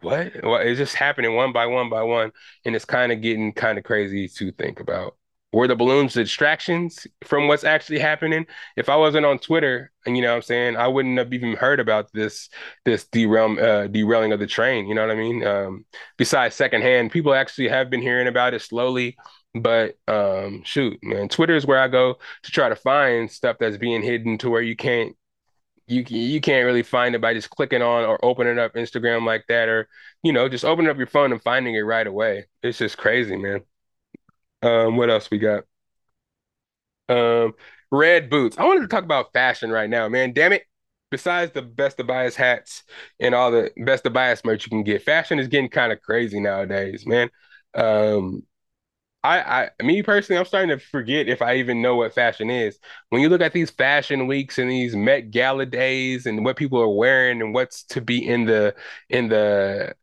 what? 0.00 0.32
Well, 0.42 0.56
it's 0.56 0.78
just 0.78 0.94
happening 0.94 1.34
one 1.34 1.52
by 1.52 1.66
one 1.66 1.90
by 1.90 2.02
one. 2.02 2.32
And 2.64 2.74
it's 2.74 2.86
kind 2.86 3.12
of 3.12 3.20
getting 3.20 3.52
kind 3.52 3.76
of 3.76 3.84
crazy 3.84 4.28
to 4.28 4.52
think 4.52 4.80
about 4.80 5.16
were 5.52 5.68
the 5.68 5.76
balloons 5.76 6.14
distractions 6.14 7.06
from 7.24 7.46
what's 7.48 7.64
actually 7.64 7.98
happening? 7.98 8.46
If 8.76 8.88
I 8.88 8.96
wasn't 8.96 9.26
on 9.26 9.38
Twitter, 9.38 9.92
and 10.06 10.16
you 10.16 10.22
know 10.22 10.30
what 10.30 10.36
I'm 10.36 10.42
saying, 10.42 10.76
I 10.76 10.88
wouldn't 10.88 11.18
have 11.18 11.32
even 11.32 11.56
heard 11.56 11.80
about 11.80 12.12
this 12.12 12.48
this 12.84 13.06
derail 13.08 13.58
uh, 13.60 13.86
derailing 13.86 14.32
of 14.32 14.40
the 14.40 14.46
train. 14.46 14.86
You 14.86 14.94
know 14.94 15.06
what 15.06 15.14
I 15.14 15.18
mean? 15.18 15.46
Um, 15.46 15.84
besides 16.16 16.54
secondhand, 16.54 17.12
people 17.12 17.34
actually 17.34 17.68
have 17.68 17.90
been 17.90 18.02
hearing 18.02 18.28
about 18.28 18.54
it 18.54 18.62
slowly. 18.62 19.16
But 19.54 19.96
um, 20.08 20.62
shoot, 20.64 20.98
man, 21.02 21.28
Twitter 21.28 21.54
is 21.54 21.66
where 21.66 21.78
I 21.78 21.88
go 21.88 22.16
to 22.44 22.50
try 22.50 22.70
to 22.70 22.76
find 22.76 23.30
stuff 23.30 23.58
that's 23.60 23.76
being 23.76 24.02
hidden 24.02 24.38
to 24.38 24.48
where 24.50 24.62
you 24.62 24.76
can't 24.76 25.14
you 25.86 26.04
you 26.08 26.40
can't 26.40 26.64
really 26.64 26.82
find 26.82 27.14
it 27.14 27.20
by 27.20 27.34
just 27.34 27.50
clicking 27.50 27.82
on 27.82 28.04
or 28.04 28.24
opening 28.24 28.58
up 28.58 28.74
Instagram 28.74 29.26
like 29.26 29.44
that, 29.48 29.68
or 29.68 29.88
you 30.22 30.32
know, 30.32 30.48
just 30.48 30.64
opening 30.64 30.90
up 30.90 30.96
your 30.96 31.06
phone 31.06 31.32
and 31.32 31.42
finding 31.42 31.74
it 31.74 31.80
right 31.80 32.06
away. 32.06 32.46
It's 32.62 32.78
just 32.78 32.98
crazy, 32.98 33.36
man. 33.36 33.62
Um, 34.62 34.96
what 34.96 35.10
else 35.10 35.30
we 35.30 35.38
got? 35.38 35.64
Um, 37.08 37.54
red 37.90 38.30
boots. 38.30 38.58
I 38.58 38.64
wanted 38.64 38.82
to 38.82 38.88
talk 38.88 39.04
about 39.04 39.32
fashion 39.32 39.70
right 39.70 39.90
now, 39.90 40.08
man. 40.08 40.32
Damn 40.32 40.52
it. 40.52 40.64
Besides 41.10 41.52
the 41.52 41.60
best 41.62 42.00
of 42.00 42.06
bias 42.06 42.36
hats 42.36 42.84
and 43.20 43.34
all 43.34 43.50
the 43.50 43.70
best 43.84 44.06
of 44.06 44.14
bias 44.14 44.44
merch 44.46 44.64
you 44.64 44.70
can 44.70 44.82
get, 44.82 45.02
fashion 45.02 45.38
is 45.38 45.48
getting 45.48 45.68
kind 45.68 45.92
of 45.92 46.00
crazy 46.00 46.40
nowadays, 46.40 47.06
man. 47.06 47.28
Um, 47.74 48.44
I, 49.24 49.70
I, 49.80 49.84
me 49.84 50.02
personally, 50.02 50.38
I'm 50.40 50.46
starting 50.46 50.70
to 50.70 50.78
forget 50.84 51.28
if 51.28 51.42
I 51.42 51.56
even 51.56 51.82
know 51.82 51.96
what 51.96 52.14
fashion 52.14 52.50
is. 52.50 52.78
When 53.10 53.22
you 53.22 53.28
look 53.30 53.42
at 53.42 53.52
these 53.54 53.70
fashion 53.70 54.26
weeks 54.26 54.58
and 54.58 54.70
these 54.70 54.96
Met 54.96 55.30
Gala 55.32 55.66
days 55.66 56.26
and 56.26 56.44
what 56.44 56.56
people 56.56 56.80
are 56.80 56.88
wearing 56.90 57.42
and 57.42 57.54
what's 57.54 57.84
to 57.86 58.00
be 58.02 58.26
in 58.26 58.46
the 58.46 58.74
in 59.10 59.28
the 59.28 59.94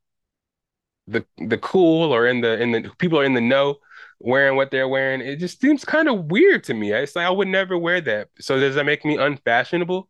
the 1.07 1.26
the 1.38 1.57
cool 1.57 2.14
or 2.14 2.28
in 2.28 2.41
the 2.41 2.62
in 2.62 2.72
the 2.72 2.91
people 2.99 3.20
are 3.20 3.26
in 3.26 3.34
the 3.34 3.41
know, 3.41 3.78
wearing 4.20 4.55
what 4.55 4.72
they're 4.72 4.88
wearing. 4.88 5.22
It 5.22 5.38
just 5.38 5.61
seems 5.61 5.86
kind 5.86 6.07
of 6.09 6.26
weird 6.26 6.63
to 6.65 6.74
me. 6.74 6.91
It's 6.91 7.15
like 7.15 7.26
I 7.26 7.30
would 7.30 7.47
never 7.47 7.78
wear 7.78 8.01
that. 8.01 8.30
So 8.39 8.59
does 8.59 8.76
that 8.76 8.86
make 8.86 9.05
me 9.05 9.17
unfashionable? 9.17 10.09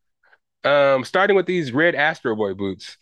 Um, 0.63 1.05
starting 1.05 1.35
with 1.35 1.45
these 1.45 1.71
red 1.71 1.95
Astro 1.95 2.35
Boy 2.35 2.53
boots. 2.53 2.97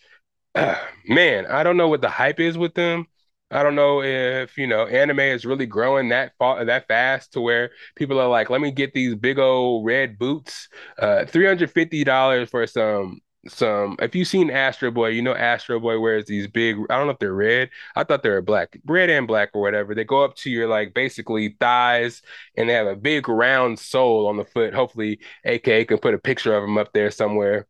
Uh, 0.55 0.75
man, 1.07 1.45
I 1.47 1.63
don't 1.63 1.77
know 1.77 1.87
what 1.89 2.01
the 2.01 2.09
hype 2.09 2.39
is 2.39 2.57
with 2.57 2.73
them. 2.75 3.07
I 3.49 3.63
don't 3.63 3.75
know 3.75 4.03
if 4.03 4.57
you 4.57 4.67
know 4.67 4.85
anime 4.87 5.21
is 5.21 5.45
really 5.45 5.65
growing 5.65 6.09
that 6.09 6.33
fa- 6.37 6.63
that 6.65 6.87
fast 6.87 7.33
to 7.33 7.41
where 7.41 7.71
people 7.95 8.19
are 8.19 8.27
like, 8.27 8.49
let 8.49 8.59
me 8.59 8.71
get 8.71 8.93
these 8.93 9.15
big 9.15 9.39
old 9.39 9.85
red 9.85 10.19
boots. 10.19 10.67
Uh, 10.99 11.25
three 11.25 11.45
hundred 11.45 11.71
fifty 11.71 12.03
dollars 12.03 12.49
for 12.49 12.67
some 12.67 13.21
some 13.47 13.95
if 13.99 14.15
you've 14.15 14.27
seen 14.27 14.49
Astro 14.49 14.91
Boy, 14.91 15.09
you 15.09 15.21
know 15.21 15.35
Astro 15.35 15.79
Boy 15.79 15.99
wears 15.99 16.25
these 16.25 16.47
big, 16.47 16.77
I 16.89 16.97
don't 16.97 17.07
know 17.07 17.13
if 17.13 17.19
they're 17.19 17.33
red. 17.33 17.69
I 17.95 18.03
thought 18.03 18.23
they 18.23 18.29
were 18.29 18.41
black, 18.41 18.77
red 18.85 19.09
and 19.09 19.27
black 19.27 19.49
or 19.53 19.61
whatever. 19.61 19.95
They 19.95 20.03
go 20.03 20.23
up 20.23 20.35
to 20.37 20.49
your 20.49 20.67
like 20.67 20.93
basically 20.93 21.55
thighs 21.59 22.21
and 22.55 22.69
they 22.69 22.73
have 22.73 22.87
a 22.87 22.95
big 22.95 23.27
round 23.29 23.79
sole 23.79 24.27
on 24.27 24.37
the 24.37 24.45
foot. 24.45 24.73
Hopefully 24.73 25.19
AK 25.45 25.87
can 25.87 25.97
put 25.97 26.13
a 26.13 26.19
picture 26.19 26.55
of 26.55 26.63
them 26.63 26.77
up 26.77 26.93
there 26.93 27.11
somewhere 27.11 27.67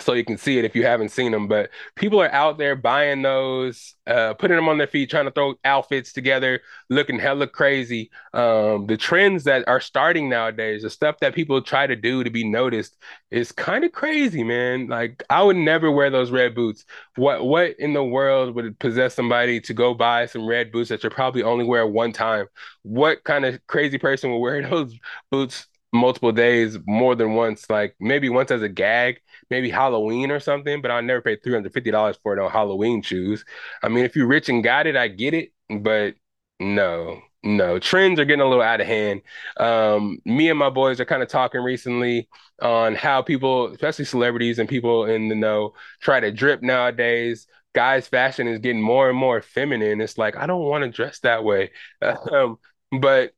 so 0.00 0.14
you 0.14 0.24
can 0.24 0.38
see 0.38 0.58
it 0.58 0.64
if 0.64 0.74
you 0.74 0.84
haven't 0.86 1.10
seen 1.10 1.32
them. 1.32 1.48
But 1.48 1.70
people 1.96 2.20
are 2.22 2.32
out 2.32 2.56
there 2.56 2.74
buying 2.74 3.20
those, 3.20 3.94
uh, 4.06 4.32
putting 4.34 4.56
them 4.56 4.68
on 4.68 4.78
their 4.78 4.86
feet, 4.86 5.10
trying 5.10 5.26
to 5.26 5.30
throw 5.30 5.54
outfits 5.64 6.12
together, 6.14 6.60
looking 6.88 7.18
hella 7.18 7.46
crazy. 7.46 8.10
Um, 8.32 8.86
the 8.86 8.96
trends 8.96 9.44
that 9.44 9.68
are 9.68 9.80
starting 9.80 10.30
nowadays, 10.30 10.82
the 10.82 10.90
stuff 10.90 11.18
that 11.20 11.34
people 11.34 11.60
try 11.60 11.86
to 11.86 11.96
do 11.96 12.24
to 12.24 12.30
be 12.30 12.48
noticed, 12.48 12.96
is 13.30 13.52
kind 13.52 13.84
of 13.84 13.92
crazy, 13.92 14.42
man. 14.42 14.88
Like 14.88 15.22
I 15.28 15.42
would 15.42 15.56
never 15.56 15.90
wear 15.90 16.10
those 16.10 16.30
red 16.30 16.54
boots. 16.54 16.84
What 17.16 17.44
what 17.44 17.78
in 17.78 17.92
the 17.92 18.04
world 18.04 18.54
would 18.54 18.78
possess 18.78 19.14
somebody 19.14 19.60
to 19.62 19.74
go 19.74 19.94
buy 19.94 20.26
some 20.26 20.46
red 20.46 20.72
boots 20.72 20.88
that 20.88 21.04
you 21.04 21.10
probably 21.10 21.42
only 21.42 21.64
wear 21.64 21.86
one 21.86 22.12
time? 22.12 22.46
What 22.82 23.24
kind 23.24 23.44
of 23.44 23.64
crazy 23.66 23.98
person 23.98 24.30
would 24.30 24.38
wear 24.38 24.62
those 24.68 24.98
boots 25.30 25.66
multiple 25.92 26.32
days 26.32 26.78
more 26.86 27.14
than 27.14 27.34
once? 27.34 27.68
Like 27.68 27.94
maybe 28.00 28.28
once 28.30 28.50
as 28.50 28.62
a 28.62 28.68
gag 28.68 29.20
maybe 29.50 29.70
Halloween 29.70 30.30
or 30.30 30.40
something, 30.40 30.80
but 30.82 30.90
I'll 30.90 31.02
never 31.02 31.20
pay 31.22 31.36
three 31.36 31.52
hundred 31.54 31.72
fifty 31.72 31.90
dollars 31.90 32.16
for 32.22 32.32
it 32.34 32.38
on 32.42 32.50
Halloween 32.50 33.02
shoes. 33.02 33.44
I 33.82 33.88
mean, 33.88 34.04
if 34.04 34.16
you're 34.16 34.26
rich 34.26 34.48
and 34.48 34.62
got 34.64 34.86
it, 34.86 34.96
I 34.96 35.08
get 35.08 35.34
it, 35.34 35.52
but 35.70 36.14
no, 36.60 37.20
no, 37.42 37.78
trends 37.78 38.20
are 38.20 38.24
getting 38.24 38.40
a 38.40 38.48
little 38.48 38.62
out 38.62 38.80
of 38.80 38.86
hand. 38.86 39.22
Um, 39.56 40.18
me 40.24 40.48
and 40.50 40.58
my 40.58 40.70
boys 40.70 41.00
are 41.00 41.04
kind 41.04 41.22
of 41.22 41.28
talking 41.28 41.60
recently 41.60 42.28
on 42.60 42.94
how 42.94 43.22
people, 43.22 43.68
especially 43.72 44.04
celebrities 44.04 44.58
and 44.58 44.68
people 44.68 45.06
in 45.06 45.28
the 45.28 45.34
know, 45.34 45.74
try 46.00 46.20
to 46.20 46.30
drip 46.30 46.62
nowadays. 46.62 47.46
Guys' 47.74 48.06
fashion 48.06 48.46
is 48.48 48.58
getting 48.58 48.82
more 48.82 49.08
and 49.08 49.18
more 49.18 49.40
feminine. 49.40 50.00
It's 50.00 50.18
like 50.18 50.36
I 50.36 50.46
don't 50.46 50.62
want 50.64 50.84
to 50.84 50.90
dress 50.90 51.20
that 51.20 51.42
way, 51.44 51.70
um, 52.02 52.58
but 52.92 53.32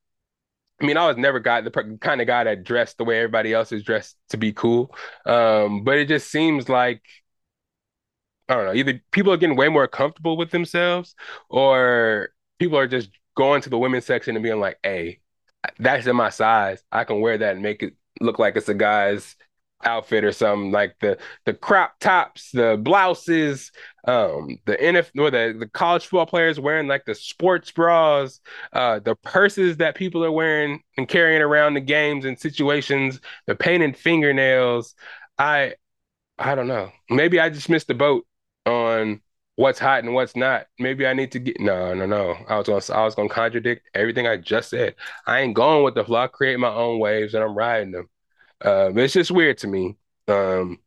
I 0.80 0.86
mean, 0.86 0.96
I 0.96 1.06
was 1.06 1.16
never 1.16 1.38
got 1.40 1.64
the 1.64 1.98
kind 2.00 2.20
of 2.20 2.26
guy 2.26 2.44
that 2.44 2.64
dressed 2.64 2.98
the 2.98 3.04
way 3.04 3.18
everybody 3.18 3.52
else 3.52 3.70
is 3.72 3.84
dressed 3.84 4.16
to 4.30 4.36
be 4.36 4.52
cool. 4.52 4.94
Um, 5.24 5.84
but 5.84 5.98
it 5.98 6.08
just 6.08 6.30
seems 6.30 6.68
like 6.68 7.02
I 8.48 8.54
don't 8.54 8.66
know, 8.66 8.74
either 8.74 9.00
people 9.10 9.32
are 9.32 9.36
getting 9.36 9.56
way 9.56 9.68
more 9.68 9.88
comfortable 9.88 10.36
with 10.36 10.50
themselves 10.50 11.14
or 11.48 12.30
people 12.58 12.78
are 12.78 12.86
just 12.86 13.10
going 13.36 13.62
to 13.62 13.70
the 13.70 13.78
women's 13.78 14.04
section 14.04 14.36
and 14.36 14.42
being 14.42 14.60
like, 14.60 14.78
hey, 14.82 15.20
that's 15.78 16.06
in 16.06 16.16
my 16.16 16.30
size. 16.30 16.82
I 16.92 17.04
can 17.04 17.20
wear 17.20 17.38
that 17.38 17.54
and 17.54 17.62
make 17.62 17.82
it 17.82 17.94
look 18.20 18.38
like 18.38 18.56
it's 18.56 18.68
a 18.68 18.74
guy's 18.74 19.34
outfit 19.84 20.24
or 20.24 20.32
something 20.32 20.72
like 20.72 20.96
the 21.00 21.18
the 21.44 21.54
crop 21.54 21.98
tops, 22.00 22.50
the 22.52 22.78
blouses, 22.82 23.72
um, 24.06 24.58
the 24.66 24.82
NFL 24.82 25.20
or 25.20 25.30
the, 25.30 25.56
the 25.58 25.68
college 25.68 26.04
football 26.06 26.26
players 26.26 26.60
wearing 26.60 26.88
like 26.88 27.04
the 27.04 27.14
sports 27.14 27.70
bras, 27.70 28.40
uh, 28.72 28.98
the 29.00 29.14
purses 29.16 29.76
that 29.78 29.94
people 29.94 30.24
are 30.24 30.32
wearing 30.32 30.82
and 30.96 31.08
carrying 31.08 31.42
around 31.42 31.74
the 31.74 31.80
games 31.80 32.24
and 32.24 32.38
situations, 32.38 33.20
the 33.46 33.54
painted 33.54 33.96
fingernails. 33.96 34.94
I 35.38 35.74
I 36.38 36.54
don't 36.54 36.68
know. 36.68 36.90
Maybe 37.10 37.40
I 37.40 37.48
just 37.50 37.68
missed 37.68 37.88
the 37.88 37.94
boat 37.94 38.26
on 38.66 39.20
what's 39.56 39.78
hot 39.78 40.04
and 40.04 40.14
what's 40.14 40.34
not. 40.36 40.66
Maybe 40.78 41.06
I 41.06 41.12
need 41.14 41.32
to 41.32 41.38
get 41.38 41.60
no, 41.60 41.94
no, 41.94 42.06
no. 42.06 42.36
I 42.48 42.58
was 42.58 42.66
gonna 42.66 43.00
I 43.00 43.04
was 43.04 43.14
gonna 43.14 43.28
contradict 43.28 43.88
everything 43.94 44.26
I 44.26 44.36
just 44.36 44.70
said. 44.70 44.96
I 45.26 45.40
ain't 45.40 45.54
going 45.54 45.84
with 45.84 45.94
the 45.94 46.04
flow. 46.04 46.26
Create 46.28 46.58
my 46.58 46.72
own 46.72 46.98
waves 46.98 47.34
and 47.34 47.44
I'm 47.44 47.56
riding 47.56 47.92
them. 47.92 48.08
Uh, 48.64 48.92
it's 48.96 49.14
just 49.14 49.30
weird 49.30 49.58
to 49.58 49.66
me. 49.68 49.96
Um, 50.28 50.78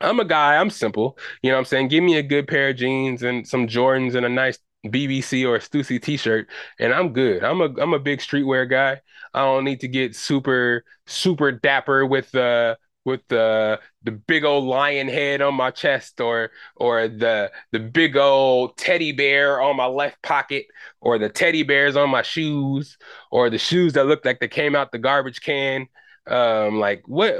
I'm 0.00 0.20
a 0.20 0.26
guy, 0.26 0.56
I'm 0.56 0.70
simple. 0.70 1.18
You 1.42 1.50
know 1.50 1.56
what 1.56 1.60
I'm 1.60 1.64
saying? 1.66 1.88
Give 1.88 2.04
me 2.04 2.18
a 2.18 2.22
good 2.22 2.48
pair 2.48 2.70
of 2.70 2.76
jeans 2.76 3.22
and 3.22 3.46
some 3.46 3.66
Jordans 3.68 4.14
and 4.16 4.26
a 4.26 4.30
nice 4.30 4.58
BBC 4.86 5.44
or 5.46 5.58
Stussy 5.58 6.02
t-shirt 6.02 6.48
and 6.80 6.94
I'm 6.94 7.12
good. 7.12 7.44
I'm 7.44 7.60
a 7.60 7.66
I'm 7.80 7.94
a 7.94 7.98
big 8.00 8.20
streetwear 8.20 8.68
guy. 8.70 9.00
I 9.34 9.40
don't 9.40 9.64
need 9.64 9.80
to 9.80 9.88
get 9.88 10.16
super 10.16 10.84
super 11.06 11.52
dapper 11.52 12.06
with 12.06 12.34
uh 12.34 12.76
with 13.04 13.22
the 13.28 13.80
the 14.04 14.12
big 14.12 14.44
old 14.44 14.64
lion 14.64 15.08
head 15.08 15.42
on 15.42 15.54
my 15.54 15.70
chest 15.70 16.20
or 16.20 16.50
or 16.76 17.08
the 17.08 17.50
the 17.72 17.80
big 17.80 18.16
old 18.16 18.76
teddy 18.78 19.12
bear 19.12 19.60
on 19.60 19.76
my 19.76 19.86
left 19.86 20.22
pocket 20.22 20.66
or 21.00 21.18
the 21.18 21.28
teddy 21.28 21.62
bears 21.62 21.96
on 21.96 22.10
my 22.10 22.22
shoes 22.22 22.98
or 23.30 23.50
the 23.50 23.58
shoes 23.58 23.94
that 23.94 24.06
look 24.06 24.24
like 24.24 24.40
they 24.40 24.48
came 24.48 24.76
out 24.76 24.92
the 24.92 24.98
garbage 24.98 25.40
can. 25.42 25.88
Um, 26.26 26.78
like 26.78 27.02
what 27.06 27.34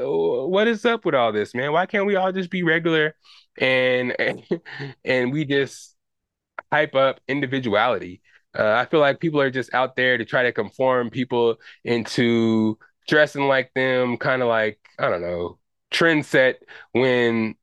what 0.48 0.66
is 0.66 0.84
up 0.84 1.04
with 1.04 1.14
all 1.14 1.32
this, 1.32 1.54
man? 1.54 1.72
Why 1.72 1.86
can't 1.86 2.06
we 2.06 2.16
all 2.16 2.32
just 2.32 2.50
be 2.50 2.62
regular 2.62 3.14
and 3.58 4.16
and 5.04 5.32
we 5.32 5.44
just 5.44 5.96
hype 6.72 6.94
up 6.94 7.20
individuality? 7.28 8.22
Uh, 8.58 8.72
I 8.72 8.86
feel 8.86 9.00
like 9.00 9.20
people 9.20 9.40
are 9.40 9.50
just 9.50 9.72
out 9.74 9.96
there 9.96 10.18
to 10.18 10.24
try 10.24 10.42
to 10.44 10.52
conform 10.52 11.10
people 11.10 11.56
into 11.84 12.78
dressing 13.08 13.44
like 13.48 13.72
them, 13.74 14.16
kind 14.16 14.42
of 14.42 14.48
like, 14.48 14.80
I 14.98 15.08
don't 15.08 15.22
know, 15.22 15.58
trend 15.90 16.26
set 16.26 16.62
when 16.92 17.54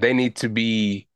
they 0.00 0.12
need 0.12 0.36
to 0.36 0.48
be, 0.48 1.08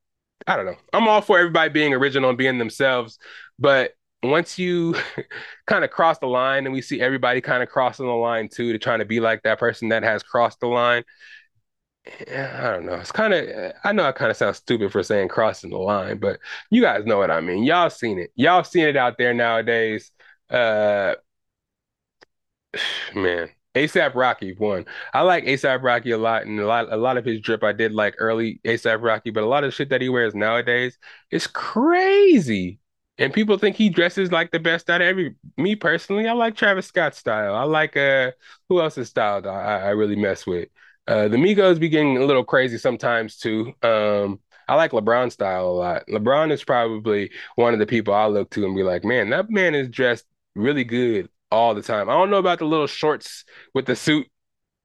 I 0.47 0.57
don't 0.57 0.67
know. 0.67 0.77
I'm 0.93 1.09
all 1.09 1.21
for 1.21 1.39
everybody 1.39 1.71
being 1.71 1.95
original 1.95 2.31
and 2.31 2.39
being 2.39 2.59
themselves, 2.59 3.19
but 3.59 3.93
once 4.23 4.59
you 4.59 4.95
kind 5.67 5.85
of 5.85 5.91
cross 5.91 6.19
the 6.19 6.27
line 6.27 6.67
and 6.67 6.73
we 6.73 6.83
see 6.83 7.01
everybody 7.01 7.41
kind 7.41 7.63
of 7.63 7.69
crossing 7.69 8.07
the 8.07 8.13
line 8.13 8.49
too 8.49 8.73
to 8.73 8.79
trying 8.79 8.99
to 8.99 9.05
be 9.05 9.21
like 9.21 9.43
that 9.43 9.59
person 9.59 9.89
that 9.89 10.03
has 10.03 10.23
crossed 10.23 10.61
the 10.61 10.67
line 10.67 11.05
yeah, 12.27 12.61
I 12.63 12.71
don't 12.71 12.87
know. 12.87 12.95
It's 12.95 13.13
kind 13.13 13.35
of, 13.35 13.73
I 13.85 13.93
know 13.93 14.05
I 14.05 14.13
kind 14.13 14.31
of 14.31 14.37
sound 14.37 14.57
stupid 14.57 14.91
for 14.93 15.03
saying 15.03 15.29
crossing 15.29 15.71
the 15.71 15.79
line, 15.79 16.19
but 16.19 16.41
you 16.71 16.81
guys 16.83 17.05
know 17.05 17.19
what 17.19 17.31
I 17.31 17.41
mean. 17.41 17.65
Y'all 17.65 17.91
seen 17.91 18.19
it. 18.19 18.31
Y'all 18.35 18.65
seen 18.65 18.87
it 18.87 18.97
out 18.97 19.19
there 19.19 19.35
nowadays. 19.35 20.11
Uh, 20.49 21.15
man, 23.15 23.51
ASAP 23.75 24.15
Rocky 24.15 24.55
one. 24.55 24.87
I 25.13 25.23
like 25.23 25.45
ASAP 25.45 25.83
Rocky 25.83 26.13
a 26.13 26.19
lot, 26.19 26.47
and 26.47 26.59
a 26.59 26.67
lot, 26.67 26.93
a 26.93 26.97
lot 26.97 27.17
of 27.17 27.25
his 27.25 27.41
drip 27.41 27.63
I 27.63 27.73
did 27.73 27.93
like 27.93 28.15
early 28.19 28.61
ASAP 28.65 29.03
Rocky, 29.03 29.31
but 29.31 29.45
a 29.45 29.47
lot 29.47 29.65
of 29.65 29.75
shit 29.75 29.91
that 29.91 30.01
he 30.01 30.09
wears 30.09 30.35
nowadays 30.35 30.99
is 31.31 31.47
crazy. 31.47 32.81
And 33.21 33.35
people 33.35 33.59
think 33.59 33.77
he 33.77 33.91
dresses 33.91 34.33
like 34.33 34.51
the 34.51 34.59
best 34.59 34.89
out 34.89 35.03
of 35.03 35.07
every. 35.07 35.35
Me 35.59 35.77
personally, 35.77 36.27
I 36.27 36.33
like 36.33 36.57
Travis 36.57 36.87
Scott's 36.87 37.19
style. 37.19 37.55
I 37.55 37.65
like 37.65 37.95
uh, 37.97 38.33
who 38.69 38.81
else's 38.81 39.09
style 39.09 39.47
I, 39.47 39.77
I 39.77 39.91
really 39.91 40.17
mess 40.17 40.47
with. 40.47 40.69
Uh, 41.07 41.29
the 41.29 41.37
Migos 41.37 41.79
be 41.79 41.91
getting 41.91 42.17
a 42.17 42.25
little 42.25 42.45
crazy 42.45 42.79
sometimes 42.79 43.37
too. 43.37 43.75
Um, 43.83 44.41
I 44.69 44.75
like 44.75 44.93
LeBron 44.93 45.31
style 45.31 45.67
a 45.67 45.69
lot. 45.69 46.07
LeBron 46.09 46.51
is 46.51 46.65
probably 46.65 47.31
one 47.57 47.75
of 47.75 47.79
the 47.79 47.87
people 47.87 48.15
I 48.15 48.27
look 48.27 48.51
to 48.51 48.65
and 48.65 48.75
be 48.75 48.83
like, 48.83 49.05
man, 49.05 49.29
that 49.31 49.51
man 49.51 49.75
is 49.75 49.89
dressed 49.89 50.25
really 50.55 50.85
good 50.85 51.29
all 51.51 51.75
the 51.75 51.83
time. 51.83 52.09
I 52.09 52.15
don't 52.15 52.31
know 52.31 52.39
about 52.39 52.61
the 52.61 52.65
little 52.65 52.87
shorts 52.87 53.45
with 53.75 53.85
the 53.85 53.97
suit 53.97 54.29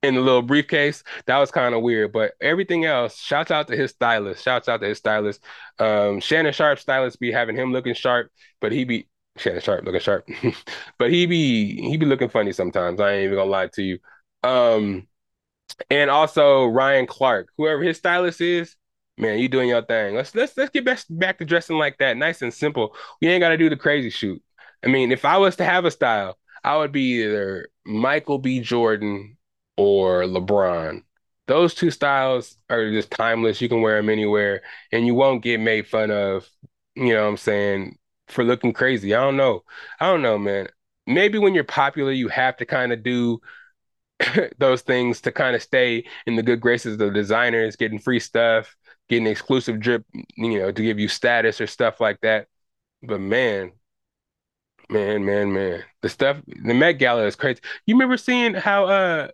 and 0.08 0.18
the 0.18 0.22
little 0.22 0.42
briefcase. 0.42 1.04
That 1.26 1.38
was 1.38 1.52
kind 1.52 1.76
of 1.76 1.82
weird, 1.82 2.12
but 2.12 2.34
everything 2.42 2.86
else, 2.86 3.18
shouts 3.18 3.52
out 3.52 3.68
to 3.68 3.76
his 3.76 3.92
stylist. 3.92 4.44
Shouts 4.44 4.70
out 4.70 4.82
to 4.82 4.88
his 4.88 4.98
stylist. 4.98 5.44
Um, 5.80 6.20
Shannon 6.20 6.54
Sharpe 6.54 6.80
stylist 6.80 7.20
be 7.20 7.32
having 7.32 7.56
him 7.56 7.72
looking 7.74 7.94
sharp, 7.94 8.32
but 8.62 8.72
he 8.72 8.84
be 8.84 9.08
Shannon 9.38 9.62
Sharpe 9.62 9.84
looking 9.86 10.02
sharp, 10.02 10.28
but 11.00 11.12
he 11.12 11.26
be 11.26 11.82
he 11.82 11.98
be 11.98 12.06
looking 12.06 12.30
funny 12.30 12.52
sometimes. 12.54 13.00
I 13.00 13.14
ain't 13.14 13.26
even 13.26 13.38
gonna 13.38 13.50
lie 13.50 13.68
to 13.68 13.84
you. 13.84 14.00
Um, 14.44 15.08
and 15.90 16.10
also 16.10 16.66
Ryan 16.66 17.08
Clark, 17.08 17.50
whoever 17.58 17.84
his 17.84 17.98
stylist 17.98 18.42
is, 18.42 18.76
man, 19.18 19.40
you 19.40 19.50
doing 19.50 19.70
your 19.70 19.82
thing. 19.84 20.16
Let's 20.16 20.34
let's 20.36 20.56
let's 20.58 20.72
get 20.72 20.86
back 20.86 21.00
back 21.10 21.38
to 21.40 21.46
dressing 21.46 21.78
like 21.78 21.98
that, 22.00 22.18
nice 22.18 22.42
and 22.42 22.54
simple. 22.54 22.96
We 23.22 23.28
ain't 23.30 23.42
got 23.42 23.50
to 23.50 23.58
do 23.58 23.70
the 23.70 23.78
crazy 23.78 24.10
shoot. 24.10 24.42
I 24.84 24.88
mean, 24.88 25.12
if 25.12 25.26
I 25.26 25.38
was 25.38 25.56
to 25.58 25.66
have 25.66 25.86
a 25.86 25.92
style, 25.92 26.38
I 26.64 26.78
would 26.78 26.92
be 26.92 27.24
either 27.24 27.70
Michael 27.86 28.40
B. 28.40 28.60
Jordan 28.60 29.35
or 29.78 30.24
LeBron. 30.24 31.04
Those 31.48 31.76
two 31.76 31.92
styles 31.92 32.58
are 32.70 32.90
just 32.92 33.12
timeless. 33.12 33.62
You 33.62 33.70
can 33.70 33.82
wear 33.82 33.98
them 33.98 34.10
anywhere, 34.10 34.64
and 34.92 35.06
you 35.06 35.14
won't 35.14 35.44
get 35.44 35.60
made 35.60 35.88
fun 35.88 36.12
of. 36.12 36.50
You 36.96 37.14
know 37.14 37.24
what 37.24 37.30
I'm 37.30 37.38
saying? 37.38 37.98
For 38.30 38.44
looking 38.44 38.74
crazy. 38.74 39.14
I 39.14 39.22
don't 39.22 39.38
know. 39.38 39.64
I 40.00 40.08
don't 40.08 40.22
know, 40.22 40.38
man. 40.38 40.68
Maybe 41.06 41.38
when 41.38 41.54
you're 41.54 41.64
popular, 41.64 42.12
you 42.12 42.30
have 42.30 42.58
to 42.58 42.66
kind 42.66 42.92
of 42.92 43.04
do 43.04 43.42
those 44.58 44.82
things 44.82 45.22
to 45.22 45.32
kind 45.32 45.56
of 45.56 45.62
stay 45.62 46.06
in 46.26 46.36
the 46.36 46.44
good 46.44 46.62
graces 46.62 46.94
of 46.94 47.00
the 47.00 47.12
designers, 47.12 47.76
getting 47.76 48.00
free 48.00 48.20
stuff, 48.20 48.76
getting 49.10 49.28
exclusive 49.28 49.80
drip, 49.80 50.06
you 50.36 50.60
know, 50.60 50.72
to 50.72 50.84
give 50.84 51.00
you 51.00 51.08
status 51.08 51.62
or 51.62 51.68
stuff 51.68 52.00
like 52.00 52.20
that. 52.22 52.48
But 53.04 53.20
man, 53.22 53.72
man, 54.90 55.26
man, 55.26 55.54
man, 55.54 55.84
the 56.02 56.10
stuff, 56.10 56.38
the 56.48 56.74
Met 56.74 56.94
Gala 56.94 57.26
is 57.26 57.36
crazy. 57.36 57.62
You 57.86 57.96
remember 57.96 58.18
seeing 58.18 58.54
how, 58.54 58.86
uh, 58.86 59.28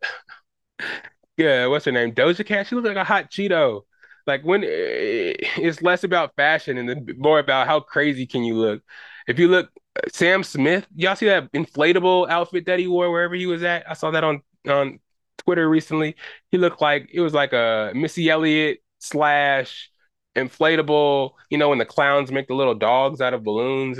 yeah, 1.38 1.67
what's 1.67 1.86
her 1.86 1.91
name? 1.91 2.13
Doja 2.13 2.45
Cat. 2.45 2.67
She 2.67 2.75
looks 2.75 2.88
like 2.88 2.97
a 2.97 3.03
hot 3.03 3.32
Cheeto. 3.32 3.82
Like 4.27 4.43
when 4.43 4.63
eh, 4.63 5.34
it's 5.57 5.82
less 5.82 6.03
about 6.03 6.36
fashion 6.36 6.77
and 6.77 7.17
more 7.17 7.39
about 7.39 7.67
how 7.67 7.79
crazy 7.79 8.25
can 8.25 8.43
you 8.43 8.55
look. 8.55 8.84
If 9.27 9.39
you 9.39 9.47
look, 9.47 9.69
Sam 10.11 10.43
Smith, 10.43 10.88
y'all 10.95 11.15
see 11.15 11.27
that 11.27 11.51
inflatable 11.53 12.29
outfit 12.29 12.65
that 12.67 12.79
he 12.79 12.88
wore 12.88 13.11
wherever 13.11 13.36
he 13.36 13.45
was 13.45 13.63
at? 13.63 13.89
I 13.89 13.93
saw 13.93 14.11
that 14.11 14.23
on 14.23 14.41
on 14.67 14.99
Twitter 15.38 15.67
recently. 15.69 16.15
He 16.51 16.57
looked 16.57 16.82
like 16.82 17.09
it 17.13 17.21
was 17.21 17.34
like 17.34 17.53
a 17.53 17.91
Missy 17.95 18.29
Elliott 18.29 18.79
slash 18.99 19.89
inflatable. 20.36 21.32
You 21.49 21.57
know 21.57 21.69
when 21.69 21.79
the 21.79 21.86
clowns 21.86 22.32
make 22.32 22.47
the 22.47 22.55
little 22.55 22.75
dogs 22.75 23.21
out 23.21 23.34
of 23.34 23.43
balloons. 23.43 23.99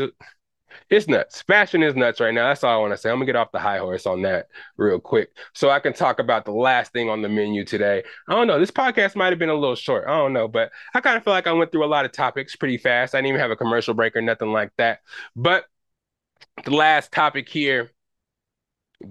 It's 0.90 1.08
nuts. 1.08 1.42
Fashion 1.44 1.84
is 1.84 1.96
nuts 1.96 2.20
right 2.20 2.34
now. 2.34 2.48
That's 2.48 2.64
all 2.64 2.78
I 2.78 2.82
want 2.82 2.94
to 2.94 2.98
say. 2.98 3.10
I'm 3.10 3.16
gonna 3.16 3.26
get 3.26 3.36
off 3.36 3.52
the 3.52 3.60
high 3.60 3.78
horse 3.78 4.06
on 4.06 4.22
that 4.24 4.48
real 4.78 5.00
quick, 5.00 5.30
so 5.54 5.70
I 5.70 5.80
can 5.80 5.94
talk 5.94 6.20
about 6.20 6.46
the 6.46 6.52
last 6.52 6.94
thing 6.94 7.10
on 7.10 7.22
the 7.22 7.30
menu 7.30 7.64
today. 7.66 8.04
I 8.28 8.34
don't 8.34 8.48
know. 8.48 8.60
This 8.60 8.72
podcast 8.72 9.16
might 9.16 9.32
have 9.32 9.40
been 9.40 9.50
a 9.50 9.56
little 9.56 9.76
short. 9.76 10.06
I 10.08 10.18
don't 10.18 10.34
know, 10.34 10.48
but 10.48 10.72
I 10.94 11.02
kind 11.02 11.18
of 11.18 11.24
feel 11.24 11.34
like 11.34 11.48
I 11.48 11.54
went 11.54 11.72
through 11.72 11.86
a 11.86 11.88
lot 11.88 12.06
of 12.06 12.12
topics 12.12 12.56
pretty 12.56 12.78
fast. 12.78 13.16
I 13.16 13.20
didn't 13.20 13.30
even 13.30 13.42
have 13.42 13.52
a 13.52 13.56
commercial 13.56 13.94
break 13.94 14.16
or 14.16 14.22
nothing 14.22 14.52
like 14.52 14.72
that. 14.78 15.00
But 15.36 15.66
the 16.64 16.72
last 16.72 17.12
topic 17.12 17.50
here 17.50 17.92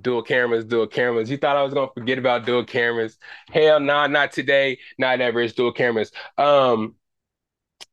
dual 0.00 0.22
cameras, 0.22 0.64
dual 0.64 0.86
cameras. 0.86 1.30
You 1.30 1.36
thought 1.36 1.56
I 1.56 1.62
was 1.62 1.74
gonna 1.74 1.90
forget 1.94 2.18
about 2.18 2.46
dual 2.46 2.64
cameras? 2.64 3.18
Hell 3.50 3.80
nah, 3.80 4.06
not 4.06 4.32
today, 4.32 4.78
not 4.98 5.20
ever. 5.20 5.40
It's 5.40 5.54
dual 5.54 5.72
cameras. 5.72 6.12
Um, 6.38 6.94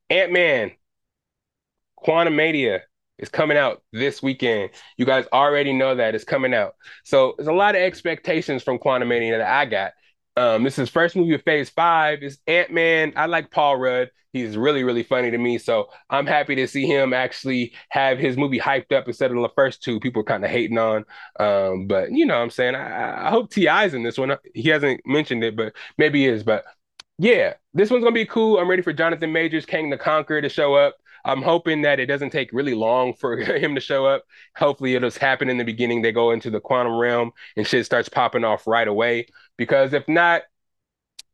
Ant 0.09 0.31
Man, 0.31 0.71
Quantumania 2.05 2.81
is 3.19 3.29
coming 3.29 3.57
out 3.57 3.81
this 3.93 4.21
weekend. 4.21 4.71
You 4.97 5.05
guys 5.05 5.25
already 5.33 5.73
know 5.73 5.95
that 5.95 6.15
it's 6.15 6.23
coming 6.23 6.53
out. 6.53 6.75
So 7.03 7.35
there's 7.37 7.47
a 7.47 7.53
lot 7.53 7.75
of 7.75 7.81
expectations 7.81 8.63
from 8.63 8.79
Quantumania 8.79 9.37
that 9.37 9.49
I 9.49 9.65
got. 9.65 9.93
Um, 10.35 10.63
this 10.63 10.77
is 10.77 10.89
first 10.89 11.15
movie 11.15 11.33
of 11.33 11.41
Phase 11.43 11.69
Five. 11.69 12.21
Is 12.21 12.37
Ant 12.45 12.71
Man. 12.71 13.13
I 13.15 13.25
like 13.25 13.49
Paul 13.49 13.77
Rudd. 13.77 14.11
He's 14.33 14.55
really, 14.55 14.83
really 14.83 15.01
funny 15.01 15.31
to 15.31 15.37
me. 15.37 15.57
So 15.57 15.89
I'm 16.09 16.27
happy 16.27 16.53
to 16.55 16.67
see 16.67 16.85
him 16.85 17.11
actually 17.11 17.73
have 17.89 18.19
his 18.19 18.37
movie 18.37 18.59
hyped 18.59 18.91
up 18.91 19.07
instead 19.07 19.31
of 19.31 19.37
the 19.37 19.49
first 19.55 19.81
two 19.81 19.99
people 19.99 20.23
kind 20.23 20.45
of 20.45 20.51
hating 20.51 20.77
on. 20.77 21.05
Um, 21.39 21.87
but 21.87 22.11
you 22.11 22.25
know 22.25 22.35
what 22.35 22.43
I'm 22.43 22.49
saying? 22.51 22.75
I, 22.75 23.27
I 23.27 23.29
hope 23.31 23.49
T.I.'s 23.49 23.95
in 23.95 24.03
this 24.03 24.17
one. 24.17 24.37
He 24.53 24.69
hasn't 24.69 25.01
mentioned 25.07 25.43
it, 25.43 25.55
but 25.55 25.73
maybe 25.97 26.25
is. 26.25 26.43
But 26.43 26.65
yeah, 27.17 27.53
this 27.73 27.89
one's 27.89 28.03
gonna 28.03 28.13
be 28.13 28.25
cool. 28.25 28.59
I'm 28.59 28.69
ready 28.69 28.83
for 28.83 28.93
Jonathan 28.93 29.33
Majors, 29.33 29.65
Kang 29.65 29.89
the 29.89 29.97
Conqueror 29.97 30.41
to 30.41 30.49
show 30.49 30.75
up. 30.75 30.95
I'm 31.27 31.41
hoping 31.41 31.81
that 31.81 31.99
it 31.99 32.05
doesn't 32.05 32.31
take 32.31 32.51
really 32.53 32.73
long 32.73 33.13
for 33.13 33.37
him 33.37 33.75
to 33.75 33.81
show 33.81 34.05
up. 34.05 34.23
Hopefully, 34.55 34.95
it'll 34.95 35.11
happen 35.11 35.49
in 35.49 35.57
the 35.57 35.63
beginning. 35.63 36.01
They 36.01 36.11
go 36.11 36.31
into 36.31 36.49
the 36.49 36.59
quantum 36.59 36.97
realm 36.97 37.31
and 37.55 37.67
shit 37.67 37.85
starts 37.85 38.09
popping 38.09 38.43
off 38.43 38.65
right 38.67 38.87
away. 38.87 39.27
Because 39.57 39.93
if 39.93 40.07
not, 40.07 40.43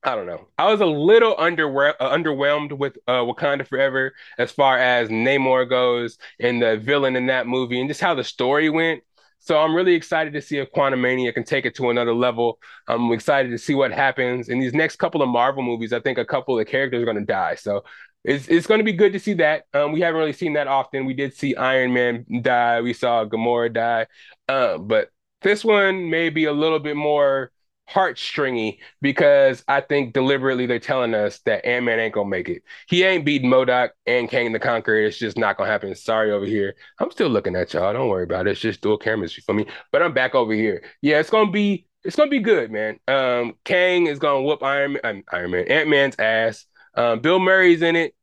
I 0.04 0.16
don't 0.16 0.28
know. 0.28 0.48
I 0.58 0.70
was 0.70 0.82
a 0.82 0.86
little 0.86 1.36
under, 1.38 1.90
uh, 1.90 1.94
underwhelmed 2.02 2.78
with 2.78 2.98
uh, 3.08 3.22
Wakanda 3.22 3.66
Forever 3.66 4.14
as 4.38 4.52
far 4.52 4.78
as 4.78 5.10
Namor 5.10 5.70
goes 5.70 6.18
and 6.40 6.62
the 6.62 6.78
villain 6.78 7.16
in 7.16 7.28
that 7.28 7.48
movie 7.48 7.80
and 7.80 7.90
just 7.90 8.02
how 8.02 8.14
the 8.14 8.24
story 8.24 8.70
went. 8.70 9.04
So 9.40 9.60
I'm 9.60 9.76
really 9.76 9.94
excited 9.94 10.34
to 10.34 10.42
see 10.42 10.58
if 10.58 10.72
Quantumania 10.72 11.34
can 11.34 11.44
take 11.44 11.66
it 11.66 11.76
to 11.76 11.90
another 11.90 12.14
level. 12.14 12.60
I'm 12.88 13.12
excited 13.12 13.50
to 13.50 13.58
see 13.58 13.76
what 13.76 13.92
happens 13.92 14.48
in 14.48 14.60
these 14.60 14.74
next 14.74 14.98
couple 14.98 15.22
of 15.22 15.28
Marvel 15.28 15.64
movies. 15.64 15.92
I 15.92 16.00
think 16.00 16.18
a 16.18 16.26
couple 16.26 16.58
of 16.58 16.66
the 16.66 16.72
characters 16.72 17.02
are 17.02 17.06
going 17.06 17.18
to 17.18 17.26
die. 17.26 17.56
So 17.56 17.84
it's 18.24 18.48
it's 18.48 18.68
going 18.68 18.80
to 18.80 18.84
be 18.84 18.94
good 18.94 19.14
to 19.14 19.20
see 19.20 19.34
that. 19.36 19.66
Um, 19.74 19.92
we 19.92 20.02
haven't 20.02 20.20
really 20.20 20.34
seen 20.34 20.54
that 20.54 20.68
often. 20.68 21.06
We 21.06 21.14
did 21.14 21.36
see 21.36 21.56
Iron 21.56 21.94
Man 21.94 22.26
die. 22.42 22.82
We 22.82 22.94
saw 22.94 23.26
Gamora 23.26 23.74
die. 23.74 24.08
Uh, 24.48 24.78
but 24.78 25.10
this 25.42 25.64
one 25.64 26.10
may 26.10 26.30
be 26.30 26.46
a 26.46 26.54
little 26.54 26.80
bit 26.80 26.96
more 26.96 27.52
heartstringy 27.90 28.78
because 29.02 29.64
I 29.68 29.82
think 29.82 30.14
deliberately 30.14 30.66
they're 30.66 30.80
telling 30.80 31.14
us 31.14 31.40
that 31.40 31.66
Ant 31.66 31.86
Man 31.86 32.00
ain't 32.00 32.14
gonna 32.14 32.30
make 32.30 32.50
it. 32.50 32.64
He 32.88 33.04
ain't 33.04 33.26
beating 33.26 33.50
MODOK 33.50 33.90
and 34.06 34.30
Kang 34.30 34.52
the 34.52 34.60
Conqueror. 34.60 35.02
It's 35.04 35.18
just 35.18 35.38
not 35.38 35.58
gonna 35.58 35.70
happen. 35.70 35.94
Sorry 35.96 36.32
over 36.32 36.46
here. 36.46 36.76
I'm 37.00 37.12
still 37.12 37.30
looking 37.30 37.56
at 37.56 37.74
y'all. 37.74 37.94
Don't 37.94 38.10
worry 38.10 38.24
about 38.24 38.48
it. 38.48 38.52
It's 38.52 38.62
just 38.62 38.82
dual 38.82 38.98
cameras 38.98 39.34
for 39.34 39.54
me. 39.54 39.66
But 39.92 40.02
I'm 40.02 40.14
back 40.14 40.36
over 40.36 40.54
here. 40.54 40.84
Yeah, 41.02 41.20
it's 41.20 41.30
gonna 41.30 41.52
be 41.52 41.88
it's 42.04 42.16
gonna 42.16 42.30
be 42.30 42.40
good, 42.40 42.72
man. 42.72 43.00
Um, 43.08 43.54
Kang 43.66 44.08
is 44.08 44.20
gonna 44.20 44.42
whoop 44.44 44.64
Iron 44.64 44.98
Man, 45.04 45.24
Iron 45.32 45.52
Man, 45.52 45.68
Ant 45.68 45.90
Man's 45.90 46.16
ass. 46.20 46.66
Um, 46.96 47.20
Bill 47.20 47.40
Murray's 47.40 47.82
in 47.82 47.96
it. 47.96 48.16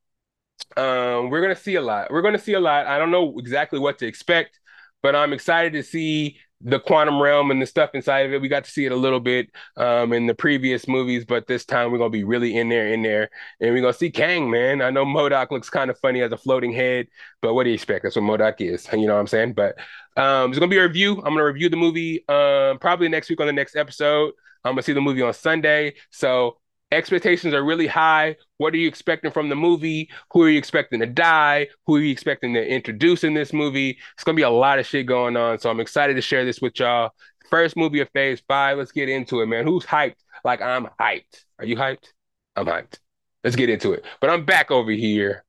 Um, 0.76 1.30
we're 1.30 1.40
gonna 1.40 1.56
see 1.56 1.76
a 1.76 1.82
lot. 1.82 2.10
We're 2.10 2.22
gonna 2.22 2.38
see 2.38 2.52
a 2.54 2.60
lot. 2.60 2.86
I 2.86 2.98
don't 2.98 3.10
know 3.10 3.38
exactly 3.38 3.78
what 3.78 3.98
to 3.98 4.06
expect, 4.06 4.60
but 5.02 5.16
I'm 5.16 5.32
excited 5.32 5.72
to 5.72 5.82
see 5.82 6.38
the 6.62 6.78
quantum 6.78 7.20
realm 7.20 7.50
and 7.50 7.60
the 7.60 7.66
stuff 7.66 7.90
inside 7.94 8.26
of 8.26 8.32
it. 8.32 8.40
We 8.40 8.48
got 8.48 8.64
to 8.64 8.70
see 8.70 8.84
it 8.84 8.92
a 8.92 8.96
little 8.96 9.20
bit 9.20 9.50
um, 9.76 10.12
in 10.12 10.26
the 10.26 10.34
previous 10.34 10.86
movies, 10.86 11.24
but 11.24 11.46
this 11.46 11.64
time 11.64 11.90
we're 11.90 11.98
gonna 11.98 12.10
be 12.10 12.24
really 12.24 12.56
in 12.56 12.68
there, 12.68 12.88
in 12.88 13.02
there, 13.02 13.30
and 13.60 13.72
we're 13.72 13.80
gonna 13.80 13.92
see 13.94 14.10
Kang, 14.10 14.50
man. 14.50 14.82
I 14.82 14.90
know 14.90 15.04
MODOK 15.04 15.50
looks 15.50 15.70
kind 15.70 15.90
of 15.90 15.98
funny 15.98 16.20
as 16.20 16.32
a 16.32 16.36
floating 16.36 16.72
head, 16.72 17.06
but 17.40 17.54
what 17.54 17.64
do 17.64 17.70
you 17.70 17.74
expect? 17.74 18.02
That's 18.02 18.16
what 18.16 18.24
MODOK 18.24 18.60
is. 18.60 18.88
You 18.92 19.06
know 19.06 19.14
what 19.14 19.20
I'm 19.20 19.26
saying? 19.26 19.54
But 19.54 19.78
um, 20.16 20.50
it's 20.50 20.58
gonna 20.58 20.70
be 20.70 20.78
a 20.78 20.82
review. 20.82 21.16
I'm 21.18 21.32
gonna 21.32 21.44
review 21.44 21.70
the 21.70 21.76
movie 21.76 22.24
um, 22.28 22.78
probably 22.78 23.08
next 23.08 23.30
week 23.30 23.40
on 23.40 23.46
the 23.46 23.52
next 23.52 23.74
episode. 23.74 24.32
I'm 24.64 24.72
gonna 24.72 24.82
see 24.82 24.92
the 24.92 25.00
movie 25.00 25.22
on 25.22 25.32
Sunday, 25.32 25.94
so 26.10 26.58
expectations 26.92 27.54
are 27.54 27.64
really 27.64 27.86
high. 27.86 28.36
What 28.58 28.74
are 28.74 28.78
you 28.78 28.88
expecting 28.88 29.30
from 29.30 29.48
the 29.48 29.56
movie? 29.56 30.10
Who 30.32 30.42
are 30.42 30.48
you 30.48 30.58
expecting 30.58 31.00
to 31.00 31.06
die? 31.06 31.68
Who 31.86 31.96
are 31.96 32.00
you 32.00 32.10
expecting 32.10 32.54
to 32.54 32.66
introduce 32.66 33.24
in 33.24 33.34
this 33.34 33.52
movie? 33.52 33.98
It's 34.14 34.24
gonna 34.24 34.36
be 34.36 34.42
a 34.42 34.50
lot 34.50 34.78
of 34.78 34.86
shit 34.86 35.06
going 35.06 35.36
on. 35.36 35.58
So 35.58 35.70
I'm 35.70 35.80
excited 35.80 36.14
to 36.14 36.22
share 36.22 36.44
this 36.44 36.60
with 36.60 36.78
y'all. 36.78 37.10
First 37.48 37.76
movie 37.76 38.00
of 38.00 38.08
phase 38.10 38.42
five. 38.46 38.78
Let's 38.78 38.92
get 38.92 39.08
into 39.08 39.40
it, 39.40 39.46
man. 39.46 39.64
Who's 39.64 39.84
hyped? 39.84 40.16
Like 40.44 40.62
I'm 40.62 40.88
hyped. 41.00 41.44
Are 41.58 41.64
you 41.64 41.76
hyped? 41.76 42.08
I'm 42.56 42.66
hyped. 42.66 42.98
Let's 43.44 43.56
get 43.56 43.70
into 43.70 43.92
it. 43.92 44.04
But 44.20 44.30
I'm 44.30 44.44
back 44.44 44.70
over 44.70 44.90
here 44.90 45.44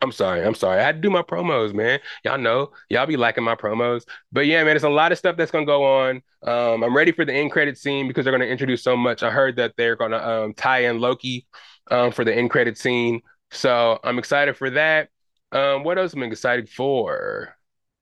I'm 0.00 0.12
sorry. 0.12 0.44
I'm 0.44 0.54
sorry. 0.54 0.80
I 0.80 0.84
had 0.84 0.96
to 0.96 1.00
do 1.00 1.10
my 1.10 1.22
promos, 1.22 1.74
man. 1.74 2.00
Y'all 2.24 2.38
know, 2.38 2.70
y'all 2.88 3.06
be 3.06 3.16
liking 3.16 3.44
my 3.44 3.54
promos. 3.54 4.04
But 4.30 4.46
yeah, 4.46 4.62
man, 4.64 4.76
it's 4.76 4.84
a 4.84 4.88
lot 4.88 5.12
of 5.12 5.18
stuff 5.18 5.36
that's 5.36 5.50
gonna 5.50 5.66
go 5.66 5.84
on. 5.84 6.22
Um, 6.42 6.82
I'm 6.84 6.96
ready 6.96 7.12
for 7.12 7.24
the 7.24 7.32
end 7.32 7.50
credit 7.52 7.78
scene 7.78 8.08
because 8.08 8.24
they're 8.24 8.32
gonna 8.32 8.44
introduce 8.44 8.82
so 8.82 8.96
much. 8.96 9.22
I 9.22 9.30
heard 9.30 9.56
that 9.56 9.74
they're 9.76 9.96
gonna 9.96 10.18
um, 10.18 10.54
tie 10.54 10.84
in 10.84 11.00
Loki 11.00 11.46
um, 11.90 12.12
for 12.12 12.24
the 12.24 12.34
end 12.34 12.50
credit 12.50 12.78
scene, 12.78 13.22
so 13.50 13.98
I'm 14.04 14.18
excited 14.18 14.56
for 14.56 14.70
that. 14.70 15.08
Um, 15.52 15.84
what 15.84 15.98
else 15.98 16.14
am 16.14 16.22
I 16.22 16.26
excited 16.26 16.68
for? 16.68 17.56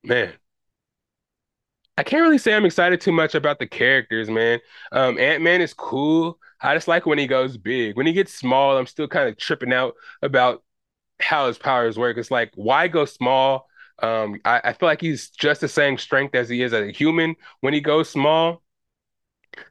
Man, 0.05 0.33
I 1.97 2.03
can't 2.03 2.23
really 2.23 2.39
say 2.39 2.55
I'm 2.55 2.65
excited 2.65 3.01
too 3.01 3.13
much 3.13 3.35
about 3.35 3.59
the 3.59 3.67
characters, 3.67 4.31
man. 4.31 4.61
Um, 4.93 5.19
Ant 5.19 5.43
Man 5.43 5.61
is 5.61 5.75
cool. 5.75 6.39
I 6.61 6.75
just 6.75 6.89
like 6.89 7.05
when 7.07 7.19
he 7.19 7.27
goes 7.27 7.57
big. 7.57 7.97
When 7.97 8.07
he 8.07 8.13
gets 8.13 8.33
small, 8.35 8.77
I'm 8.79 8.87
still 8.87 9.09
kind 9.09 9.29
of 9.29 9.37
tripping 9.37 9.73
out 9.73 9.95
about 10.23 10.63
how 11.21 11.47
his 11.47 11.59
powers 11.59 11.99
work. 11.99 12.17
It's 12.17 12.31
like, 12.31 12.51
why 12.55 12.89
go 12.89 13.05
small? 13.05 13.69
Um, 14.03 14.41
I, 14.45 14.61
I 14.65 14.73
feel 14.73 14.89
like 14.89 15.01
he's 15.01 15.31
just 15.31 15.61
the 15.61 15.69
same 15.69 15.99
strength 15.99 16.35
as 16.35 16.49
he 16.49 16.63
is 16.63 16.73
as 16.73 16.89
a 16.89 16.93
human 16.93 17.37
when 17.61 17.75
he 17.75 17.81
goes 17.81 18.09
small. 18.09 18.63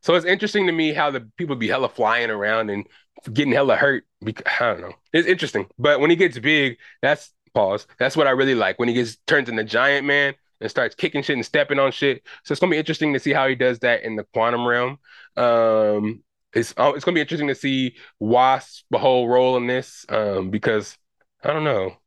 So 0.01 0.15
it's 0.15 0.25
interesting 0.25 0.67
to 0.67 0.71
me 0.73 0.93
how 0.93 1.11
the 1.11 1.21
people 1.37 1.55
be 1.55 1.67
hella 1.67 1.89
flying 1.89 2.29
around 2.29 2.69
and 2.69 2.85
getting 3.33 3.53
hella 3.53 3.75
hurt. 3.75 4.05
Because, 4.23 4.45
I 4.59 4.65
don't 4.67 4.81
know. 4.81 4.93
It's 5.13 5.27
interesting. 5.27 5.67
But 5.77 5.99
when 5.99 6.09
he 6.09 6.15
gets 6.15 6.37
big, 6.37 6.77
that's 7.01 7.33
pause. 7.53 7.87
That's 7.97 8.15
what 8.15 8.27
I 8.27 8.31
really 8.31 8.55
like. 8.55 8.77
When 8.77 8.87
he 8.87 8.93
gets 8.93 9.17
turns 9.25 9.49
into 9.49 9.63
giant 9.63 10.05
man 10.05 10.35
and 10.61 10.69
starts 10.69 10.95
kicking 10.95 11.23
shit 11.23 11.35
and 11.35 11.45
stepping 11.45 11.79
on 11.79 11.91
shit. 11.91 12.23
So 12.43 12.51
it's 12.51 12.59
gonna 12.59 12.71
be 12.71 12.77
interesting 12.77 13.13
to 13.13 13.19
see 13.19 13.33
how 13.33 13.47
he 13.47 13.55
does 13.55 13.79
that 13.79 14.03
in 14.03 14.15
the 14.15 14.25
quantum 14.33 14.67
realm. 14.67 14.99
Um, 15.37 16.23
it's 16.53 16.73
uh, 16.77 16.93
it's 16.95 17.05
gonna 17.05 17.15
be 17.15 17.21
interesting 17.21 17.47
to 17.47 17.55
see 17.55 17.95
Wasp 18.19 18.85
the 18.89 18.97
whole 18.97 19.27
role 19.27 19.57
in 19.57 19.67
this 19.67 20.05
um, 20.09 20.49
because 20.49 20.97
I 21.43 21.53
don't 21.53 21.63
know. 21.63 21.97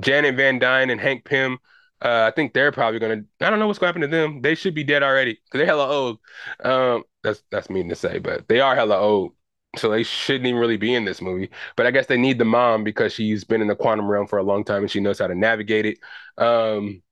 Janet 0.00 0.36
Van 0.36 0.58
Dyne 0.58 0.90
and 0.90 1.00
Hank 1.00 1.24
Pym. 1.24 1.58
Uh, 2.00 2.28
I 2.30 2.34
think 2.34 2.52
they're 2.52 2.72
probably 2.72 2.98
gonna. 2.98 3.22
I 3.40 3.50
don't 3.50 3.58
know 3.58 3.66
what's 3.66 3.78
going 3.78 3.92
to 3.94 3.98
happen 4.00 4.10
to 4.10 4.16
them. 4.16 4.42
They 4.42 4.54
should 4.54 4.74
be 4.74 4.84
dead 4.84 5.02
already 5.02 5.34
because 5.34 5.58
they're 5.58 5.66
hella 5.66 5.88
old. 5.88 6.18
Um, 6.64 7.04
that's 7.22 7.42
that's 7.50 7.70
mean 7.70 7.88
to 7.90 7.94
say, 7.94 8.18
but 8.18 8.48
they 8.48 8.60
are 8.60 8.74
hella 8.74 8.96
old, 8.98 9.34
so 9.76 9.88
they 9.90 10.02
shouldn't 10.02 10.46
even 10.46 10.58
really 10.60 10.76
be 10.76 10.94
in 10.94 11.04
this 11.04 11.20
movie. 11.22 11.50
But 11.76 11.86
I 11.86 11.92
guess 11.92 12.06
they 12.06 12.16
need 12.16 12.38
the 12.38 12.44
mom 12.44 12.82
because 12.82 13.12
she's 13.12 13.44
been 13.44 13.60
in 13.62 13.68
the 13.68 13.76
quantum 13.76 14.08
realm 14.10 14.26
for 14.26 14.38
a 14.38 14.42
long 14.42 14.64
time 14.64 14.82
and 14.82 14.90
she 14.90 14.98
knows 15.00 15.20
how 15.20 15.28
to 15.28 15.34
navigate 15.34 15.86
it. 15.86 15.98
Um, 16.38 17.02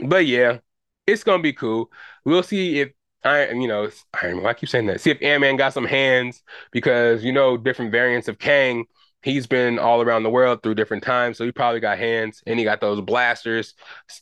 but 0.00 0.26
yeah, 0.26 0.58
it's 1.06 1.24
gonna 1.24 1.42
be 1.42 1.52
cool. 1.52 1.90
We'll 2.24 2.42
see 2.42 2.80
if 2.80 2.90
I, 3.24 3.50
you 3.50 3.68
know. 3.68 3.90
I 4.14 4.54
keep 4.54 4.68
saying 4.68 4.86
that. 4.86 5.00
See 5.00 5.10
if 5.10 5.22
Ant 5.22 5.40
Man 5.40 5.56
got 5.56 5.72
some 5.74 5.84
hands 5.84 6.42
because 6.72 7.24
you 7.24 7.32
know 7.32 7.56
different 7.56 7.92
variants 7.92 8.28
of 8.28 8.38
Kang 8.38 8.86
he's 9.22 9.46
been 9.46 9.78
all 9.78 10.02
around 10.02 10.22
the 10.22 10.30
world 10.30 10.62
through 10.62 10.74
different 10.74 11.02
times, 11.02 11.38
so 11.38 11.44
he 11.44 11.52
probably 11.52 11.80
got 11.80 11.98
hands 11.98 12.42
and 12.46 12.58
he 12.58 12.64
got 12.64 12.80
those 12.80 13.00
blasters. 13.00 13.74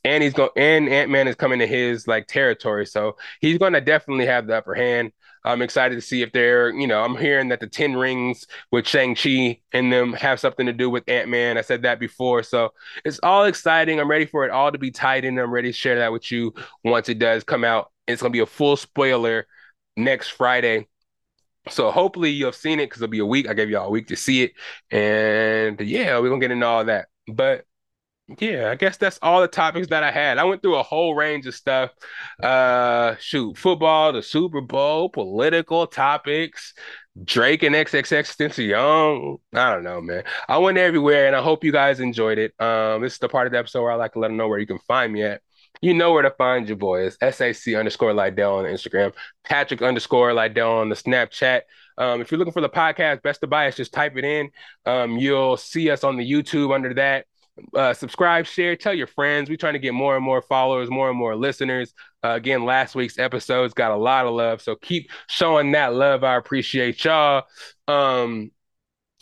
And 0.05 0.22
he's 0.22 0.34
going 0.34 0.51
and 0.57 0.88
Ant 0.88 1.11
Man 1.11 1.28
is 1.28 1.36
coming 1.36 1.59
to 1.61 1.66
his 1.66 2.07
like 2.07 2.26
territory, 2.26 2.86
so 2.86 3.16
he's 3.40 3.59
going 3.59 3.72
to 3.74 3.80
definitely 3.80 4.26
have 4.26 4.46
the 4.46 4.57
upper 4.57 4.74
hand. 4.74 5.12
I'm 5.44 5.62
excited 5.62 5.94
to 5.94 6.01
see 6.01 6.22
if 6.22 6.32
they're, 6.32 6.70
you 6.70 6.86
know, 6.86 7.03
I'm 7.03 7.16
hearing 7.16 7.49
that 7.49 7.61
the 7.61 7.68
Ten 7.68 7.94
Rings 7.94 8.46
with 8.72 8.86
Shang 8.86 9.14
Chi 9.14 9.61
and 9.72 9.92
them 9.92 10.12
have 10.14 10.40
something 10.40 10.66
to 10.66 10.72
do 10.72 10.90
with 10.90 11.09
Ant 11.09 11.28
Man. 11.28 11.57
I 11.57 11.62
said 11.62 11.82
that 11.82 12.01
before, 12.01 12.42
so 12.42 12.70
it's 13.05 13.20
all 13.22 13.44
exciting. 13.44 14.01
I'm 14.01 14.11
ready 14.11 14.26
for 14.26 14.44
it 14.44 14.51
all 14.51 14.72
to 14.72 14.78
be 14.78 14.90
tied 14.90 15.24
in. 15.24 15.38
I'm 15.38 15.51
ready 15.51 15.68
to 15.68 15.72
share 15.72 15.99
that 16.01 16.12
with 16.12 16.30
you 16.30 16.55
once 16.84 17.09
it 17.09 17.18
does 17.18 17.44
come 17.44 17.64
out. 17.64 17.92
It's 18.07 18.20
gonna 18.20 18.32
be 18.32 18.40
a 18.40 18.46
full 18.46 18.76
spoiler 18.76 19.46
next 19.96 20.30
Friday 20.30 20.86
so 21.70 21.90
hopefully 21.90 22.30
you 22.30 22.46
have 22.46 22.54
seen 22.54 22.80
it 22.80 22.86
because 22.86 23.02
it'll 23.02 23.10
be 23.10 23.18
a 23.20 23.26
week. 23.26 23.48
I 23.48 23.54
gave 23.54 23.70
y'all 23.70 23.86
a 23.86 23.90
week 23.90 24.08
to 24.08 24.16
see 24.16 24.42
it. 24.44 24.52
And 24.90 25.80
yeah, 25.80 26.18
we're 26.18 26.28
gonna 26.28 26.40
get 26.40 26.50
into 26.50 26.66
all 26.66 26.84
that. 26.86 27.08
But 27.26 27.64
yeah, 28.38 28.70
I 28.70 28.74
guess 28.74 28.98
that's 28.98 29.18
all 29.22 29.40
the 29.40 29.48
topics 29.48 29.88
that 29.88 30.02
I 30.02 30.10
had. 30.10 30.38
I 30.38 30.44
went 30.44 30.62
through 30.62 30.76
a 30.76 30.82
whole 30.82 31.14
range 31.14 31.46
of 31.46 31.54
stuff. 31.54 31.92
Uh 32.42 33.16
shoot, 33.20 33.56
football, 33.56 34.12
the 34.12 34.22
Super 34.22 34.60
Bowl, 34.60 35.08
political 35.08 35.86
topics, 35.86 36.74
Drake 37.24 37.62
and 37.62 37.74
XXXTentacion. 37.74 38.68
Young, 38.68 39.38
I 39.54 39.72
don't 39.74 39.84
know, 39.84 40.00
man. 40.00 40.24
I 40.48 40.58
went 40.58 40.78
everywhere 40.78 41.26
and 41.26 41.34
I 41.36 41.42
hope 41.42 41.64
you 41.64 41.72
guys 41.72 42.00
enjoyed 42.00 42.38
it. 42.38 42.52
Um, 42.60 43.02
this 43.02 43.14
is 43.14 43.18
the 43.18 43.28
part 43.28 43.46
of 43.46 43.52
the 43.52 43.58
episode 43.58 43.82
where 43.82 43.92
I 43.92 43.96
like 43.96 44.12
to 44.12 44.18
let 44.18 44.28
them 44.28 44.36
know 44.36 44.48
where 44.48 44.58
you 44.58 44.66
can 44.66 44.78
find 44.80 45.12
me 45.12 45.22
at. 45.22 45.42
You 45.80 45.94
know 45.94 46.12
where 46.12 46.22
to 46.22 46.30
find 46.30 46.66
your 46.66 46.76
boy. 46.76 47.02
It's 47.06 47.36
SAC 47.36 47.74
underscore 47.74 48.12
Lydell 48.12 48.58
on 48.58 48.64
Instagram, 48.64 49.12
Patrick 49.44 49.80
underscore 49.82 50.32
Lydell 50.32 50.80
on 50.80 50.88
the 50.88 50.96
Snapchat. 50.96 51.62
Um, 51.96 52.20
if 52.20 52.30
you're 52.30 52.38
looking 52.38 52.52
for 52.52 52.60
the 52.60 52.68
podcast, 52.68 53.22
Best 53.22 53.42
of 53.42 53.50
Bias, 53.50 53.76
just 53.76 53.92
type 53.92 54.16
it 54.16 54.24
in. 54.24 54.50
Um, 54.86 55.18
you'll 55.18 55.56
see 55.56 55.90
us 55.90 56.04
on 56.04 56.16
the 56.16 56.28
YouTube 56.28 56.74
under 56.74 56.94
that. 56.94 57.26
Uh, 57.74 57.92
subscribe, 57.92 58.46
share, 58.46 58.76
tell 58.76 58.94
your 58.94 59.06
friends. 59.06 59.50
We're 59.50 59.56
trying 59.56 59.72
to 59.72 59.78
get 59.80 59.94
more 59.94 60.16
and 60.16 60.24
more 60.24 60.42
followers, 60.42 60.90
more 60.90 61.10
and 61.10 61.18
more 61.18 61.34
listeners. 61.36 61.92
Uh, 62.24 62.30
again, 62.30 62.64
last 62.64 62.94
week's 62.94 63.18
episodes 63.18 63.74
got 63.74 63.90
a 63.90 63.96
lot 63.96 64.26
of 64.26 64.34
love, 64.34 64.62
so 64.62 64.76
keep 64.76 65.10
showing 65.28 65.72
that 65.72 65.94
love. 65.94 66.22
I 66.22 66.36
appreciate 66.36 67.04
y'all. 67.04 67.44
Um, 67.88 68.52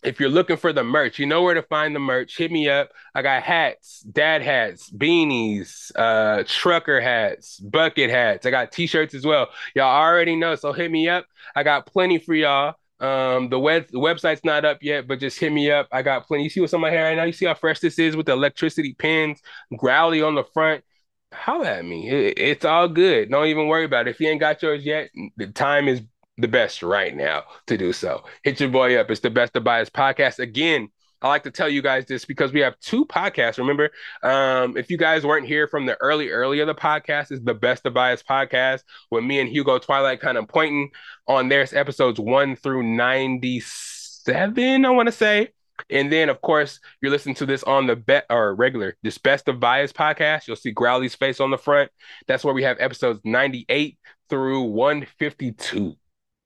if 0.07 0.21
you're 0.21 0.31
looking 0.31 0.57
for 0.57 0.73
the 0.73 0.85
merch, 0.85 1.19
you 1.19 1.27
know 1.27 1.43
where 1.43 1.55
to 1.55 1.63
find 1.63 1.95
the 1.95 1.99
merch. 1.99 2.39
Hit 2.39 2.53
me 2.53 2.69
up. 2.69 2.91
I 3.15 3.23
got 3.23 3.43
hats, 3.43 4.01
dad 4.01 4.41
hats, 4.41 4.89
beanies, 4.89 5.91
uh, 5.97 6.45
trucker 6.47 7.01
hats, 7.01 7.59
bucket 7.59 8.09
hats. 8.09 8.47
I 8.47 8.51
got 8.51 8.71
t-shirts 8.71 9.15
as 9.15 9.27
well. 9.27 9.49
Y'all 9.75 9.85
already 9.85 10.37
know, 10.37 10.55
so 10.55 10.73
hit 10.73 10.93
me 10.93 11.09
up. 11.09 11.27
I 11.57 11.65
got 11.65 11.87
plenty 11.87 12.19
for 12.19 12.35
y'all. 12.35 12.77
Um, 13.01 13.51
the 13.51 13.59
web 13.59 13.89
the 13.91 13.99
website's 13.99 14.45
not 14.45 14.65
up 14.65 14.79
yet, 14.81 15.07
but 15.07 15.19
just 15.19 15.39
hit 15.39 15.53
me 15.53 15.71
up. 15.71 15.89
I 15.93 16.03
got 16.03 16.27
plenty. 16.27 16.45
You 16.45 16.51
see 16.51 16.61
what's 16.61 16.73
on 16.73 16.81
my 16.81 16.91
hair 16.91 17.05
right 17.05 17.17
now? 17.17 17.25
You 17.25 17.33
see 17.33 17.47
how 17.47 17.55
fresh 17.55 17.81
this 17.81 17.99
is 17.99 18.17
with 18.17 18.27
the 18.27 18.33
electricity 18.33 18.95
pins, 18.95 19.41
growly 19.77 20.23
on 20.23 20.37
the 20.37 20.45
front. 20.45 20.85
How 21.33 21.65
at 21.65 21.85
me. 21.85 22.09
It, 22.09 22.39
it's 22.39 22.65
all 22.65 22.89
good. 22.89 23.31
Don't 23.31 23.47
even 23.49 23.67
worry 23.67 23.85
about 23.85 24.07
it. 24.07 24.13
If 24.13 24.21
you 24.21 24.29
ain't 24.29 24.41
got 24.41 24.63
yours 24.63 24.87
yet, 24.87 25.11
the 25.37 25.49
time 25.49 25.89
is 25.89 26.01
the 26.39 26.49
best 26.49 26.83
right 26.83 27.15
now 27.15 27.45
to 27.67 27.77
do 27.77 27.93
so. 27.93 28.25
Hit 28.43 28.61
your 28.61 28.69
boy 28.69 28.97
up. 28.97 29.11
It's 29.11 29.21
the 29.21 29.31
Best 29.31 29.57
of 29.57 29.65
Bias 29.65 29.91
podcast. 29.91 30.39
Again, 30.39 30.89
I 31.23 31.29
like 31.29 31.45
to 31.45 31.51
tell 31.51 31.69
you 31.69 31.81
guys 31.81 32.05
this 32.05 32.27
because 32.27 32.53
we 32.53 32.61
have 32.61 32.79
two 32.81 33.07
podcasts. 33.07 33.59
Remember, 33.59 33.91
um, 34.23 34.77
if 34.77 34.91
you 34.91 34.99
guys 34.99 35.25
weren't 35.25 35.47
here 35.47 35.67
from 35.67 35.87
the 35.87 35.97
early, 35.97 36.29
early 36.29 36.61
of 36.61 36.67
the 36.67 36.75
podcast, 36.75 37.33
is 37.33 37.43
the 37.43 37.55
Best 37.55 37.87
of 37.87 37.95
Bias 37.95 38.23
podcast 38.23 38.83
with 39.11 39.25
me 39.25 39.41
and 39.41 39.49
Hugo 39.49 39.79
Twilight 39.79 40.21
kind 40.21 40.37
of 40.37 40.47
pointing 40.47 40.91
on 41.27 41.49
there's 41.49 41.73
episodes 41.73 42.21
one 42.21 42.55
through 42.55 42.83
97, 42.83 44.85
I 44.85 44.91
want 44.91 45.07
to 45.07 45.13
say. 45.13 45.51
And 45.91 46.13
then, 46.13 46.29
of 46.29 46.41
course, 46.41 46.81
you're 47.01 47.11
listening 47.11 47.35
to 47.37 47.47
this 47.47 47.63
on 47.63 47.87
the 47.87 47.97
bet 47.97 48.27
or 48.29 48.55
regular, 48.55 48.97
this 49.03 49.19
Best 49.19 49.49
of 49.49 49.59
Bias 49.59 49.93
podcast. 49.93 50.47
You'll 50.47 50.57
see 50.57 50.71
Growly's 50.71 51.15
face 51.15 51.41
on 51.41 51.51
the 51.51 51.59
front. 51.59 51.91
That's 52.27 52.45
where 52.45 52.55
we 52.55 52.63
have 52.63 52.77
episodes 52.79 53.21
98 53.25 53.99
through 54.29 54.63
152. 54.63 55.97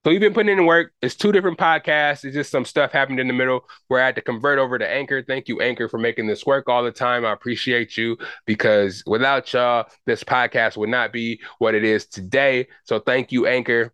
So 0.05 0.11
you've 0.11 0.20
been 0.20 0.32
putting 0.32 0.57
in 0.57 0.64
work. 0.64 0.92
It's 1.03 1.14
two 1.14 1.30
different 1.30 1.59
podcasts. 1.59 2.24
It's 2.24 2.34
just 2.34 2.51
some 2.51 2.64
stuff 2.64 2.90
happened 2.90 3.20
in 3.20 3.28
the 3.28 3.34
middle 3.34 3.68
where 3.88 4.03
I 4.03 4.07
had 4.07 4.14
to 4.14 4.22
convert 4.22 4.59
over 4.59 4.78
to 4.78 4.88
Anchor. 4.88 5.22
Thank 5.22 5.46
you, 5.46 5.61
Anchor, 5.61 5.90
for 5.90 5.98
making 5.98 6.26
this 6.26 6.46
work 6.46 6.70
all 6.70 6.82
the 6.82 6.90
time. 6.90 7.26
I 7.26 7.32
appreciate 7.32 7.98
you 7.98 8.16
because 8.46 9.03
without 9.07 9.53
y'all, 9.53 9.84
this 10.07 10.24
podcast 10.24 10.78
would 10.78 10.88
not 10.88 11.12
be 11.12 11.42
what 11.59 11.74
it 11.74 11.84
is 11.84 12.07
today. 12.07 12.68
So 12.84 12.98
thank 12.98 13.30
you, 13.30 13.46
Anchor. 13.46 13.92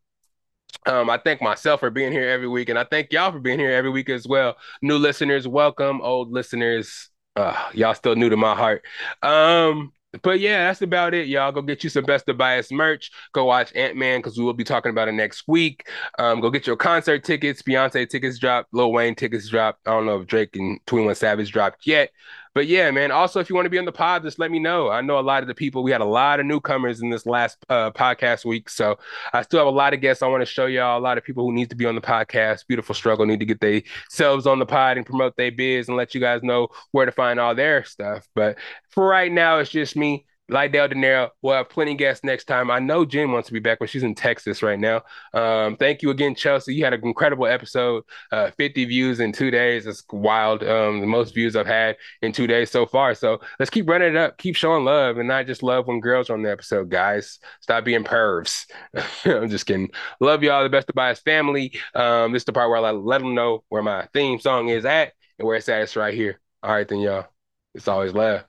Um, 0.86 1.10
I 1.10 1.18
thank 1.18 1.42
myself 1.42 1.80
for 1.80 1.90
being 1.90 2.12
here 2.12 2.28
every 2.28 2.46
week, 2.46 2.68
and 2.68 2.78
I 2.78 2.84
thank 2.84 3.12
y'all 3.12 3.32
for 3.32 3.40
being 3.40 3.58
here 3.58 3.72
every 3.72 3.90
week 3.90 4.08
as 4.08 4.28
well. 4.28 4.56
New 4.82 4.98
listeners, 4.98 5.48
welcome. 5.48 6.00
Old 6.00 6.30
listeners, 6.30 7.08
uh, 7.34 7.70
y'all 7.74 7.94
still 7.94 8.14
new 8.14 8.28
to 8.28 8.36
my 8.36 8.54
heart. 8.54 8.84
Um, 9.22 9.92
but 10.22 10.40
yeah, 10.40 10.66
that's 10.66 10.82
about 10.82 11.14
it, 11.14 11.26
y'all. 11.26 11.52
Go 11.52 11.62
get 11.62 11.84
you 11.84 11.90
some 11.90 12.04
Best 12.04 12.28
of 12.28 12.38
Bias 12.38 12.70
merch. 12.70 13.10
Go 13.32 13.44
watch 13.44 13.74
Ant 13.74 13.96
Man 13.96 14.20
because 14.20 14.38
we 14.38 14.44
will 14.44 14.54
be 14.54 14.64
talking 14.64 14.90
about 14.90 15.08
it 15.08 15.12
next 15.12 15.44
week. 15.46 15.88
Um, 16.18 16.40
go 16.40 16.50
get 16.50 16.66
your 16.66 16.76
concert 16.76 17.24
tickets. 17.24 17.62
Beyonce 17.62 18.08
tickets 18.08 18.38
dropped. 18.38 18.72
Lil 18.72 18.92
Wayne 18.92 19.14
tickets 19.14 19.48
dropped. 19.48 19.86
I 19.86 19.90
don't 19.92 20.06
know 20.06 20.20
if 20.20 20.26
Drake 20.26 20.56
and 20.56 20.78
21 20.86 21.14
Savage 21.16 21.52
dropped 21.52 21.86
yet. 21.86 22.10
But 22.56 22.68
yeah, 22.68 22.90
man. 22.90 23.10
Also, 23.10 23.38
if 23.38 23.50
you 23.50 23.54
want 23.54 23.66
to 23.66 23.70
be 23.70 23.76
on 23.76 23.84
the 23.84 23.92
pod, 23.92 24.22
just 24.22 24.38
let 24.38 24.50
me 24.50 24.58
know. 24.58 24.88
I 24.88 25.02
know 25.02 25.18
a 25.18 25.20
lot 25.20 25.42
of 25.42 25.46
the 25.46 25.54
people. 25.54 25.82
We 25.82 25.90
had 25.90 26.00
a 26.00 26.06
lot 26.06 26.40
of 26.40 26.46
newcomers 26.46 27.02
in 27.02 27.10
this 27.10 27.26
last 27.26 27.58
uh, 27.68 27.90
podcast 27.90 28.46
week, 28.46 28.70
so 28.70 28.98
I 29.34 29.42
still 29.42 29.58
have 29.58 29.66
a 29.66 29.76
lot 29.76 29.92
of 29.92 30.00
guests. 30.00 30.22
I 30.22 30.26
want 30.28 30.40
to 30.40 30.46
show 30.46 30.64
y'all 30.64 30.98
a 30.98 31.04
lot 31.04 31.18
of 31.18 31.24
people 31.24 31.44
who 31.44 31.52
need 31.52 31.68
to 31.68 31.76
be 31.76 31.84
on 31.84 31.94
the 31.94 32.00
podcast. 32.00 32.66
Beautiful 32.66 32.94
struggle 32.94 33.26
need 33.26 33.40
to 33.40 33.44
get 33.44 33.60
themselves 33.60 34.46
on 34.46 34.58
the 34.58 34.64
pod 34.64 34.96
and 34.96 35.04
promote 35.04 35.36
their 35.36 35.52
biz 35.52 35.88
and 35.88 35.98
let 35.98 36.14
you 36.14 36.20
guys 36.22 36.42
know 36.42 36.68
where 36.92 37.04
to 37.04 37.12
find 37.12 37.38
all 37.38 37.54
their 37.54 37.84
stuff. 37.84 38.26
But 38.34 38.56
for 38.88 39.06
right 39.06 39.30
now, 39.30 39.58
it's 39.58 39.68
just 39.68 39.94
me. 39.94 40.24
Lydell 40.50 40.88
Dinero. 40.88 41.30
We'll 41.42 41.54
have 41.54 41.68
plenty 41.68 41.92
of 41.92 41.98
guests 41.98 42.24
next 42.24 42.44
time. 42.44 42.70
I 42.70 42.78
know 42.78 43.04
Jen 43.04 43.32
wants 43.32 43.48
to 43.48 43.52
be 43.52 43.58
back, 43.58 43.78
but 43.80 43.90
she's 43.90 44.02
in 44.02 44.14
Texas 44.14 44.62
right 44.62 44.78
now. 44.78 45.02
Um, 45.34 45.76
thank 45.76 46.02
you 46.02 46.10
again, 46.10 46.34
Chelsea. 46.34 46.74
You 46.74 46.84
had 46.84 46.94
an 46.94 47.00
incredible 47.04 47.46
episode. 47.46 48.04
Uh, 48.30 48.50
50 48.52 48.84
views 48.84 49.20
in 49.20 49.32
two 49.32 49.50
days. 49.50 49.86
It's 49.86 50.04
wild. 50.10 50.62
Um, 50.62 51.00
the 51.00 51.06
most 51.06 51.34
views 51.34 51.56
I've 51.56 51.66
had 51.66 51.96
in 52.22 52.32
two 52.32 52.46
days 52.46 52.70
so 52.70 52.86
far. 52.86 53.14
So 53.14 53.40
let's 53.58 53.70
keep 53.70 53.88
running 53.88 54.10
it 54.10 54.16
up. 54.16 54.38
Keep 54.38 54.56
showing 54.56 54.84
love 54.84 55.18
and 55.18 55.28
not 55.28 55.46
just 55.46 55.62
love 55.62 55.86
when 55.88 56.00
girls 56.00 56.30
are 56.30 56.34
on 56.34 56.42
the 56.42 56.50
episode, 56.50 56.90
guys. 56.90 57.38
Stop 57.60 57.84
being 57.84 58.04
pervs. 58.04 58.66
I'm 59.24 59.50
just 59.50 59.66
kidding. 59.66 59.90
Love 60.20 60.42
y'all. 60.42 60.62
The 60.62 60.70
best 60.70 60.88
of 60.88 60.94
bias 60.94 61.20
family. 61.20 61.78
Um, 61.94 62.32
this 62.32 62.42
is 62.42 62.46
the 62.46 62.52
part 62.52 62.70
where 62.70 62.84
I 62.84 62.90
let 62.92 63.20
them 63.20 63.34
know 63.34 63.64
where 63.68 63.82
my 63.82 64.06
theme 64.12 64.38
song 64.38 64.68
is 64.68 64.84
at 64.84 65.12
and 65.38 65.46
where 65.46 65.56
it's 65.56 65.68
at. 65.68 65.82
It's 65.82 65.96
right 65.96 66.14
here. 66.14 66.40
All 66.62 66.72
right, 66.72 66.86
then, 66.86 67.00
y'all. 67.00 67.26
It's 67.74 67.88
always 67.88 68.12
love. 68.12 68.44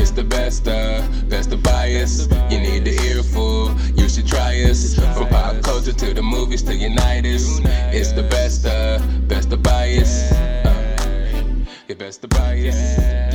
It's 0.00 0.12
the 0.12 0.22
best 0.22 0.68
of, 0.68 1.28
best 1.28 1.52
of 1.52 1.60
bias. 1.62 2.28
You 2.50 2.60
need 2.60 2.84
the 2.84 2.96
earful, 3.10 3.74
you 4.00 4.08
should 4.08 4.28
try 4.28 4.54
us. 4.62 4.94
From 4.94 5.26
pop 5.28 5.60
culture 5.62 5.92
to 5.92 6.14
the 6.14 6.22
movies 6.22 6.62
to 6.62 6.74
unite 6.74 7.26
us. 7.26 7.60
It's 7.92 8.12
the 8.12 8.22
best 8.22 8.64
of, 8.64 9.28
best 9.28 9.52
of 9.52 9.60
bias. 9.62 10.30
Uh, 10.32 11.64
yeah, 11.88 11.96
best 11.96 12.22
of 12.22 12.30
bias. 12.30 13.27